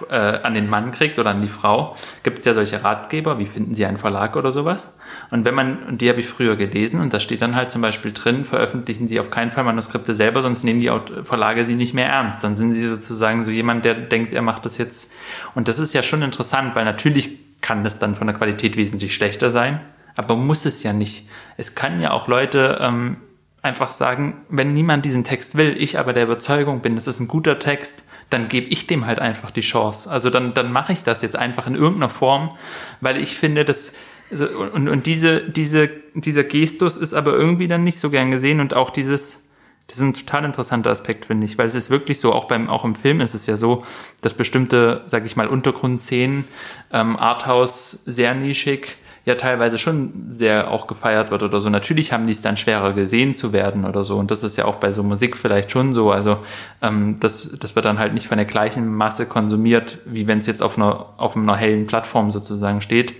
äh, 0.09 0.15
an 0.15 0.53
den 0.53 0.69
Mann 0.69 0.91
kriegt 0.91 1.19
oder 1.19 1.29
an 1.31 1.41
die 1.41 1.47
Frau, 1.47 1.95
gibt 2.23 2.39
es 2.39 2.45
ja 2.45 2.53
solche 2.53 2.83
Ratgeber, 2.83 3.39
wie 3.39 3.45
finden 3.45 3.75
Sie 3.75 3.85
einen 3.85 3.97
Verlag 3.97 4.35
oder 4.35 4.51
sowas. 4.51 4.97
Und 5.31 5.45
wenn 5.45 5.53
man, 5.55 5.83
und 5.83 6.01
die 6.01 6.09
habe 6.09 6.19
ich 6.19 6.27
früher 6.27 6.55
gelesen, 6.55 6.99
und 7.01 7.13
da 7.13 7.19
steht 7.19 7.41
dann 7.41 7.55
halt 7.55 7.71
zum 7.71 7.81
Beispiel 7.81 8.11
drin, 8.11 8.45
veröffentlichen 8.45 9.07
Sie 9.07 9.19
auf 9.19 9.29
keinen 9.29 9.51
Fall 9.51 9.63
Manuskripte 9.63 10.13
selber, 10.13 10.41
sonst 10.41 10.63
nehmen 10.63 10.79
die 10.79 10.91
Verlage 11.23 11.65
sie 11.65 11.75
nicht 11.75 11.93
mehr 11.93 12.09
ernst. 12.09 12.43
Dann 12.43 12.55
sind 12.55 12.73
sie 12.73 12.87
sozusagen 12.87 13.43
so 13.43 13.51
jemand, 13.51 13.85
der 13.85 13.95
denkt, 13.95 14.33
er 14.33 14.41
macht 14.41 14.65
das 14.65 14.77
jetzt. 14.77 15.13
Und 15.53 15.67
das 15.67 15.79
ist 15.79 15.93
ja 15.93 16.03
schon 16.03 16.21
interessant, 16.21 16.75
weil 16.75 16.85
natürlich 16.85 17.39
kann 17.61 17.83
das 17.83 17.99
dann 17.99 18.15
von 18.15 18.27
der 18.27 18.35
Qualität 18.35 18.77
wesentlich 18.77 19.13
schlechter 19.15 19.49
sein, 19.49 19.79
aber 20.15 20.35
muss 20.35 20.65
es 20.65 20.83
ja 20.83 20.93
nicht. 20.93 21.29
Es 21.57 21.75
kann 21.75 21.99
ja 21.99 22.11
auch 22.11 22.27
Leute 22.27 22.79
ähm, 22.81 23.17
einfach 23.61 23.91
sagen, 23.91 24.41
wenn 24.49 24.73
niemand 24.73 25.05
diesen 25.05 25.23
Text 25.23 25.55
will, 25.55 25.75
ich 25.77 25.99
aber 25.99 26.13
der 26.13 26.23
Überzeugung 26.23 26.81
bin, 26.81 26.95
das 26.95 27.07
ist 27.07 27.19
ein 27.19 27.27
guter 27.27 27.59
Text, 27.59 28.03
dann 28.29 28.47
gebe 28.47 28.67
ich 28.67 28.87
dem 28.87 29.05
halt 29.05 29.19
einfach 29.19 29.51
die 29.51 29.61
Chance. 29.61 30.09
Also 30.09 30.29
dann, 30.29 30.53
dann 30.53 30.71
mache 30.71 30.93
ich 30.93 31.03
das 31.03 31.21
jetzt 31.21 31.35
einfach 31.35 31.67
in 31.67 31.75
irgendeiner 31.75 32.09
Form, 32.09 32.57
weil 33.01 33.17
ich 33.17 33.35
finde, 33.35 33.65
dass 33.65 33.91
also, 34.31 34.47
und, 34.47 34.89
und 34.89 35.05
diese, 35.05 35.41
diese, 35.41 35.89
dieser 36.15 36.43
Gestus 36.43 36.97
ist 36.97 37.13
aber 37.13 37.33
irgendwie 37.33 37.67
dann 37.67 37.83
nicht 37.83 37.99
so 37.99 38.09
gern 38.09 38.31
gesehen 38.31 38.59
und 38.59 38.73
auch 38.73 38.89
dieses, 38.89 39.47
das 39.87 39.97
ist 39.97 40.03
ein 40.03 40.13
total 40.13 40.45
interessanter 40.45 40.89
Aspekt, 40.89 41.25
finde 41.25 41.45
ich, 41.45 41.57
weil 41.57 41.67
es 41.67 41.75
ist 41.75 41.91
wirklich 41.91 42.19
so, 42.19 42.33
auch 42.33 42.45
beim, 42.45 42.69
auch 42.69 42.85
im 42.85 42.95
Film 42.95 43.19
ist 43.19 43.35
es 43.35 43.45
ja 43.45 43.55
so, 43.55 43.83
dass 44.21 44.33
bestimmte, 44.33 45.03
sag 45.05 45.25
ich 45.25 45.35
mal, 45.35 45.47
Untergrundszenen, 45.47 46.47
ähm, 46.91 47.17
Arthouse 47.17 47.99
sehr 48.05 48.33
nischig, 48.33 48.97
ja 49.25 49.35
teilweise 49.35 49.77
schon 49.77 50.25
sehr 50.29 50.69
auch 50.69 50.85
gefeiert 50.85 51.31
wird 51.31 51.41
oder 51.41 51.59
so. 51.59 51.69
Natürlich 51.69 52.13
haben 52.13 52.27
die 52.27 52.31
es 52.31 52.43
dann 52.43 52.57
schwerer 52.57 52.93
gesehen 52.93 53.33
zu 53.33 53.51
werden 53.53 53.83
oder 53.83 54.03
so. 54.03 54.17
Und 54.17 54.29
das 54.29 54.43
ist 54.43 54.55
ja 54.55 54.65
auch 54.65 54.75
bei 54.75 54.91
so 54.91 55.01
Musik 55.01 55.35
vielleicht 55.35 55.71
schon 55.71 55.93
so. 55.93 56.11
Also 56.11 56.37
ähm, 56.81 57.17
das, 57.19 57.49
das 57.59 57.75
wird 57.75 57.85
dann 57.85 57.97
halt 57.97 58.13
nicht 58.13 58.27
von 58.27 58.37
der 58.37 58.45
gleichen 58.45 58.87
Masse 58.95 59.25
konsumiert, 59.25 59.97
wie 60.05 60.27
wenn 60.27 60.39
es 60.39 60.47
jetzt 60.47 60.61
auf 60.61 60.77
einer, 60.77 61.13
auf 61.17 61.35
einer 61.35 61.57
hellen 61.57 61.87
Plattform 61.87 62.31
sozusagen 62.31 62.81
steht. 62.81 63.15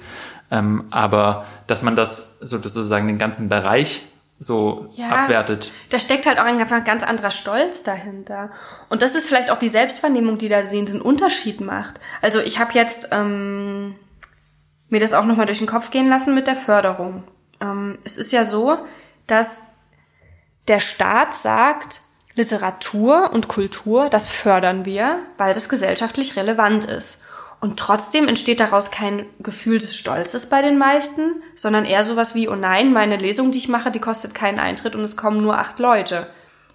Ähm, 0.51 0.85
aber 0.91 1.45
dass 1.65 1.81
man 1.81 1.95
das 1.95 2.37
sozusagen 2.39 3.07
den 3.07 3.17
ganzen 3.17 3.49
Bereich 3.49 4.03
so 4.37 4.89
ja, 4.95 5.09
abwertet. 5.09 5.71
Da 5.89 5.99
steckt 5.99 6.27
halt 6.27 6.39
auch 6.39 6.43
ein 6.43 6.57
ganz 6.83 7.03
anderer 7.03 7.31
Stolz 7.31 7.83
dahinter. 7.83 8.51
Und 8.89 9.01
das 9.01 9.15
ist 9.15 9.25
vielleicht 9.25 9.49
auch 9.49 9.57
die 9.57 9.69
Selbstvernehmung, 9.69 10.37
die 10.37 10.49
da 10.49 10.61
diesen 10.61 11.01
Unterschied 11.01 11.61
macht. 11.61 11.99
Also 12.21 12.41
ich 12.41 12.59
habe 12.59 12.73
jetzt 12.73 13.09
ähm, 13.11 13.95
mir 14.89 14.99
das 14.99 15.13
auch 15.13 15.25
nochmal 15.25 15.45
durch 15.45 15.59
den 15.59 15.67
Kopf 15.67 15.91
gehen 15.91 16.09
lassen 16.09 16.35
mit 16.35 16.47
der 16.47 16.55
Förderung. 16.55 17.23
Ähm, 17.61 17.97
es 18.03 18.17
ist 18.17 18.31
ja 18.31 18.45
so, 18.45 18.77
dass 19.27 19.69
der 20.67 20.79
Staat 20.79 21.33
sagt, 21.33 22.01
Literatur 22.35 23.31
und 23.31 23.47
Kultur, 23.47 24.09
das 24.09 24.27
fördern 24.27 24.85
wir, 24.85 25.19
weil 25.37 25.53
das 25.53 25.69
gesellschaftlich 25.69 26.35
relevant 26.35 26.85
ist. 26.85 27.21
Und 27.61 27.79
trotzdem 27.79 28.27
entsteht 28.27 28.59
daraus 28.59 28.91
kein 28.91 29.25
Gefühl 29.39 29.79
des 29.79 29.95
Stolzes 29.95 30.47
bei 30.47 30.61
den 30.61 30.77
meisten, 30.77 31.41
sondern 31.55 31.85
eher 31.85 32.03
sowas 32.03 32.35
wie, 32.35 32.49
oh 32.49 32.55
nein, 32.55 32.91
meine 32.91 33.15
Lesung, 33.15 33.51
die 33.51 33.57
ich 33.57 33.69
mache, 33.69 33.89
die 33.89 34.01
kostet 34.01 34.35
keinen 34.35 34.59
Eintritt 34.59 34.95
und 34.95 35.03
es 35.03 35.17
kommen 35.17 35.41
nur 35.41 35.57
acht 35.57 35.79
Leute. 35.79 36.27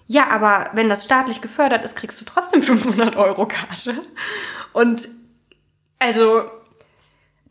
Ja, 0.06 0.28
aber 0.30 0.70
wenn 0.72 0.88
das 0.88 1.04
staatlich 1.04 1.40
gefördert 1.42 1.84
ist, 1.84 1.94
kriegst 1.94 2.20
du 2.20 2.24
trotzdem 2.24 2.62
500 2.62 3.14
Euro 3.16 3.46
Gage. 3.46 3.94
Und 4.72 5.06
also 5.98 6.50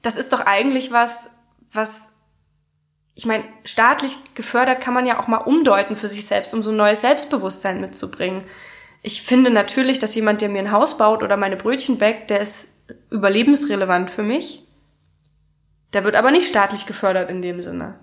das 0.01 0.15
ist 0.15 0.33
doch 0.33 0.41
eigentlich 0.41 0.91
was, 0.91 1.31
was, 1.73 2.09
ich 3.15 3.25
meine, 3.25 3.43
staatlich 3.63 4.17
gefördert 4.33 4.81
kann 4.81 4.93
man 4.93 5.05
ja 5.05 5.19
auch 5.19 5.27
mal 5.27 5.37
umdeuten 5.37 5.95
für 5.95 6.07
sich 6.07 6.25
selbst, 6.25 6.53
um 6.53 6.63
so 6.63 6.71
ein 6.71 6.77
neues 6.77 7.01
Selbstbewusstsein 7.01 7.81
mitzubringen. 7.81 8.43
Ich 9.01 9.21
finde 9.21 9.49
natürlich, 9.49 9.99
dass 9.99 10.15
jemand, 10.15 10.41
der 10.41 10.49
mir 10.49 10.59
ein 10.59 10.71
Haus 10.71 10.97
baut 10.97 11.23
oder 11.23 11.37
meine 11.37 11.57
Brötchen 11.57 11.97
bäckt, 11.97 12.29
der 12.29 12.41
ist 12.41 12.73
überlebensrelevant 13.09 14.11
für 14.11 14.23
mich. 14.23 14.63
Der 15.93 16.03
wird 16.03 16.15
aber 16.15 16.31
nicht 16.31 16.47
staatlich 16.47 16.85
gefördert 16.85 17.29
in 17.29 17.41
dem 17.41 17.61
Sinne. 17.61 17.95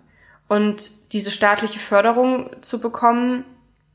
Und 0.48 1.12
diese 1.12 1.30
staatliche 1.30 1.78
Förderung 1.78 2.50
zu 2.62 2.80
bekommen, 2.80 3.44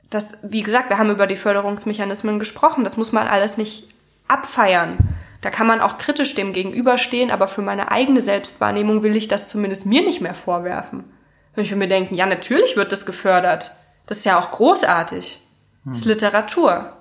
das, 0.10 0.40
wie 0.44 0.64
gesagt, 0.64 0.90
wir 0.90 0.98
haben 0.98 1.10
über 1.10 1.28
die 1.28 1.38
Förderungsmechanismen 1.38 2.40
gesprochen, 2.40 2.84
das 2.84 2.98
muss 2.98 3.12
man 3.12 3.28
alles 3.28 3.58
nicht 3.58 3.88
abfeiern. 4.28 4.98
Da 5.42 5.50
kann 5.50 5.68
man 5.68 5.82
auch 5.82 5.98
kritisch 5.98 6.36
dem 6.36 6.54
gegenüberstehen, 6.54 7.32
aber 7.32 7.48
für 7.48 7.64
meine 7.64 7.92
eigene 7.92 8.22
Selbstwahrnehmung 8.22 9.02
will 9.02 9.16
ich 9.16 9.28
das 9.28 9.50
zumindest 9.50 9.86
mir 9.88 10.04
nicht 10.04 10.22
mehr 10.22 10.36
vorwerfen. 10.36 11.04
Wenn 11.56 11.64
ich 11.64 11.76
mir 11.76 11.88
denken, 11.88 12.16
ja, 12.16 12.26
natürlich 12.26 12.78
wird 12.78 12.92
das 12.92 13.06
gefördert. 13.06 13.76
Das 14.06 14.20
ist 14.20 14.26
ja 14.26 14.40
auch 14.40 14.52
großartig. 14.52 15.42
Das 15.86 15.98
ist 15.98 16.06
hm. 16.06 16.12
Literatur. 16.12 16.98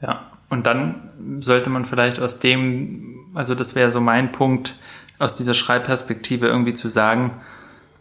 Ja, 0.00 0.30
und 0.48 0.66
dann 0.66 1.40
sollte 1.40 1.70
man 1.70 1.84
vielleicht 1.84 2.20
aus 2.20 2.38
dem, 2.38 3.30
also 3.34 3.54
das 3.54 3.74
wäre 3.74 3.90
so 3.90 4.00
mein 4.00 4.32
Punkt, 4.32 4.78
aus 5.18 5.36
dieser 5.36 5.54
Schreibperspektive 5.54 6.46
irgendwie 6.46 6.74
zu 6.74 6.88
sagen, 6.88 7.40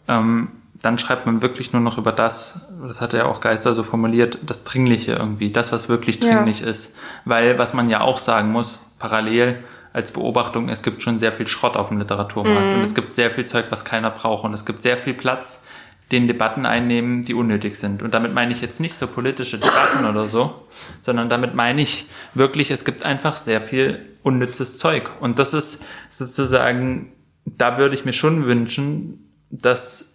ähm, 0.08 0.50
dann 0.82 0.98
schreibt 0.98 1.26
man 1.26 1.42
wirklich 1.42 1.74
nur 1.74 1.82
noch 1.82 1.98
über 1.98 2.12
das, 2.12 2.68
das 2.88 3.02
hat 3.02 3.14
ja 3.14 3.26
auch 3.26 3.40
Geister 3.40 3.74
so 3.74 3.84
formuliert, 3.84 4.40
das 4.46 4.64
Dringliche 4.64 5.14
irgendwie, 5.14 5.52
das, 5.52 5.72
was 5.72 5.90
wirklich 5.90 6.20
dringlich 6.20 6.62
ja. 6.62 6.68
ist. 6.68 6.96
Weil, 7.26 7.58
was 7.60 7.74
man 7.74 7.90
ja 7.90 8.02
auch 8.02 8.18
sagen 8.18 8.52
muss, 8.52 8.82
parallel 8.98 9.64
als 9.94 10.12
Beobachtung, 10.12 10.70
es 10.70 10.82
gibt 10.82 11.04
schon 11.04 11.20
sehr 11.20 11.32
viel 11.32 11.48
Schrott 11.48 11.78
auf 11.78 11.90
dem 11.90 12.00
Literaturmarkt 12.00 12.66
mm. 12.66 12.74
und 12.76 12.82
es 12.82 12.96
gibt 12.96 13.16
sehr 13.16 13.30
viel 13.30 13.46
Zeug, 13.46 13.66
was 13.70 13.86
keiner 13.86 14.10
braucht 14.10 14.46
und 14.46 14.54
es 14.54 14.66
gibt 14.66 14.82
sehr 14.82 14.98
viel 14.98 15.14
Platz, 15.14 15.64
den 16.12 16.28
Debatten 16.28 16.66
einnehmen, 16.66 17.24
die 17.24 17.34
unnötig 17.34 17.76
sind. 17.76 18.02
Und 18.04 18.14
damit 18.14 18.34
meine 18.34 18.52
ich 18.52 18.62
jetzt 18.62 18.80
nicht 18.80 18.96
so 18.96 19.08
politische 19.08 19.60
Debatten 19.60 20.06
oder 20.06 20.28
so, 20.28 20.68
sondern 21.02 21.30
damit 21.30 21.56
meine 21.56 21.82
ich 21.82 22.10
wirklich, 22.34 22.72
es 22.72 22.84
gibt 22.84 23.06
einfach 23.06 23.38
sehr 23.38 23.62
viel 23.62 24.08
unnützes 24.24 24.78
Zeug. 24.78 25.10
Und 25.20 25.40
das 25.40 25.54
ist 25.54 25.84
sozusagen, 26.10 27.14
da 27.46 27.78
würde 27.78 27.96
ich 27.96 28.04
mir 28.04 28.14
schon 28.14 28.46
wünschen, 28.46 29.32
dass 29.50 30.11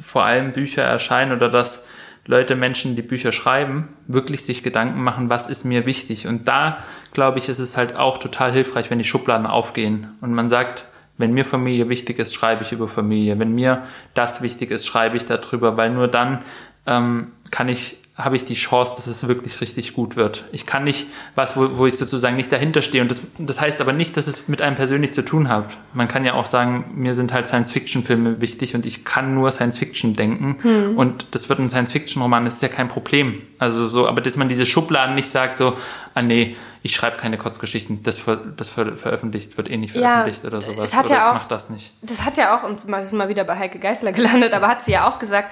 vor 0.00 0.24
allem 0.24 0.52
Bücher 0.52 0.82
erscheinen 0.82 1.32
oder 1.32 1.48
dass 1.48 1.86
Leute, 2.26 2.56
Menschen, 2.56 2.96
die 2.96 3.02
Bücher 3.02 3.32
schreiben, 3.32 3.88
wirklich 4.06 4.44
sich 4.44 4.62
Gedanken 4.62 5.02
machen, 5.02 5.28
was 5.28 5.48
ist 5.48 5.64
mir 5.64 5.84
wichtig. 5.84 6.26
Und 6.26 6.48
da, 6.48 6.78
glaube 7.12 7.38
ich, 7.38 7.48
ist 7.48 7.58
es 7.58 7.76
halt 7.76 7.96
auch 7.96 8.18
total 8.18 8.50
hilfreich, 8.52 8.90
wenn 8.90 8.98
die 8.98 9.04
Schubladen 9.04 9.46
aufgehen 9.46 10.14
und 10.20 10.32
man 10.32 10.48
sagt, 10.48 10.86
wenn 11.16 11.32
mir 11.32 11.44
Familie 11.44 11.88
wichtig 11.88 12.18
ist, 12.18 12.34
schreibe 12.34 12.64
ich 12.64 12.72
über 12.72 12.88
Familie. 12.88 13.38
Wenn 13.38 13.54
mir 13.54 13.86
das 14.14 14.42
wichtig 14.42 14.70
ist, 14.70 14.86
schreibe 14.86 15.16
ich 15.16 15.26
darüber, 15.26 15.76
weil 15.76 15.90
nur 15.90 16.08
dann 16.08 16.42
ähm, 16.86 17.32
kann 17.50 17.68
ich 17.68 17.98
habe 18.16 18.36
ich 18.36 18.44
die 18.44 18.54
Chance, 18.54 18.92
dass 18.94 19.08
es 19.08 19.26
wirklich 19.26 19.60
richtig 19.60 19.92
gut 19.92 20.14
wird. 20.14 20.44
Ich 20.52 20.66
kann 20.66 20.84
nicht 20.84 21.08
was, 21.34 21.56
wo, 21.56 21.78
wo 21.78 21.86
ich 21.86 21.96
sozusagen 21.96 22.36
nicht 22.36 22.52
dahinter 22.52 22.80
stehe. 22.80 23.02
Und 23.02 23.10
das, 23.10 23.22
das 23.38 23.60
heißt 23.60 23.80
aber 23.80 23.92
nicht, 23.92 24.16
dass 24.16 24.28
es 24.28 24.46
mit 24.46 24.62
einem 24.62 24.76
persönlich 24.76 25.12
zu 25.12 25.24
tun 25.24 25.48
hat. 25.48 25.66
Man 25.94 26.06
kann 26.06 26.24
ja 26.24 26.34
auch 26.34 26.44
sagen, 26.44 26.92
mir 26.94 27.16
sind 27.16 27.32
halt 27.32 27.48
Science-Fiction-Filme 27.48 28.40
wichtig 28.40 28.76
und 28.76 28.86
ich 28.86 29.04
kann 29.04 29.34
nur 29.34 29.50
Science-Fiction 29.50 30.14
denken. 30.14 30.58
Hm. 30.62 30.96
Und 30.96 31.34
das 31.34 31.48
wird 31.48 31.58
ein 31.58 31.68
Science-Fiction-Roman, 31.68 32.44
das 32.44 32.54
ist 32.54 32.62
ja 32.62 32.68
kein 32.68 32.86
Problem. 32.86 33.42
Also 33.58 33.88
so, 33.88 34.06
aber 34.06 34.20
dass 34.20 34.36
man 34.36 34.48
diese 34.48 34.64
Schubladen 34.64 35.16
nicht 35.16 35.30
sagt, 35.30 35.58
so, 35.58 35.76
ah 36.14 36.22
nee, 36.22 36.54
ich 36.84 36.94
schreibe 36.94 37.16
keine 37.16 37.36
Kurzgeschichten, 37.36 38.04
das, 38.04 38.18
ver, 38.18 38.36
das 38.36 38.68
ver, 38.68 38.94
veröffentlicht 38.96 39.56
wird 39.56 39.68
eh 39.68 39.76
nicht 39.76 39.92
veröffentlicht 39.92 40.44
ja, 40.44 40.50
oder 40.50 40.60
sowas. 40.60 40.90
Es 40.90 40.94
hat 40.94 41.06
oder 41.06 41.14
ja 41.14 41.20
ich 41.20 41.24
auch, 41.24 41.34
mach 41.34 41.46
das 41.46 41.68
nicht. 41.68 41.92
Das 42.02 42.24
hat 42.24 42.36
ja 42.36 42.56
auch, 42.56 42.62
und 42.62 42.86
wir 42.86 43.06
sind 43.06 43.18
mal 43.18 43.28
wieder 43.28 43.42
bei 43.42 43.58
Heike 43.58 43.80
Geißler 43.80 44.12
gelandet, 44.12 44.52
aber 44.52 44.68
hat 44.68 44.84
sie 44.84 44.92
ja 44.92 45.08
auch 45.08 45.18
gesagt, 45.18 45.50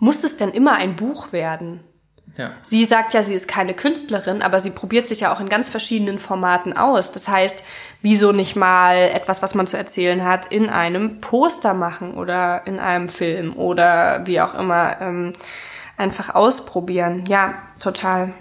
muss 0.00 0.24
es 0.24 0.36
denn 0.36 0.50
immer 0.50 0.72
ein 0.72 0.96
Buch 0.96 1.32
werden? 1.32 1.80
Ja. 2.36 2.52
Sie 2.62 2.84
sagt 2.84 3.12
ja, 3.12 3.22
sie 3.22 3.34
ist 3.34 3.48
keine 3.48 3.74
Künstlerin, 3.74 4.40
aber 4.40 4.60
sie 4.60 4.70
probiert 4.70 5.06
sich 5.06 5.20
ja 5.20 5.34
auch 5.34 5.40
in 5.40 5.48
ganz 5.48 5.68
verschiedenen 5.68 6.18
Formaten 6.18 6.72
aus. 6.72 7.12
Das 7.12 7.28
heißt, 7.28 7.64
wieso 8.02 8.32
nicht 8.32 8.56
mal 8.56 8.96
etwas, 8.96 9.42
was 9.42 9.54
man 9.54 9.66
zu 9.66 9.76
erzählen 9.76 10.24
hat, 10.24 10.46
in 10.46 10.68
einem 10.68 11.20
Poster 11.20 11.74
machen 11.74 12.14
oder 12.14 12.66
in 12.66 12.78
einem 12.78 13.08
Film 13.08 13.56
oder 13.56 14.26
wie 14.26 14.40
auch 14.40 14.54
immer 14.54 15.00
ähm, 15.00 15.34
einfach 15.96 16.34
ausprobieren. 16.34 17.26
Ja, 17.26 17.54
total. 17.78 18.32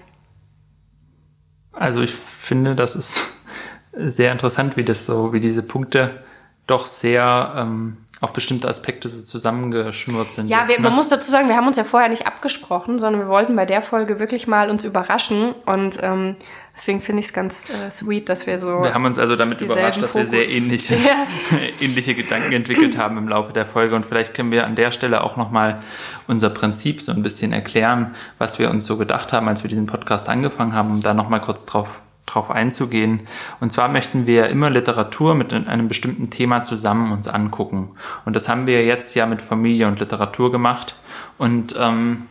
Also 1.73 2.01
ich 2.01 2.13
finde, 2.13 2.75
das 2.75 2.95
ist 2.95 3.33
sehr 3.93 4.31
interessant, 4.31 4.77
wie 4.77 4.85
das 4.85 5.05
so, 5.05 5.33
wie 5.33 5.39
diese 5.41 5.63
Punkte 5.63 6.23
doch 6.67 6.85
sehr 6.85 7.53
ähm, 7.57 7.97
auf 8.21 8.33
bestimmte 8.33 8.67
Aspekte 8.67 9.07
so 9.07 9.21
zusammengeschnurrt 9.21 10.33
sind. 10.33 10.49
Ja, 10.49 10.65
jetzt, 10.67 10.77
wir, 10.77 10.83
man 10.83 10.93
muss 10.93 11.07
dazu 11.07 11.31
sagen, 11.31 11.47
wir 11.47 11.55
haben 11.55 11.67
uns 11.67 11.77
ja 11.77 11.85
vorher 11.85 12.09
nicht 12.09 12.27
abgesprochen, 12.27 12.99
sondern 12.99 13.21
wir 13.21 13.29
wollten 13.29 13.55
bei 13.55 13.65
der 13.65 13.81
Folge 13.81 14.19
wirklich 14.19 14.45
mal 14.45 14.69
uns 14.69 14.83
überraschen 14.83 15.53
und 15.65 15.97
ähm, 16.01 16.35
deswegen 16.75 17.01
finde 17.01 17.21
ich 17.21 17.27
es 17.27 17.33
ganz 17.33 17.69
äh, 17.69 17.89
sweet, 17.89 18.27
dass 18.27 18.45
wir 18.45 18.59
so. 18.59 18.83
Wir 18.83 18.93
haben 18.93 19.05
uns 19.05 19.17
also 19.17 19.37
damit 19.37 19.61
überrascht, 19.61 20.01
dass 20.01 20.11
Fokus. 20.11 20.31
wir 20.31 20.39
sehr 20.39 20.49
ähnliche, 20.49 20.95
ja. 20.95 21.25
ähnliche 21.79 22.13
Gedanken 22.13 22.51
entwickelt 22.51 22.97
haben 22.97 23.17
im 23.17 23.29
Laufe 23.29 23.53
der 23.53 23.65
Folge 23.65 23.95
und 23.95 24.05
vielleicht 24.05 24.33
können 24.33 24.51
wir 24.51 24.65
an 24.65 24.75
der 24.75 24.91
Stelle 24.91 25.23
auch 25.23 25.37
nochmal 25.37 25.81
unser 26.27 26.49
Prinzip 26.49 27.01
so 27.01 27.13
ein 27.13 27.23
bisschen 27.23 27.53
erklären, 27.53 28.15
was 28.37 28.59
wir 28.59 28.69
uns 28.69 28.85
so 28.85 28.97
gedacht 28.97 29.31
haben, 29.31 29.47
als 29.47 29.63
wir 29.63 29.69
diesen 29.69 29.85
Podcast 29.85 30.27
angefangen 30.27 30.73
haben, 30.73 30.91
um 30.91 31.01
da 31.01 31.13
nochmal 31.13 31.39
kurz 31.39 31.65
drauf 31.65 32.01
drauf 32.33 32.51
einzugehen. 32.51 33.21
Und 33.59 33.71
zwar 33.71 33.89
möchten 33.89 34.25
wir 34.25 34.47
immer 34.47 34.69
Literatur 34.69 35.35
mit 35.35 35.53
einem 35.53 35.87
bestimmten 35.87 36.29
Thema 36.29 36.61
zusammen 36.61 37.11
uns 37.11 37.27
angucken. 37.27 37.91
Und 38.25 38.35
das 38.35 38.47
haben 38.47 38.67
wir 38.67 38.85
jetzt 38.85 39.15
ja 39.15 39.25
mit 39.25 39.41
Familie 39.41 39.87
und 39.87 39.99
Literatur 39.99 40.51
gemacht. 40.51 40.95
Und 41.37 41.75
ähm, 41.77 42.27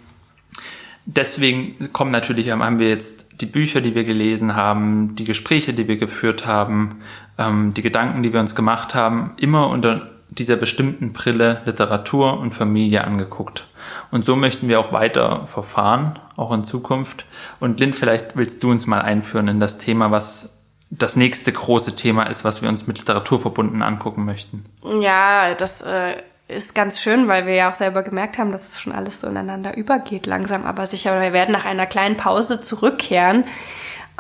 deswegen 1.05 1.93
kommen 1.93 2.11
natürlich, 2.11 2.51
haben 2.51 2.79
wir 2.79 2.89
jetzt 2.89 3.41
die 3.41 3.47
Bücher, 3.47 3.81
die 3.81 3.95
wir 3.95 4.05
gelesen 4.05 4.57
haben, 4.57 5.15
die 5.15 5.25
Gespräche, 5.25 5.73
die 5.73 5.89
wir 5.89 5.97
geführt 5.97 6.47
haben, 6.47 7.01
ähm, 7.39 7.75
die 7.75 7.83
Gedanken, 7.83 8.23
die 8.23 8.33
wir 8.33 8.41
uns 8.41 8.55
gemacht 8.55 8.95
haben, 8.95 9.33
immer 9.37 9.69
unter 9.69 10.18
dieser 10.31 10.57
bestimmten 10.57 11.13
Brille 11.13 11.63
Literatur 11.65 12.39
und 12.39 12.55
Familie 12.55 13.05
angeguckt. 13.05 13.67
Und 14.11 14.25
so 14.25 14.37
möchten 14.37 14.69
wir 14.69 14.81
auch 14.81 14.93
weiter 14.93 15.47
verfahren, 15.47 16.19
auch 16.37 16.53
in 16.53 16.65
Zukunft. 16.65 17.25
Und 17.61 17.81
Lynn, 17.81 17.93
vielleicht 17.93 18.37
willst 18.37 18.63
du 18.63 18.71
uns 18.71 18.87
mal 18.87 19.01
einführen 19.01 19.49
in 19.49 19.61
das 19.61 19.79
Thema, 19.79 20.11
was 20.11 20.59
das 20.91 21.17
nächste 21.17 21.53
große 21.53 21.97
Thema 21.97 22.25
ist, 22.25 22.45
was 22.45 22.63
wir 22.63 22.69
uns 22.69 22.87
mit 22.87 22.99
Literatur 22.99 23.41
verbunden 23.41 23.83
angucken 23.83 24.25
möchten. 24.25 24.65
Ja, 25.01 25.55
das 25.55 25.83
äh, 25.83 26.15
ist 26.49 26.75
ganz 26.75 27.01
schön, 27.01 27.29
weil 27.29 27.47
wir 27.47 27.55
ja 27.55 27.71
auch 27.71 27.75
selber 27.75 28.03
gemerkt 28.03 28.39
haben, 28.39 28.53
dass 28.53 28.69
es 28.69 28.81
schon 28.81 28.93
alles 28.93 29.21
so 29.21 29.27
ineinander 29.27 29.77
übergeht, 29.77 30.27
langsam 30.27 30.65
aber 30.65 30.87
sicher. 30.87 31.21
Wir 31.21 31.33
werden 31.33 31.53
nach 31.53 31.67
einer 31.67 31.87
kleinen 31.87 32.17
Pause 32.17 32.61
zurückkehren 32.61 33.45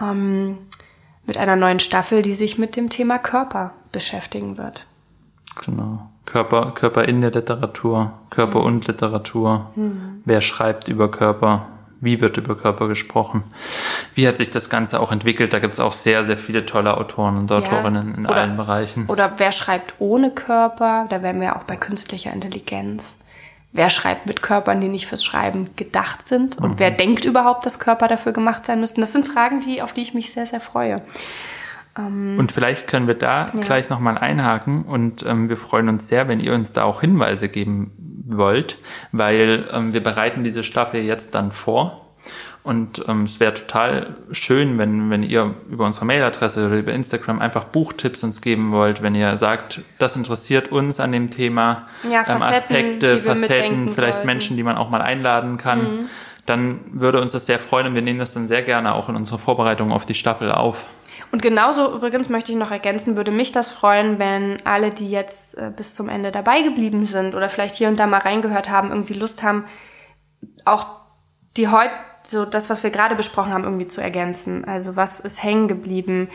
ähm, 0.00 0.58
mit 1.26 1.38
einer 1.38 1.56
neuen 1.56 1.80
Staffel, 1.80 2.20
die 2.20 2.34
sich 2.34 2.58
mit 2.58 2.76
dem 2.76 2.90
Thema 2.90 3.18
Körper 3.18 3.72
beschäftigen 3.90 4.58
wird. 4.58 4.86
Genau. 5.64 6.08
Körper, 6.26 6.72
Körper 6.72 7.04
in 7.04 7.20
der 7.20 7.30
Literatur, 7.30 8.12
Körper 8.30 8.62
und 8.62 8.86
Literatur. 8.86 9.70
Mhm. 9.76 10.22
Wer 10.24 10.40
schreibt 10.42 10.88
über 10.88 11.10
Körper? 11.10 11.68
Wie 12.00 12.20
wird 12.20 12.36
über 12.36 12.56
Körper 12.56 12.86
gesprochen? 12.86 13.42
Wie 14.14 14.28
hat 14.28 14.38
sich 14.38 14.50
das 14.50 14.70
Ganze 14.70 15.00
auch 15.00 15.10
entwickelt? 15.10 15.52
Da 15.52 15.58
gibt 15.58 15.74
es 15.74 15.80
auch 15.80 15.92
sehr, 15.92 16.24
sehr 16.24 16.36
viele 16.36 16.64
tolle 16.64 16.96
Autoren 16.96 17.38
und 17.38 17.50
Autorinnen 17.50 18.10
ja. 18.10 18.16
in 18.18 18.26
oder, 18.26 18.36
allen 18.36 18.56
Bereichen. 18.56 19.06
Oder 19.08 19.32
wer 19.38 19.50
schreibt 19.52 19.94
ohne 19.98 20.30
Körper? 20.30 21.06
Da 21.08 21.22
wären 21.22 21.40
wir 21.40 21.56
auch 21.56 21.64
bei 21.64 21.76
künstlicher 21.76 22.32
Intelligenz. 22.32 23.18
Wer 23.72 23.90
schreibt 23.90 24.26
mit 24.26 24.42
Körpern, 24.42 24.80
die 24.80 24.88
nicht 24.88 25.06
fürs 25.06 25.24
Schreiben 25.24 25.70
gedacht 25.76 26.26
sind? 26.26 26.56
Und 26.58 26.72
mhm. 26.72 26.78
wer 26.78 26.90
denkt 26.90 27.24
überhaupt, 27.24 27.66
dass 27.66 27.80
Körper 27.80 28.06
dafür 28.06 28.32
gemacht 28.32 28.64
sein 28.64 28.80
müssten? 28.80 29.00
Das 29.00 29.12
sind 29.12 29.26
Fragen, 29.26 29.60
die, 29.60 29.82
auf 29.82 29.92
die 29.92 30.02
ich 30.02 30.14
mich 30.14 30.32
sehr, 30.32 30.46
sehr 30.46 30.60
freue. 30.60 31.02
Ähm, 31.98 32.38
und 32.38 32.52
vielleicht 32.52 32.86
können 32.86 33.06
wir 33.06 33.14
da 33.14 33.52
ja. 33.52 33.60
gleich 33.60 33.90
nochmal 33.90 34.16
einhaken 34.16 34.84
und 34.84 35.26
ähm, 35.26 35.48
wir 35.48 35.56
freuen 35.56 35.88
uns 35.88 36.08
sehr, 36.08 36.28
wenn 36.28 36.40
ihr 36.40 36.54
uns 36.54 36.72
da 36.72 36.84
auch 36.84 37.00
Hinweise 37.00 37.48
geben 37.48 37.92
wollt, 38.26 38.78
weil 39.12 39.68
ähm, 39.72 39.92
wir 39.92 40.02
bereiten 40.02 40.44
diese 40.44 40.62
Staffel 40.62 41.02
jetzt 41.02 41.34
dann 41.34 41.52
vor. 41.52 42.04
Und 42.64 43.02
ähm, 43.08 43.22
es 43.22 43.40
wäre 43.40 43.54
total 43.54 44.16
schön, 44.30 44.76
wenn, 44.76 45.08
wenn 45.08 45.22
ihr 45.22 45.54
über 45.70 45.86
unsere 45.86 46.04
Mailadresse 46.04 46.66
oder 46.66 46.76
über 46.76 46.92
Instagram 46.92 47.38
einfach 47.38 47.64
Buchtipps 47.64 48.22
uns 48.22 48.42
geben 48.42 48.72
wollt, 48.72 49.00
wenn 49.00 49.14
ihr 49.14 49.38
sagt, 49.38 49.80
das 49.98 50.16
interessiert 50.16 50.70
uns 50.70 51.00
an 51.00 51.12
dem 51.12 51.30
Thema, 51.30 51.88
ja, 52.02 52.24
Facetten, 52.24 52.76
ähm, 52.76 52.94
Aspekte, 52.98 53.20
Facetten, 53.20 53.94
vielleicht 53.94 54.12
sollten. 54.12 54.26
Menschen, 54.26 54.56
die 54.58 54.62
man 54.62 54.76
auch 54.76 54.90
mal 54.90 55.00
einladen 55.00 55.56
kann. 55.56 55.80
Mhm. 55.80 56.10
Dann 56.44 56.80
würde 56.92 57.22
uns 57.22 57.32
das 57.32 57.46
sehr 57.46 57.58
freuen 57.58 57.86
und 57.86 57.94
wir 57.94 58.02
nehmen 58.02 58.18
das 58.18 58.34
dann 58.34 58.48
sehr 58.48 58.62
gerne 58.62 58.94
auch 58.94 59.08
in 59.08 59.16
unsere 59.16 59.38
Vorbereitung 59.38 59.90
auf 59.90 60.04
die 60.04 60.14
Staffel 60.14 60.52
auf. 60.52 60.84
Und 61.30 61.42
genauso 61.42 61.94
übrigens 61.94 62.28
möchte 62.28 62.52
ich 62.52 62.58
noch 62.58 62.70
ergänzen, 62.70 63.16
würde 63.16 63.30
mich 63.30 63.52
das 63.52 63.70
freuen, 63.70 64.18
wenn 64.18 64.64
alle, 64.64 64.90
die 64.90 65.10
jetzt 65.10 65.56
äh, 65.58 65.70
bis 65.74 65.94
zum 65.94 66.08
Ende 66.08 66.32
dabei 66.32 66.62
geblieben 66.62 67.04
sind 67.04 67.34
oder 67.34 67.50
vielleicht 67.50 67.74
hier 67.74 67.88
und 67.88 67.98
da 67.98 68.06
mal 68.06 68.20
reingehört 68.20 68.70
haben, 68.70 68.90
irgendwie 68.90 69.14
Lust 69.14 69.42
haben, 69.42 69.64
auch 70.64 70.86
die 71.56 71.68
heute, 71.68 71.92
so 72.22 72.44
das, 72.44 72.70
was 72.70 72.82
wir 72.82 72.90
gerade 72.90 73.14
besprochen 73.14 73.52
haben, 73.52 73.64
irgendwie 73.64 73.86
zu 73.86 74.00
ergänzen. 74.00 74.64
Also 74.64 74.96
was 74.96 75.20
ist 75.20 75.42
hängen 75.42 75.68
geblieben? 75.68 76.28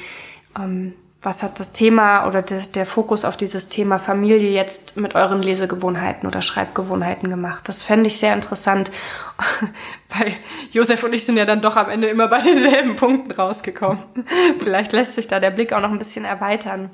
Ähm, 0.58 0.94
was 1.24 1.42
hat 1.42 1.60
das 1.60 1.72
Thema 1.72 2.28
oder 2.28 2.42
de, 2.42 2.68
der 2.68 2.86
Fokus 2.86 3.24
auf 3.24 3.38
dieses 3.38 3.70
Thema 3.70 3.98
Familie 3.98 4.52
jetzt 4.52 4.98
mit 4.98 5.16
euren 5.16 5.42
Lesegewohnheiten 5.42 6.28
oder 6.28 6.42
Schreibgewohnheiten 6.42 7.30
gemacht? 7.30 7.68
Das 7.70 7.82
fände 7.82 8.08
ich 8.08 8.20
sehr 8.20 8.34
interessant, 8.34 8.92
weil 10.18 10.34
Josef 10.72 11.02
und 11.04 11.14
ich 11.14 11.26
sind 11.26 11.38
ja 11.38 11.46
dann 11.46 11.62
doch 11.62 11.78
am 11.78 11.90
Ende 11.90 12.08
immer 12.08 12.28
bei 12.28 12.40
denselben 12.40 12.98
Punkten 12.98 13.32
rausgekommen. 13.32 14.04
Vielleicht 14.60 14.92
lässt 14.92 15.16
sich 15.16 15.28
da 15.28 15.40
der 15.40 15.52
Blick 15.52 15.72
auch 15.72 15.82
noch 15.82 15.92
ein 15.92 16.00
bisschen 16.00 16.26
erweitern. 16.26 16.90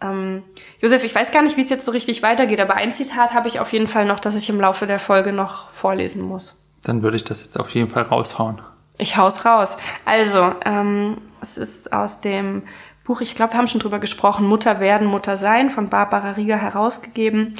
Ähm, 0.00 0.44
Josef, 0.80 1.02
ich 1.02 1.14
weiß 1.14 1.32
gar 1.32 1.42
nicht, 1.42 1.56
wie 1.56 1.62
es 1.62 1.70
jetzt 1.70 1.84
so 1.84 1.90
richtig 1.90 2.22
weitergeht, 2.22 2.60
aber 2.60 2.74
ein 2.74 2.92
Zitat 2.92 3.34
habe 3.34 3.48
ich 3.48 3.58
auf 3.58 3.72
jeden 3.72 3.88
Fall 3.88 4.04
noch, 4.04 4.20
das 4.20 4.36
ich 4.36 4.48
im 4.48 4.60
Laufe 4.60 4.86
der 4.86 5.00
Folge 5.00 5.32
noch 5.32 5.72
vorlesen 5.72 6.22
muss. 6.22 6.56
Dann 6.84 7.02
würde 7.02 7.16
ich 7.16 7.24
das 7.24 7.42
jetzt 7.42 7.58
auf 7.58 7.70
jeden 7.70 7.88
Fall 7.88 8.04
raushauen. 8.04 8.60
Ich 8.98 9.16
hau's 9.16 9.44
raus. 9.44 9.76
Also, 10.04 10.54
ähm, 10.64 11.18
es 11.40 11.58
ist 11.58 11.92
aus 11.92 12.20
dem 12.20 12.62
Buch, 13.06 13.20
ich 13.20 13.34
glaube, 13.34 13.52
wir 13.52 13.58
haben 13.58 13.68
schon 13.68 13.80
drüber 13.80 14.00
gesprochen, 14.00 14.46
Mutter 14.46 14.80
werden, 14.80 15.06
Mutter 15.06 15.36
sein, 15.36 15.70
von 15.70 15.88
Barbara 15.88 16.32
Rieger 16.32 16.58
herausgegeben. 16.58 17.54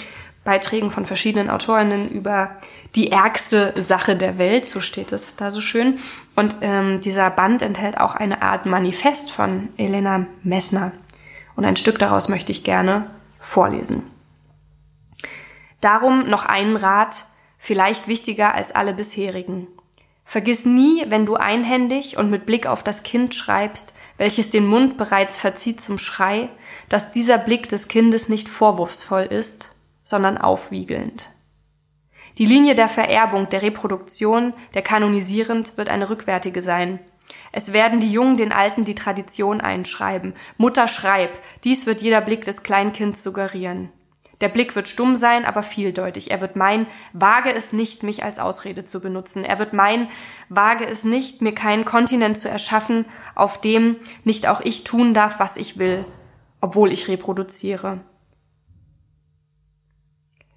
Beiträgen 0.44 0.90
von 0.92 1.06
verschiedenen 1.06 1.50
Autorinnen 1.50 2.08
über 2.08 2.50
die 2.94 3.10
ärgste 3.10 3.74
Sache 3.82 4.16
der 4.16 4.38
Welt, 4.38 4.64
so 4.64 4.80
steht 4.80 5.10
es 5.12 5.34
da 5.36 5.50
so 5.50 5.60
schön. 5.60 5.98
Und 6.36 6.56
ähm, 6.60 7.00
dieser 7.00 7.30
Band 7.30 7.62
enthält 7.62 7.98
auch 7.98 8.14
eine 8.14 8.42
Art 8.42 8.64
Manifest 8.64 9.32
von 9.32 9.68
Elena 9.76 10.26
Messner. 10.42 10.92
Und 11.56 11.64
ein 11.64 11.76
Stück 11.76 11.98
daraus 11.98 12.28
möchte 12.28 12.52
ich 12.52 12.62
gerne 12.62 13.10
vorlesen. 13.40 14.04
Darum 15.80 16.28
noch 16.28 16.44
einen 16.44 16.76
Rat, 16.76 17.26
vielleicht 17.58 18.06
wichtiger 18.08 18.54
als 18.54 18.72
alle 18.72 18.94
bisherigen. 18.94 19.66
Vergiss 20.28 20.64
nie, 20.66 21.04
wenn 21.06 21.24
du 21.24 21.36
einhändig 21.36 22.16
und 22.16 22.30
mit 22.30 22.46
Blick 22.46 22.66
auf 22.66 22.82
das 22.82 23.04
Kind 23.04 23.32
schreibst, 23.32 23.94
welches 24.18 24.50
den 24.50 24.66
Mund 24.66 24.98
bereits 24.98 25.38
verzieht 25.38 25.80
zum 25.80 26.00
Schrei, 26.00 26.48
dass 26.88 27.12
dieser 27.12 27.38
Blick 27.38 27.68
des 27.68 27.86
Kindes 27.86 28.28
nicht 28.28 28.48
vorwurfsvoll 28.48 29.22
ist, 29.22 29.76
sondern 30.02 30.36
aufwiegelnd. 30.36 31.30
Die 32.38 32.44
Linie 32.44 32.74
der 32.74 32.88
Vererbung, 32.88 33.48
der 33.50 33.62
Reproduktion, 33.62 34.52
der 34.74 34.82
kanonisierend 34.82 35.76
wird 35.76 35.88
eine 35.88 36.10
rückwärtige 36.10 36.60
sein. 36.60 36.98
Es 37.52 37.72
werden 37.72 38.00
die 38.00 38.10
Jungen 38.10 38.36
den 38.36 38.50
Alten 38.50 38.84
die 38.84 38.96
Tradition 38.96 39.60
einschreiben. 39.60 40.34
Mutter 40.58 40.88
schreib, 40.88 41.30
dies 41.62 41.86
wird 41.86 42.02
jeder 42.02 42.20
Blick 42.20 42.44
des 42.44 42.64
Kleinkinds 42.64 43.22
suggerieren. 43.22 43.90
Der 44.40 44.48
Blick 44.48 44.76
wird 44.76 44.86
stumm 44.86 45.16
sein, 45.16 45.44
aber 45.44 45.62
vieldeutig. 45.62 46.30
Er 46.30 46.40
wird 46.40 46.56
meinen, 46.56 46.86
wage 47.12 47.52
es 47.52 47.72
nicht, 47.72 48.02
mich 48.02 48.22
als 48.22 48.38
Ausrede 48.38 48.84
zu 48.84 49.00
benutzen. 49.00 49.44
Er 49.44 49.58
wird 49.58 49.72
meinen, 49.72 50.08
wage 50.48 50.86
es 50.86 51.04
nicht, 51.04 51.40
mir 51.40 51.54
keinen 51.54 51.86
Kontinent 51.86 52.36
zu 52.36 52.50
erschaffen, 52.50 53.06
auf 53.34 53.60
dem 53.60 53.96
nicht 54.24 54.46
auch 54.46 54.60
ich 54.60 54.84
tun 54.84 55.14
darf, 55.14 55.40
was 55.40 55.56
ich 55.56 55.78
will, 55.78 56.04
obwohl 56.60 56.92
ich 56.92 57.08
reproduziere. 57.08 58.00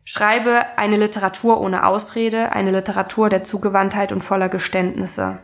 Schreibe 0.04 0.78
eine 0.78 0.98
Literatur 0.98 1.62
ohne 1.62 1.86
Ausrede, 1.86 2.52
eine 2.52 2.72
Literatur 2.72 3.30
der 3.30 3.44
Zugewandtheit 3.44 4.12
und 4.12 4.24
voller 4.24 4.50
Geständnisse. 4.50 5.40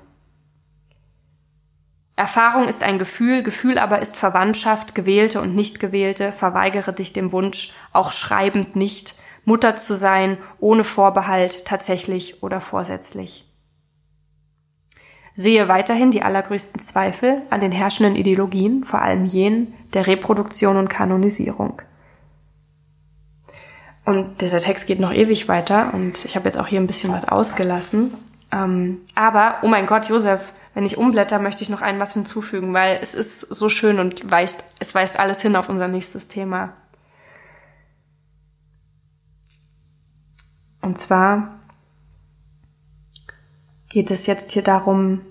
Erfahrung 2.16 2.68
ist 2.68 2.84
ein 2.84 2.98
Gefühl, 2.98 3.44
Gefühl 3.44 3.78
aber 3.78 4.02
ist 4.02 4.16
Verwandtschaft, 4.16 4.96
gewählte 4.96 5.42
und 5.42 5.56
nicht 5.56 5.80
gewählte, 5.80 6.32
verweigere 6.32 6.94
dich 6.94 7.12
dem 7.12 7.32
Wunsch, 7.34 7.74
auch 7.92 8.14
schreibend 8.14 8.76
nicht, 8.76 9.16
Mutter 9.44 9.76
zu 9.76 9.94
sein, 9.94 10.38
ohne 10.60 10.84
Vorbehalt, 10.84 11.66
tatsächlich 11.66 12.42
oder 12.42 12.62
vorsätzlich. 12.62 13.46
Sehe 15.34 15.68
weiterhin 15.68 16.12
die 16.12 16.24
allergrößten 16.24 16.80
Zweifel 16.80 17.42
an 17.50 17.60
den 17.60 17.74
herrschenden 17.74 18.16
Ideologien, 18.16 18.86
vor 18.86 19.02
allem 19.02 19.26
jenen 19.26 19.74
der 19.94 20.08
Reproduktion 20.08 20.78
und 20.78 20.88
Kanonisierung. 20.88 21.82
Und 24.06 24.40
dieser 24.40 24.60
Text 24.60 24.88
geht 24.88 25.02
noch 25.02 25.12
ewig 25.12 25.50
weiter 25.50 25.94
und 25.94 26.24
ich 26.24 26.36
habe 26.38 26.46
jetzt 26.46 26.58
auch 26.58 26.68
hier 26.68 26.80
ein 26.80 26.88
bisschen 26.88 27.12
was 27.12 27.28
ausgelassen. 27.28 28.14
Ähm, 28.52 29.00
aber, 29.16 29.56
oh 29.64 29.68
mein 29.68 29.88
Gott, 29.88 30.08
Josef, 30.08 30.54
wenn 30.76 30.86
ich 30.86 30.98
umblätter, 30.98 31.40
möchte 31.40 31.64
ich 31.64 31.70
noch 31.70 31.82
ein 31.82 32.00
was 32.00 32.14
hinzufügen, 32.14 32.74
weil 32.74 33.00
es 33.02 33.14
ist 33.16 33.40
so 33.40 33.70
schön 33.70 33.98
und 33.98 34.30
weist, 34.30 34.66
es 34.78 34.94
weist 34.94 35.18
alles 35.18 35.42
hin 35.42 35.56
auf 35.56 35.70
unser 35.70 35.88
nächstes 35.88 36.28
Thema. 36.28 36.74
Und 40.82 41.00
zwar 41.00 41.60
geht 43.88 44.12
es 44.12 44.28
jetzt 44.28 44.52
hier 44.52 44.64
darum, 44.64 45.22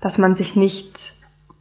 dass 0.00 0.16
man 0.16 0.34
sich 0.34 0.56
nicht 0.56 1.12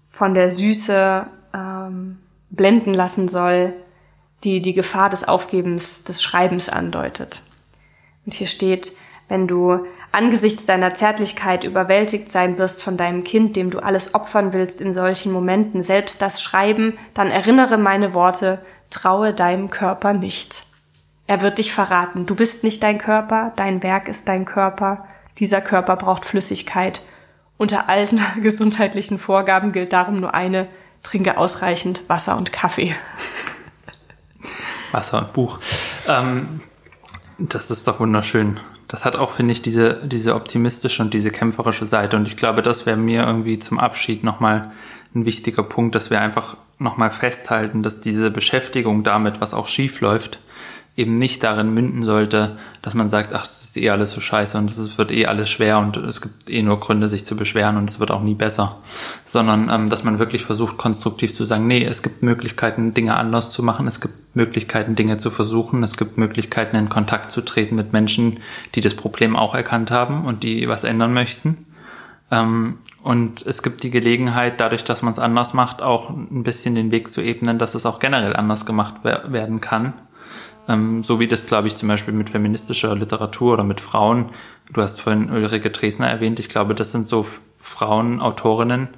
von 0.10 0.34
der 0.34 0.50
Süße 0.50 1.28
ähm, 1.54 2.20
blenden 2.50 2.94
lassen 2.94 3.28
soll, 3.28 3.74
die 4.46 4.62
die 4.62 4.74
Gefahr 4.74 5.10
des 5.10 5.28
Aufgebens 5.28 6.06
des 6.06 6.24
Schreibens 6.24 6.70
andeutet. 6.70 7.44
Und 8.26 8.34
hier 8.34 8.48
steht, 8.48 8.94
wenn 9.28 9.46
du 9.46 9.86
angesichts 10.12 10.66
deiner 10.66 10.94
Zärtlichkeit 10.94 11.64
überwältigt 11.64 12.32
sein 12.32 12.58
wirst 12.58 12.84
von 12.84 12.98
deinem 12.98 13.24
Kind, 13.24 13.56
dem 13.56 13.72
du 13.72 13.80
alles 13.80 14.14
opfern 14.14 14.54
willst 14.54 14.82
in 14.82 14.94
solchen 14.94 15.32
Momenten, 15.32 15.82
selbst 15.82 16.22
das 16.22 16.42
Schreiben, 16.42 16.98
dann 17.14 17.32
erinnere 17.32 17.78
meine 17.78 18.14
Worte, 18.14 18.60
traue 18.90 19.34
deinem 19.34 19.70
Körper 19.70 20.14
nicht. 20.14 20.66
Er 21.28 21.42
wird 21.42 21.60
dich 21.60 21.72
verraten. 21.72 22.26
Du 22.26 22.36
bist 22.36 22.64
nicht 22.64 22.84
dein 22.84 22.98
Körper, 22.98 23.54
dein 23.56 23.84
Werk 23.84 24.08
ist 24.08 24.28
dein 24.28 24.44
Körper. 24.46 25.06
Dieser 25.38 25.62
Körper 25.62 25.96
braucht 25.96 26.26
Flüssigkeit. 26.26 27.02
Unter 27.58 27.88
allen 27.88 28.20
gesundheitlichen 28.42 29.18
Vorgaben 29.18 29.72
gilt 29.72 29.94
darum 29.94 30.20
nur 30.20 30.34
eine, 30.34 30.68
trinke 31.04 31.38
ausreichend 31.38 32.02
Wasser 32.10 32.36
und 32.38 32.52
Kaffee. 32.52 32.96
Wasser 34.92 35.20
und 35.20 35.34
Buch. 35.34 35.60
Ähm, 36.08 36.62
das 37.38 37.72
ist 37.72 37.88
doch 37.88 38.00
wunderschön. 38.00 38.60
Das 38.92 39.06
hat 39.06 39.16
auch, 39.16 39.32
finde 39.32 39.54
ich, 39.54 39.62
diese, 39.62 40.02
diese 40.06 40.36
optimistische 40.36 41.02
und 41.02 41.14
diese 41.14 41.32
kämpferische 41.32 41.86
Seite. 41.86 42.18
Und 42.18 42.28
ich 42.28 42.36
glaube, 42.36 42.62
das 42.62 42.86
wäre 42.86 42.98
mir 42.98 43.24
irgendwie 43.24 43.58
zum 43.58 43.80
Abschied 43.80 44.22
nochmal 44.22 44.74
ein 45.16 45.24
wichtiger 45.24 45.64
Punkt, 45.64 45.96
dass 45.96 46.10
wir 46.10 46.20
einfach 46.20 46.58
nochmal 46.78 47.10
festhalten, 47.10 47.84
dass 47.84 48.02
diese 48.02 48.30
Beschäftigung 48.32 49.06
damit, 49.06 49.40
was 49.40 49.54
auch 49.54 49.68
schief 49.68 50.02
läuft, 50.02 50.40
eben 50.98 51.16
nicht 51.16 51.42
darin 51.44 51.74
münden 51.74 52.04
sollte, 52.04 52.58
dass 52.82 52.96
man 52.96 53.10
sagt, 53.10 53.34
ach, 53.34 53.46
es 53.46 53.64
ist 53.64 53.78
eh 53.78 53.90
alles 53.90 54.12
so 54.12 54.20
scheiße 54.20 54.58
und 54.58 54.70
es 54.70 54.98
wird 54.98 55.12
eh 55.12 55.26
alles 55.26 55.50
schwer 55.50 55.80
und 55.80 55.96
es 55.96 56.22
gibt 56.22 56.50
eh 56.50 56.62
nur 56.62 56.82
Gründe, 56.82 57.08
sich 57.08 57.26
zu 57.26 57.38
beschweren 57.38 57.78
und 57.78 57.90
es 57.90 58.02
wird 58.02 58.12
auch 58.12 58.22
nie 58.22 58.34
besser, 58.34 58.78
sondern 59.24 59.70
ähm, 59.70 59.90
dass 59.90 60.04
man 60.04 60.20
wirklich 60.20 60.44
versucht, 60.44 60.78
konstruktiv 60.78 61.34
zu 61.34 61.46
sagen, 61.46 61.66
nee, 61.66 61.84
es 61.86 62.04
gibt 62.04 62.24
Möglichkeiten, 62.24 62.94
Dinge 62.94 63.16
anders 63.16 63.52
zu 63.52 63.64
machen, 63.64 63.88
es 63.88 64.02
gibt 64.02 64.36
Möglichkeiten, 64.36 64.96
Dinge 64.96 65.18
zu 65.18 65.30
versuchen, 65.30 65.82
es 65.82 65.96
gibt 65.96 66.18
Möglichkeiten, 66.18 66.76
in 66.76 66.90
Kontakt 66.90 67.32
zu 67.32 67.42
treten 67.42 67.76
mit 67.76 67.94
Menschen, 67.94 68.40
die 68.76 68.82
das 68.82 68.94
Problem 68.94 69.38
auch 69.38 69.56
erkannt 69.56 69.92
haben 69.92 70.26
und 70.26 70.44
die 70.44 70.68
was 70.68 70.84
ändern 70.84 71.14
möchten. 71.14 71.66
Ähm, 72.32 72.80
und 73.02 73.46
es 73.46 73.64
gibt 73.64 73.84
die 73.84 73.92
Gelegenheit, 73.92 74.60
dadurch, 74.60 74.84
dass 74.84 75.02
man 75.02 75.14
es 75.14 75.20
anders 75.20 75.54
macht, 75.54 75.82
auch 75.82 76.10
ein 76.10 76.44
bisschen 76.44 76.76
den 76.76 76.92
Weg 76.92 77.12
zu 77.12 77.22
ebnen, 77.22 77.60
dass 77.60 77.76
es 77.76 77.86
auch 77.86 78.00
generell 78.00 78.36
anders 78.36 78.66
gemacht 78.66 79.04
werden 79.04 79.62
kann 79.62 79.94
ähm, 80.68 81.04
so 81.04 81.20
wie 81.20 81.28
das, 81.28 81.46
glaube 81.46 81.68
ich, 81.68 81.76
zum 81.76 81.88
Beispiel 81.88 82.14
mit 82.14 82.30
feministischer 82.30 82.96
Literatur 82.96 83.54
oder 83.54 83.64
mit 83.64 83.82
Frauen, 83.82 84.30
du 84.72 84.82
hast 84.82 85.02
vorhin 85.02 85.32
Ulrike 85.32 85.72
Dresner 85.72 86.10
erwähnt, 86.10 86.40
ich 86.40 86.50
glaube, 86.50 86.76
das 86.76 86.92
sind 86.92 87.08
so 87.08 87.26
Frauen, 87.60 88.22
Autorinnen, 88.22 88.90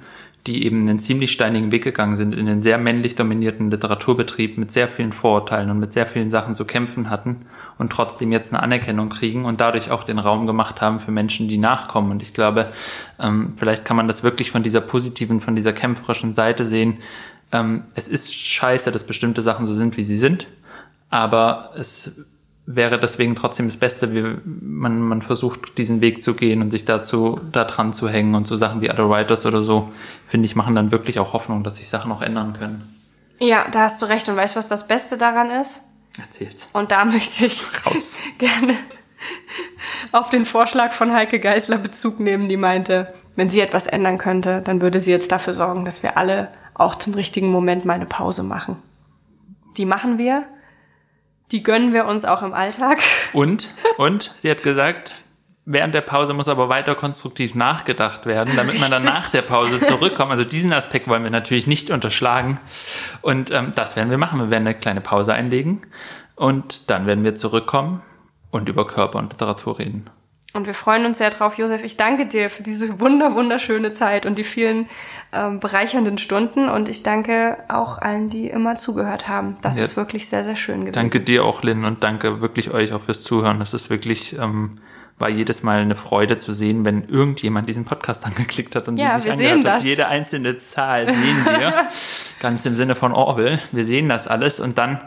die 0.46 0.66
eben 0.66 0.82
einen 0.82 0.98
ziemlich 0.98 1.32
steinigen 1.32 1.72
Weg 1.72 1.84
gegangen 1.84 2.16
sind, 2.16 2.34
in 2.34 2.46
einen 2.46 2.62
sehr 2.62 2.76
männlich 2.76 3.16
dominierten 3.16 3.70
Literaturbetrieb 3.70 4.58
mit 4.58 4.72
sehr 4.72 4.88
vielen 4.88 5.12
Vorurteilen 5.12 5.70
und 5.70 5.80
mit 5.80 5.94
sehr 5.94 6.06
vielen 6.06 6.30
Sachen 6.30 6.54
zu 6.54 6.66
kämpfen 6.66 7.08
hatten 7.08 7.46
und 7.78 7.90
trotzdem 7.90 8.30
jetzt 8.30 8.52
eine 8.52 8.62
Anerkennung 8.62 9.08
kriegen 9.08 9.46
und 9.46 9.60
dadurch 9.60 9.90
auch 9.90 10.04
den 10.04 10.18
Raum 10.18 10.46
gemacht 10.46 10.82
haben 10.82 11.00
für 11.00 11.12
Menschen, 11.12 11.48
die 11.48 11.56
nachkommen. 11.56 12.10
Und 12.10 12.20
ich 12.20 12.34
glaube, 12.34 12.68
ähm, 13.18 13.54
vielleicht 13.56 13.86
kann 13.86 13.96
man 13.96 14.06
das 14.06 14.22
wirklich 14.22 14.50
von 14.50 14.62
dieser 14.62 14.82
positiven, 14.82 15.40
von 15.40 15.56
dieser 15.56 15.72
kämpferischen 15.72 16.34
Seite 16.34 16.64
sehen. 16.64 16.98
Ähm, 17.50 17.84
es 17.94 18.08
ist 18.08 18.34
scheiße, 18.34 18.92
dass 18.92 19.06
bestimmte 19.06 19.40
Sachen 19.40 19.64
so 19.64 19.74
sind, 19.74 19.96
wie 19.96 20.04
sie 20.04 20.18
sind 20.18 20.46
aber 21.14 21.70
es 21.78 22.10
wäre 22.66 22.98
deswegen 22.98 23.36
trotzdem 23.36 23.68
das 23.68 23.76
Beste, 23.76 24.12
wie 24.12 24.36
man, 24.44 25.00
man 25.00 25.22
versucht, 25.22 25.78
diesen 25.78 26.00
Weg 26.00 26.24
zu 26.24 26.34
gehen 26.34 26.60
und 26.60 26.72
sich 26.72 26.86
dazu 26.86 27.40
da 27.52 27.62
dran 27.62 27.92
zu 27.92 28.08
hängen 28.08 28.34
und 28.34 28.48
so 28.48 28.56
Sachen 28.56 28.80
wie 28.80 28.90
Other 28.90 29.08
Writers 29.08 29.46
oder 29.46 29.62
so, 29.62 29.92
finde 30.26 30.46
ich, 30.46 30.56
machen 30.56 30.74
dann 30.74 30.90
wirklich 30.90 31.20
auch 31.20 31.32
Hoffnung, 31.32 31.62
dass 31.62 31.76
sich 31.76 31.88
Sachen 31.88 32.10
auch 32.10 32.20
ändern 32.20 32.56
können. 32.58 32.98
Ja, 33.38 33.68
da 33.70 33.82
hast 33.82 34.02
du 34.02 34.06
recht. 34.06 34.28
Und 34.28 34.34
weißt 34.34 34.56
du, 34.56 34.58
was 34.58 34.66
das 34.66 34.88
Beste 34.88 35.16
daran 35.16 35.50
ist? 35.50 35.82
Erzähl's. 36.18 36.68
Und 36.72 36.90
da 36.90 37.04
möchte 37.04 37.46
ich 37.46 37.62
Raus. 37.86 38.18
gerne 38.38 38.74
auf 40.10 40.30
den 40.30 40.46
Vorschlag 40.46 40.94
von 40.94 41.12
Heike 41.12 41.38
Geisler 41.38 41.78
Bezug 41.78 42.18
nehmen, 42.18 42.48
die 42.48 42.56
meinte, 42.56 43.14
wenn 43.36 43.50
sie 43.50 43.60
etwas 43.60 43.86
ändern 43.86 44.18
könnte, 44.18 44.62
dann 44.62 44.80
würde 44.80 44.98
sie 44.98 45.12
jetzt 45.12 45.30
dafür 45.30 45.54
sorgen, 45.54 45.84
dass 45.84 46.02
wir 46.02 46.18
alle 46.18 46.48
auch 46.74 46.96
zum 46.96 47.14
richtigen 47.14 47.50
Moment 47.50 47.84
mal 47.84 47.94
eine 47.94 48.06
Pause 48.06 48.42
machen. 48.42 48.78
Die 49.76 49.86
machen 49.86 50.18
wir 50.18 50.44
die 51.50 51.62
gönnen 51.62 51.92
wir 51.92 52.06
uns 52.06 52.24
auch 52.24 52.42
im 52.42 52.54
Alltag. 52.54 52.98
Und, 53.32 53.68
und, 53.98 54.32
sie 54.34 54.50
hat 54.50 54.62
gesagt, 54.62 55.14
während 55.66 55.94
der 55.94 56.00
Pause 56.00 56.34
muss 56.34 56.48
aber 56.48 56.68
weiter 56.68 56.94
konstruktiv 56.94 57.54
nachgedacht 57.54 58.26
werden, 58.26 58.54
damit 58.56 58.78
man 58.80 58.90
dann 58.90 59.04
nach 59.04 59.30
der 59.30 59.42
Pause 59.42 59.80
zurückkommt. 59.80 60.30
Also 60.30 60.44
diesen 60.44 60.72
Aspekt 60.72 61.08
wollen 61.08 61.22
wir 61.22 61.30
natürlich 61.30 61.66
nicht 61.66 61.90
unterschlagen. 61.90 62.60
Und 63.22 63.50
ähm, 63.50 63.72
das 63.74 63.96
werden 63.96 64.10
wir 64.10 64.18
machen. 64.18 64.40
Wir 64.40 64.50
werden 64.50 64.66
eine 64.66 64.76
kleine 64.76 65.00
Pause 65.00 65.34
einlegen 65.34 65.82
und 66.36 66.90
dann 66.90 67.06
werden 67.06 67.24
wir 67.24 67.34
zurückkommen 67.34 68.02
und 68.50 68.68
über 68.68 68.86
Körper 68.86 69.18
und 69.18 69.32
Literatur 69.32 69.78
reden. 69.78 70.10
Und 70.54 70.68
wir 70.68 70.74
freuen 70.74 71.04
uns 71.04 71.18
sehr 71.18 71.30
drauf, 71.30 71.58
Josef. 71.58 71.82
Ich 71.82 71.96
danke 71.96 72.26
dir 72.26 72.48
für 72.48 72.62
diese 72.62 73.00
wunder 73.00 73.34
wunderschöne 73.34 73.92
Zeit 73.92 74.24
und 74.24 74.38
die 74.38 74.44
vielen 74.44 74.88
ähm, 75.32 75.58
bereichernden 75.58 76.16
Stunden. 76.16 76.68
Und 76.68 76.88
ich 76.88 77.02
danke 77.02 77.58
auch 77.66 77.98
allen, 77.98 78.30
die 78.30 78.46
immer 78.46 78.76
zugehört 78.76 79.26
haben. 79.26 79.56
Das 79.62 79.78
ja. 79.78 79.84
ist 79.84 79.96
wirklich 79.96 80.28
sehr, 80.28 80.44
sehr 80.44 80.54
schön 80.54 80.82
gewesen. 80.82 80.92
Danke 80.92 81.18
dir 81.18 81.44
auch, 81.44 81.64
Lynn, 81.64 81.84
und 81.84 82.04
danke 82.04 82.40
wirklich 82.40 82.70
euch 82.70 82.92
auch 82.92 83.00
fürs 83.00 83.24
Zuhören. 83.24 83.58
Das 83.58 83.74
ist 83.74 83.90
wirklich, 83.90 84.38
ähm, 84.38 84.78
war 85.18 85.28
jedes 85.28 85.64
Mal 85.64 85.80
eine 85.80 85.96
Freude 85.96 86.38
zu 86.38 86.54
sehen, 86.54 86.84
wenn 86.84 87.08
irgendjemand 87.08 87.68
diesen 87.68 87.84
Podcast 87.84 88.24
angeklickt 88.26 88.76
hat 88.76 88.86
und 88.86 88.96
ja, 88.96 89.18
sich 89.18 89.32
wir 89.32 89.36
sehen 89.36 89.64
das. 89.64 89.82
Jede 89.82 90.06
einzelne 90.06 90.58
Zahl 90.58 91.12
sehen 91.12 91.44
wir. 91.46 91.88
ganz 92.38 92.64
im 92.64 92.76
Sinne 92.76 92.94
von 92.94 93.10
Orwell. 93.10 93.58
Wir 93.72 93.84
sehen 93.84 94.08
das 94.08 94.28
alles 94.28 94.60
und 94.60 94.78
dann 94.78 95.00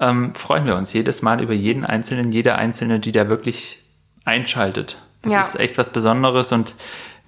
ähm, 0.00 0.34
freuen 0.34 0.66
wir 0.66 0.74
uns 0.76 0.94
jedes 0.94 1.20
Mal 1.20 1.42
über 1.42 1.52
jeden 1.52 1.84
Einzelnen, 1.84 2.32
jede 2.32 2.54
Einzelne, 2.54 2.98
die 2.98 3.12
da 3.12 3.28
wirklich 3.28 3.85
einschaltet. 4.26 4.98
Das 5.22 5.32
ja. 5.32 5.40
ist 5.40 5.58
echt 5.58 5.78
was 5.78 5.90
Besonderes 5.90 6.52
und 6.52 6.74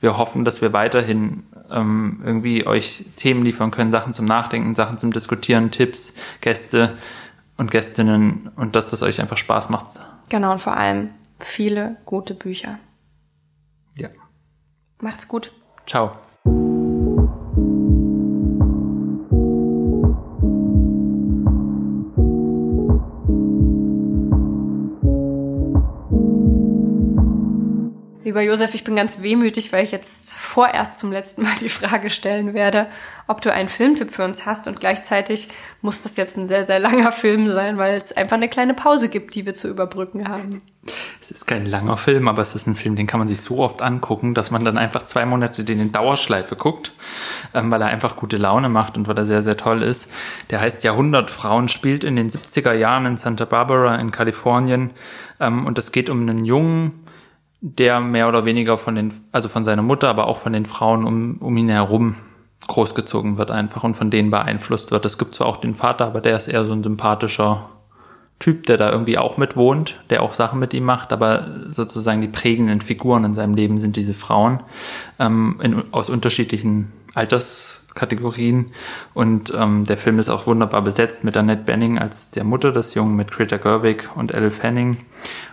wir 0.00 0.18
hoffen, 0.18 0.44
dass 0.44 0.60
wir 0.60 0.72
weiterhin 0.72 1.44
ähm, 1.70 2.22
irgendwie 2.24 2.66
euch 2.66 3.06
Themen 3.16 3.42
liefern 3.42 3.70
können, 3.70 3.90
Sachen 3.90 4.12
zum 4.12 4.26
Nachdenken, 4.26 4.74
Sachen 4.74 4.98
zum 4.98 5.12
Diskutieren, 5.12 5.70
Tipps, 5.70 6.14
Gäste 6.40 6.96
und 7.56 7.70
Gästinnen 7.70 8.50
und 8.56 8.76
dass 8.76 8.90
das 8.90 9.02
euch 9.02 9.20
einfach 9.20 9.36
Spaß 9.36 9.70
macht. 9.70 10.00
Genau, 10.28 10.52
und 10.52 10.60
vor 10.60 10.76
allem 10.76 11.10
viele 11.40 11.96
gute 12.04 12.34
Bücher. 12.34 12.78
Ja. 13.96 14.08
Macht's 15.00 15.26
gut. 15.26 15.50
Ciao. 15.86 16.12
Lieber 28.38 28.52
Josef, 28.52 28.72
ich 28.74 28.84
bin 28.84 28.94
ganz 28.94 29.20
wehmütig, 29.20 29.72
weil 29.72 29.82
ich 29.82 29.90
jetzt 29.90 30.32
vorerst 30.32 31.00
zum 31.00 31.10
letzten 31.10 31.42
Mal 31.42 31.54
die 31.60 31.68
Frage 31.68 32.08
stellen 32.08 32.54
werde, 32.54 32.86
ob 33.26 33.40
du 33.40 33.52
einen 33.52 33.68
Filmtipp 33.68 34.12
für 34.12 34.24
uns 34.24 34.46
hast 34.46 34.68
und 34.68 34.78
gleichzeitig 34.78 35.48
muss 35.82 36.04
das 36.04 36.16
jetzt 36.16 36.36
ein 36.36 36.46
sehr, 36.46 36.62
sehr 36.62 36.78
langer 36.78 37.10
Film 37.10 37.48
sein, 37.48 37.78
weil 37.78 37.96
es 37.96 38.12
einfach 38.12 38.36
eine 38.36 38.48
kleine 38.48 38.74
Pause 38.74 39.08
gibt, 39.08 39.34
die 39.34 39.44
wir 39.44 39.54
zu 39.54 39.66
überbrücken 39.66 40.28
haben. 40.28 40.62
Es 41.20 41.32
ist 41.32 41.46
kein 41.46 41.66
langer 41.66 41.96
Film, 41.96 42.28
aber 42.28 42.40
es 42.40 42.54
ist 42.54 42.68
ein 42.68 42.76
Film, 42.76 42.94
den 42.94 43.08
kann 43.08 43.18
man 43.18 43.26
sich 43.26 43.40
so 43.40 43.58
oft 43.58 43.82
angucken, 43.82 44.34
dass 44.34 44.52
man 44.52 44.64
dann 44.64 44.78
einfach 44.78 45.04
zwei 45.04 45.26
Monate 45.26 45.64
den 45.64 45.80
in 45.80 45.90
Dauerschleife 45.90 46.54
guckt, 46.54 46.92
ähm, 47.54 47.72
weil 47.72 47.82
er 47.82 47.88
einfach 47.88 48.14
gute 48.14 48.36
Laune 48.36 48.68
macht 48.68 48.96
und 48.96 49.08
weil 49.08 49.18
er 49.18 49.26
sehr, 49.26 49.42
sehr 49.42 49.56
toll 49.56 49.82
ist. 49.82 50.12
Der 50.50 50.60
heißt 50.60 50.84
Jahrhundertfrauen, 50.84 51.66
spielt 51.66 52.04
in 52.04 52.14
den 52.14 52.30
70er 52.30 52.72
Jahren 52.72 53.04
in 53.04 53.16
Santa 53.16 53.46
Barbara 53.46 53.96
in 53.96 54.12
Kalifornien 54.12 54.90
ähm, 55.40 55.66
und 55.66 55.76
es 55.76 55.90
geht 55.90 56.08
um 56.08 56.20
einen 56.20 56.44
Jungen, 56.44 57.04
der 57.60 58.00
mehr 58.00 58.28
oder 58.28 58.44
weniger 58.44 58.78
von 58.78 58.94
den, 58.94 59.12
also 59.32 59.48
von 59.48 59.64
seiner 59.64 59.82
Mutter, 59.82 60.08
aber 60.08 60.26
auch 60.26 60.36
von 60.36 60.52
den 60.52 60.66
Frauen 60.66 61.04
um, 61.04 61.38
um 61.38 61.56
ihn 61.56 61.68
herum 61.68 62.16
großgezogen 62.66 63.38
wird 63.38 63.50
einfach 63.50 63.84
und 63.84 63.94
von 63.94 64.10
denen 64.10 64.30
beeinflusst 64.30 64.90
wird. 64.90 65.04
Es 65.04 65.18
gibt 65.18 65.34
zwar 65.34 65.46
auch 65.46 65.56
den 65.58 65.74
Vater, 65.74 66.06
aber 66.06 66.20
der 66.20 66.36
ist 66.36 66.48
eher 66.48 66.64
so 66.64 66.72
ein 66.72 66.82
sympathischer 66.82 67.68
Typ, 68.38 68.66
der 68.66 68.76
da 68.76 68.90
irgendwie 68.90 69.18
auch 69.18 69.36
mit 69.36 69.56
wohnt, 69.56 70.00
der 70.10 70.22
auch 70.22 70.32
Sachen 70.32 70.60
mit 70.60 70.72
ihm 70.72 70.84
macht, 70.84 71.12
aber 71.12 71.48
sozusagen 71.70 72.20
die 72.20 72.28
prägenden 72.28 72.80
Figuren 72.80 73.24
in 73.24 73.34
seinem 73.34 73.54
Leben 73.54 73.78
sind 73.78 73.96
diese 73.96 74.14
Frauen 74.14 74.60
ähm, 75.18 75.58
in, 75.60 75.92
aus 75.92 76.08
unterschiedlichen 76.08 76.92
Alterskategorien 77.14 78.66
und 79.12 79.52
ähm, 79.56 79.84
der 79.84 79.96
Film 79.96 80.20
ist 80.20 80.28
auch 80.28 80.46
wunderbar 80.46 80.82
besetzt 80.82 81.24
mit 81.24 81.36
Annette 81.36 81.64
Benning 81.64 81.98
als 81.98 82.30
der 82.30 82.44
Mutter 82.44 82.70
des 82.70 82.94
Jungen, 82.94 83.16
mit 83.16 83.32
Greta 83.32 83.56
Gerwig 83.56 84.08
und 84.14 84.32
Elle 84.32 84.52
Fanning 84.52 84.98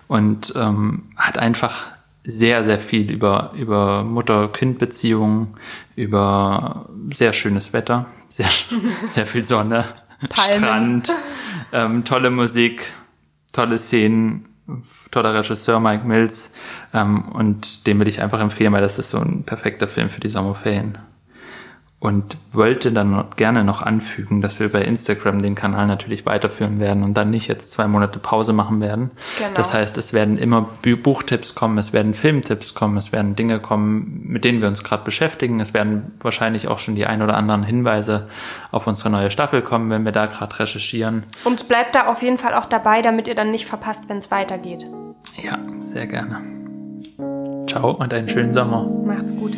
und 0.08 0.53
ähm, 0.56 1.06
hat 1.28 1.38
einfach 1.38 1.88
sehr, 2.24 2.64
sehr 2.64 2.80
viel 2.80 3.12
über, 3.12 3.52
über 3.56 4.04
Mutter-Kind-Beziehungen, 4.04 5.56
über 5.96 6.90
sehr 7.14 7.34
schönes 7.34 7.72
Wetter, 7.74 8.08
sehr, 8.30 8.50
sehr 9.06 9.28
viel 9.28 9.44
Sonne. 9.44 9.86
Strand, 10.32 11.12
ähm, 11.72 12.04
tolle 12.04 12.32
Musik, 12.32 12.92
tolle 13.54 13.78
Szenen, 13.78 14.48
toller 15.12 15.36
Regisseur 15.36 15.80
Mike 15.80 16.08
Mills 16.08 16.54
ähm, 16.94 17.30
und 17.30 17.86
den 17.86 18.00
will 18.00 18.08
ich 18.08 18.22
einfach 18.22 18.40
empfehlen, 18.40 18.74
weil 18.74 18.82
das 18.82 18.98
ist 18.98 19.12
so 19.12 19.20
ein 19.20 19.44
perfekter 19.44 19.88
Film 19.88 20.10
für 20.10 20.22
die 20.22 20.30
Sommerferien 20.30 20.98
und 22.06 22.38
wollte 22.53 22.91
dann 22.91 23.26
gerne 23.36 23.64
noch 23.64 23.82
anfügen, 23.82 24.39
dass 24.39 24.60
wir 24.60 24.72
bei 24.72 24.84
Instagram 24.84 25.39
den 25.39 25.56
Kanal 25.56 25.88
natürlich 25.88 26.24
weiterführen 26.28 26.80
werden 26.80 27.01
und 27.01 27.16
dann 27.16 27.32
nicht 27.32 27.47
jetzt 27.47 27.72
zwei 27.72 27.88
Monate 27.88 28.20
Pause 28.20 28.53
machen 28.53 28.80
werden. 28.80 29.10
Genau. 29.39 29.49
Das 29.56 29.74
heißt, 29.74 29.97
es 29.97 30.14
werden 30.14 30.38
immer 30.38 30.70
Buchtipps 30.84 31.56
kommen, 31.56 31.80
es 31.80 31.93
werden 31.93 32.14
Filmtipps 32.14 32.76
kommen, 32.76 32.95
es 32.97 33.12
werden 33.12 33.36
Dinge 33.36 33.60
kommen, 33.60 34.22
mit 34.24 34.43
denen 34.43 34.62
wir 34.62 34.68
uns 34.68 34.84
gerade 34.84 35.03
beschäftigen. 35.03 35.60
Es 35.60 35.74
werden 35.74 36.12
wahrscheinlich 36.20 36.68
auch 36.68 36.78
schon 36.78 36.93
die 36.93 37.08
ein 37.08 37.24
oder 37.24 37.38
anderen 37.38 37.64
Hinweise 37.64 38.28
auf 38.70 38.86
unsere 38.86 39.10
neue 39.10 39.32
Staffel 39.32 39.64
kommen, 39.64 39.89
wenn 39.89 40.06
wir 40.06 40.12
da 40.12 40.28
gerade 40.28 40.60
recherchieren. 40.60 41.24
Und 41.43 41.68
bleibt 41.68 41.95
da 41.95 42.06
auf 42.06 42.22
jeden 42.22 42.38
Fall 42.38 42.53
auch 42.53 42.66
dabei, 42.66 43.01
damit 43.01 43.28
ihr 43.28 43.36
dann 43.36 43.49
nicht 43.49 43.66
verpasst, 43.66 44.03
wenn 44.10 44.18
es 44.18 44.30
weitergeht. 44.30 44.86
Ja, 45.43 45.58
sehr 45.80 46.06
gerne. 46.06 46.43
Ciao 47.68 47.93
und 47.93 48.14
einen 48.14 48.30
schönen 48.30 48.53
Sommer. 48.53 48.88
Macht's 49.08 49.36
gut. 49.36 49.58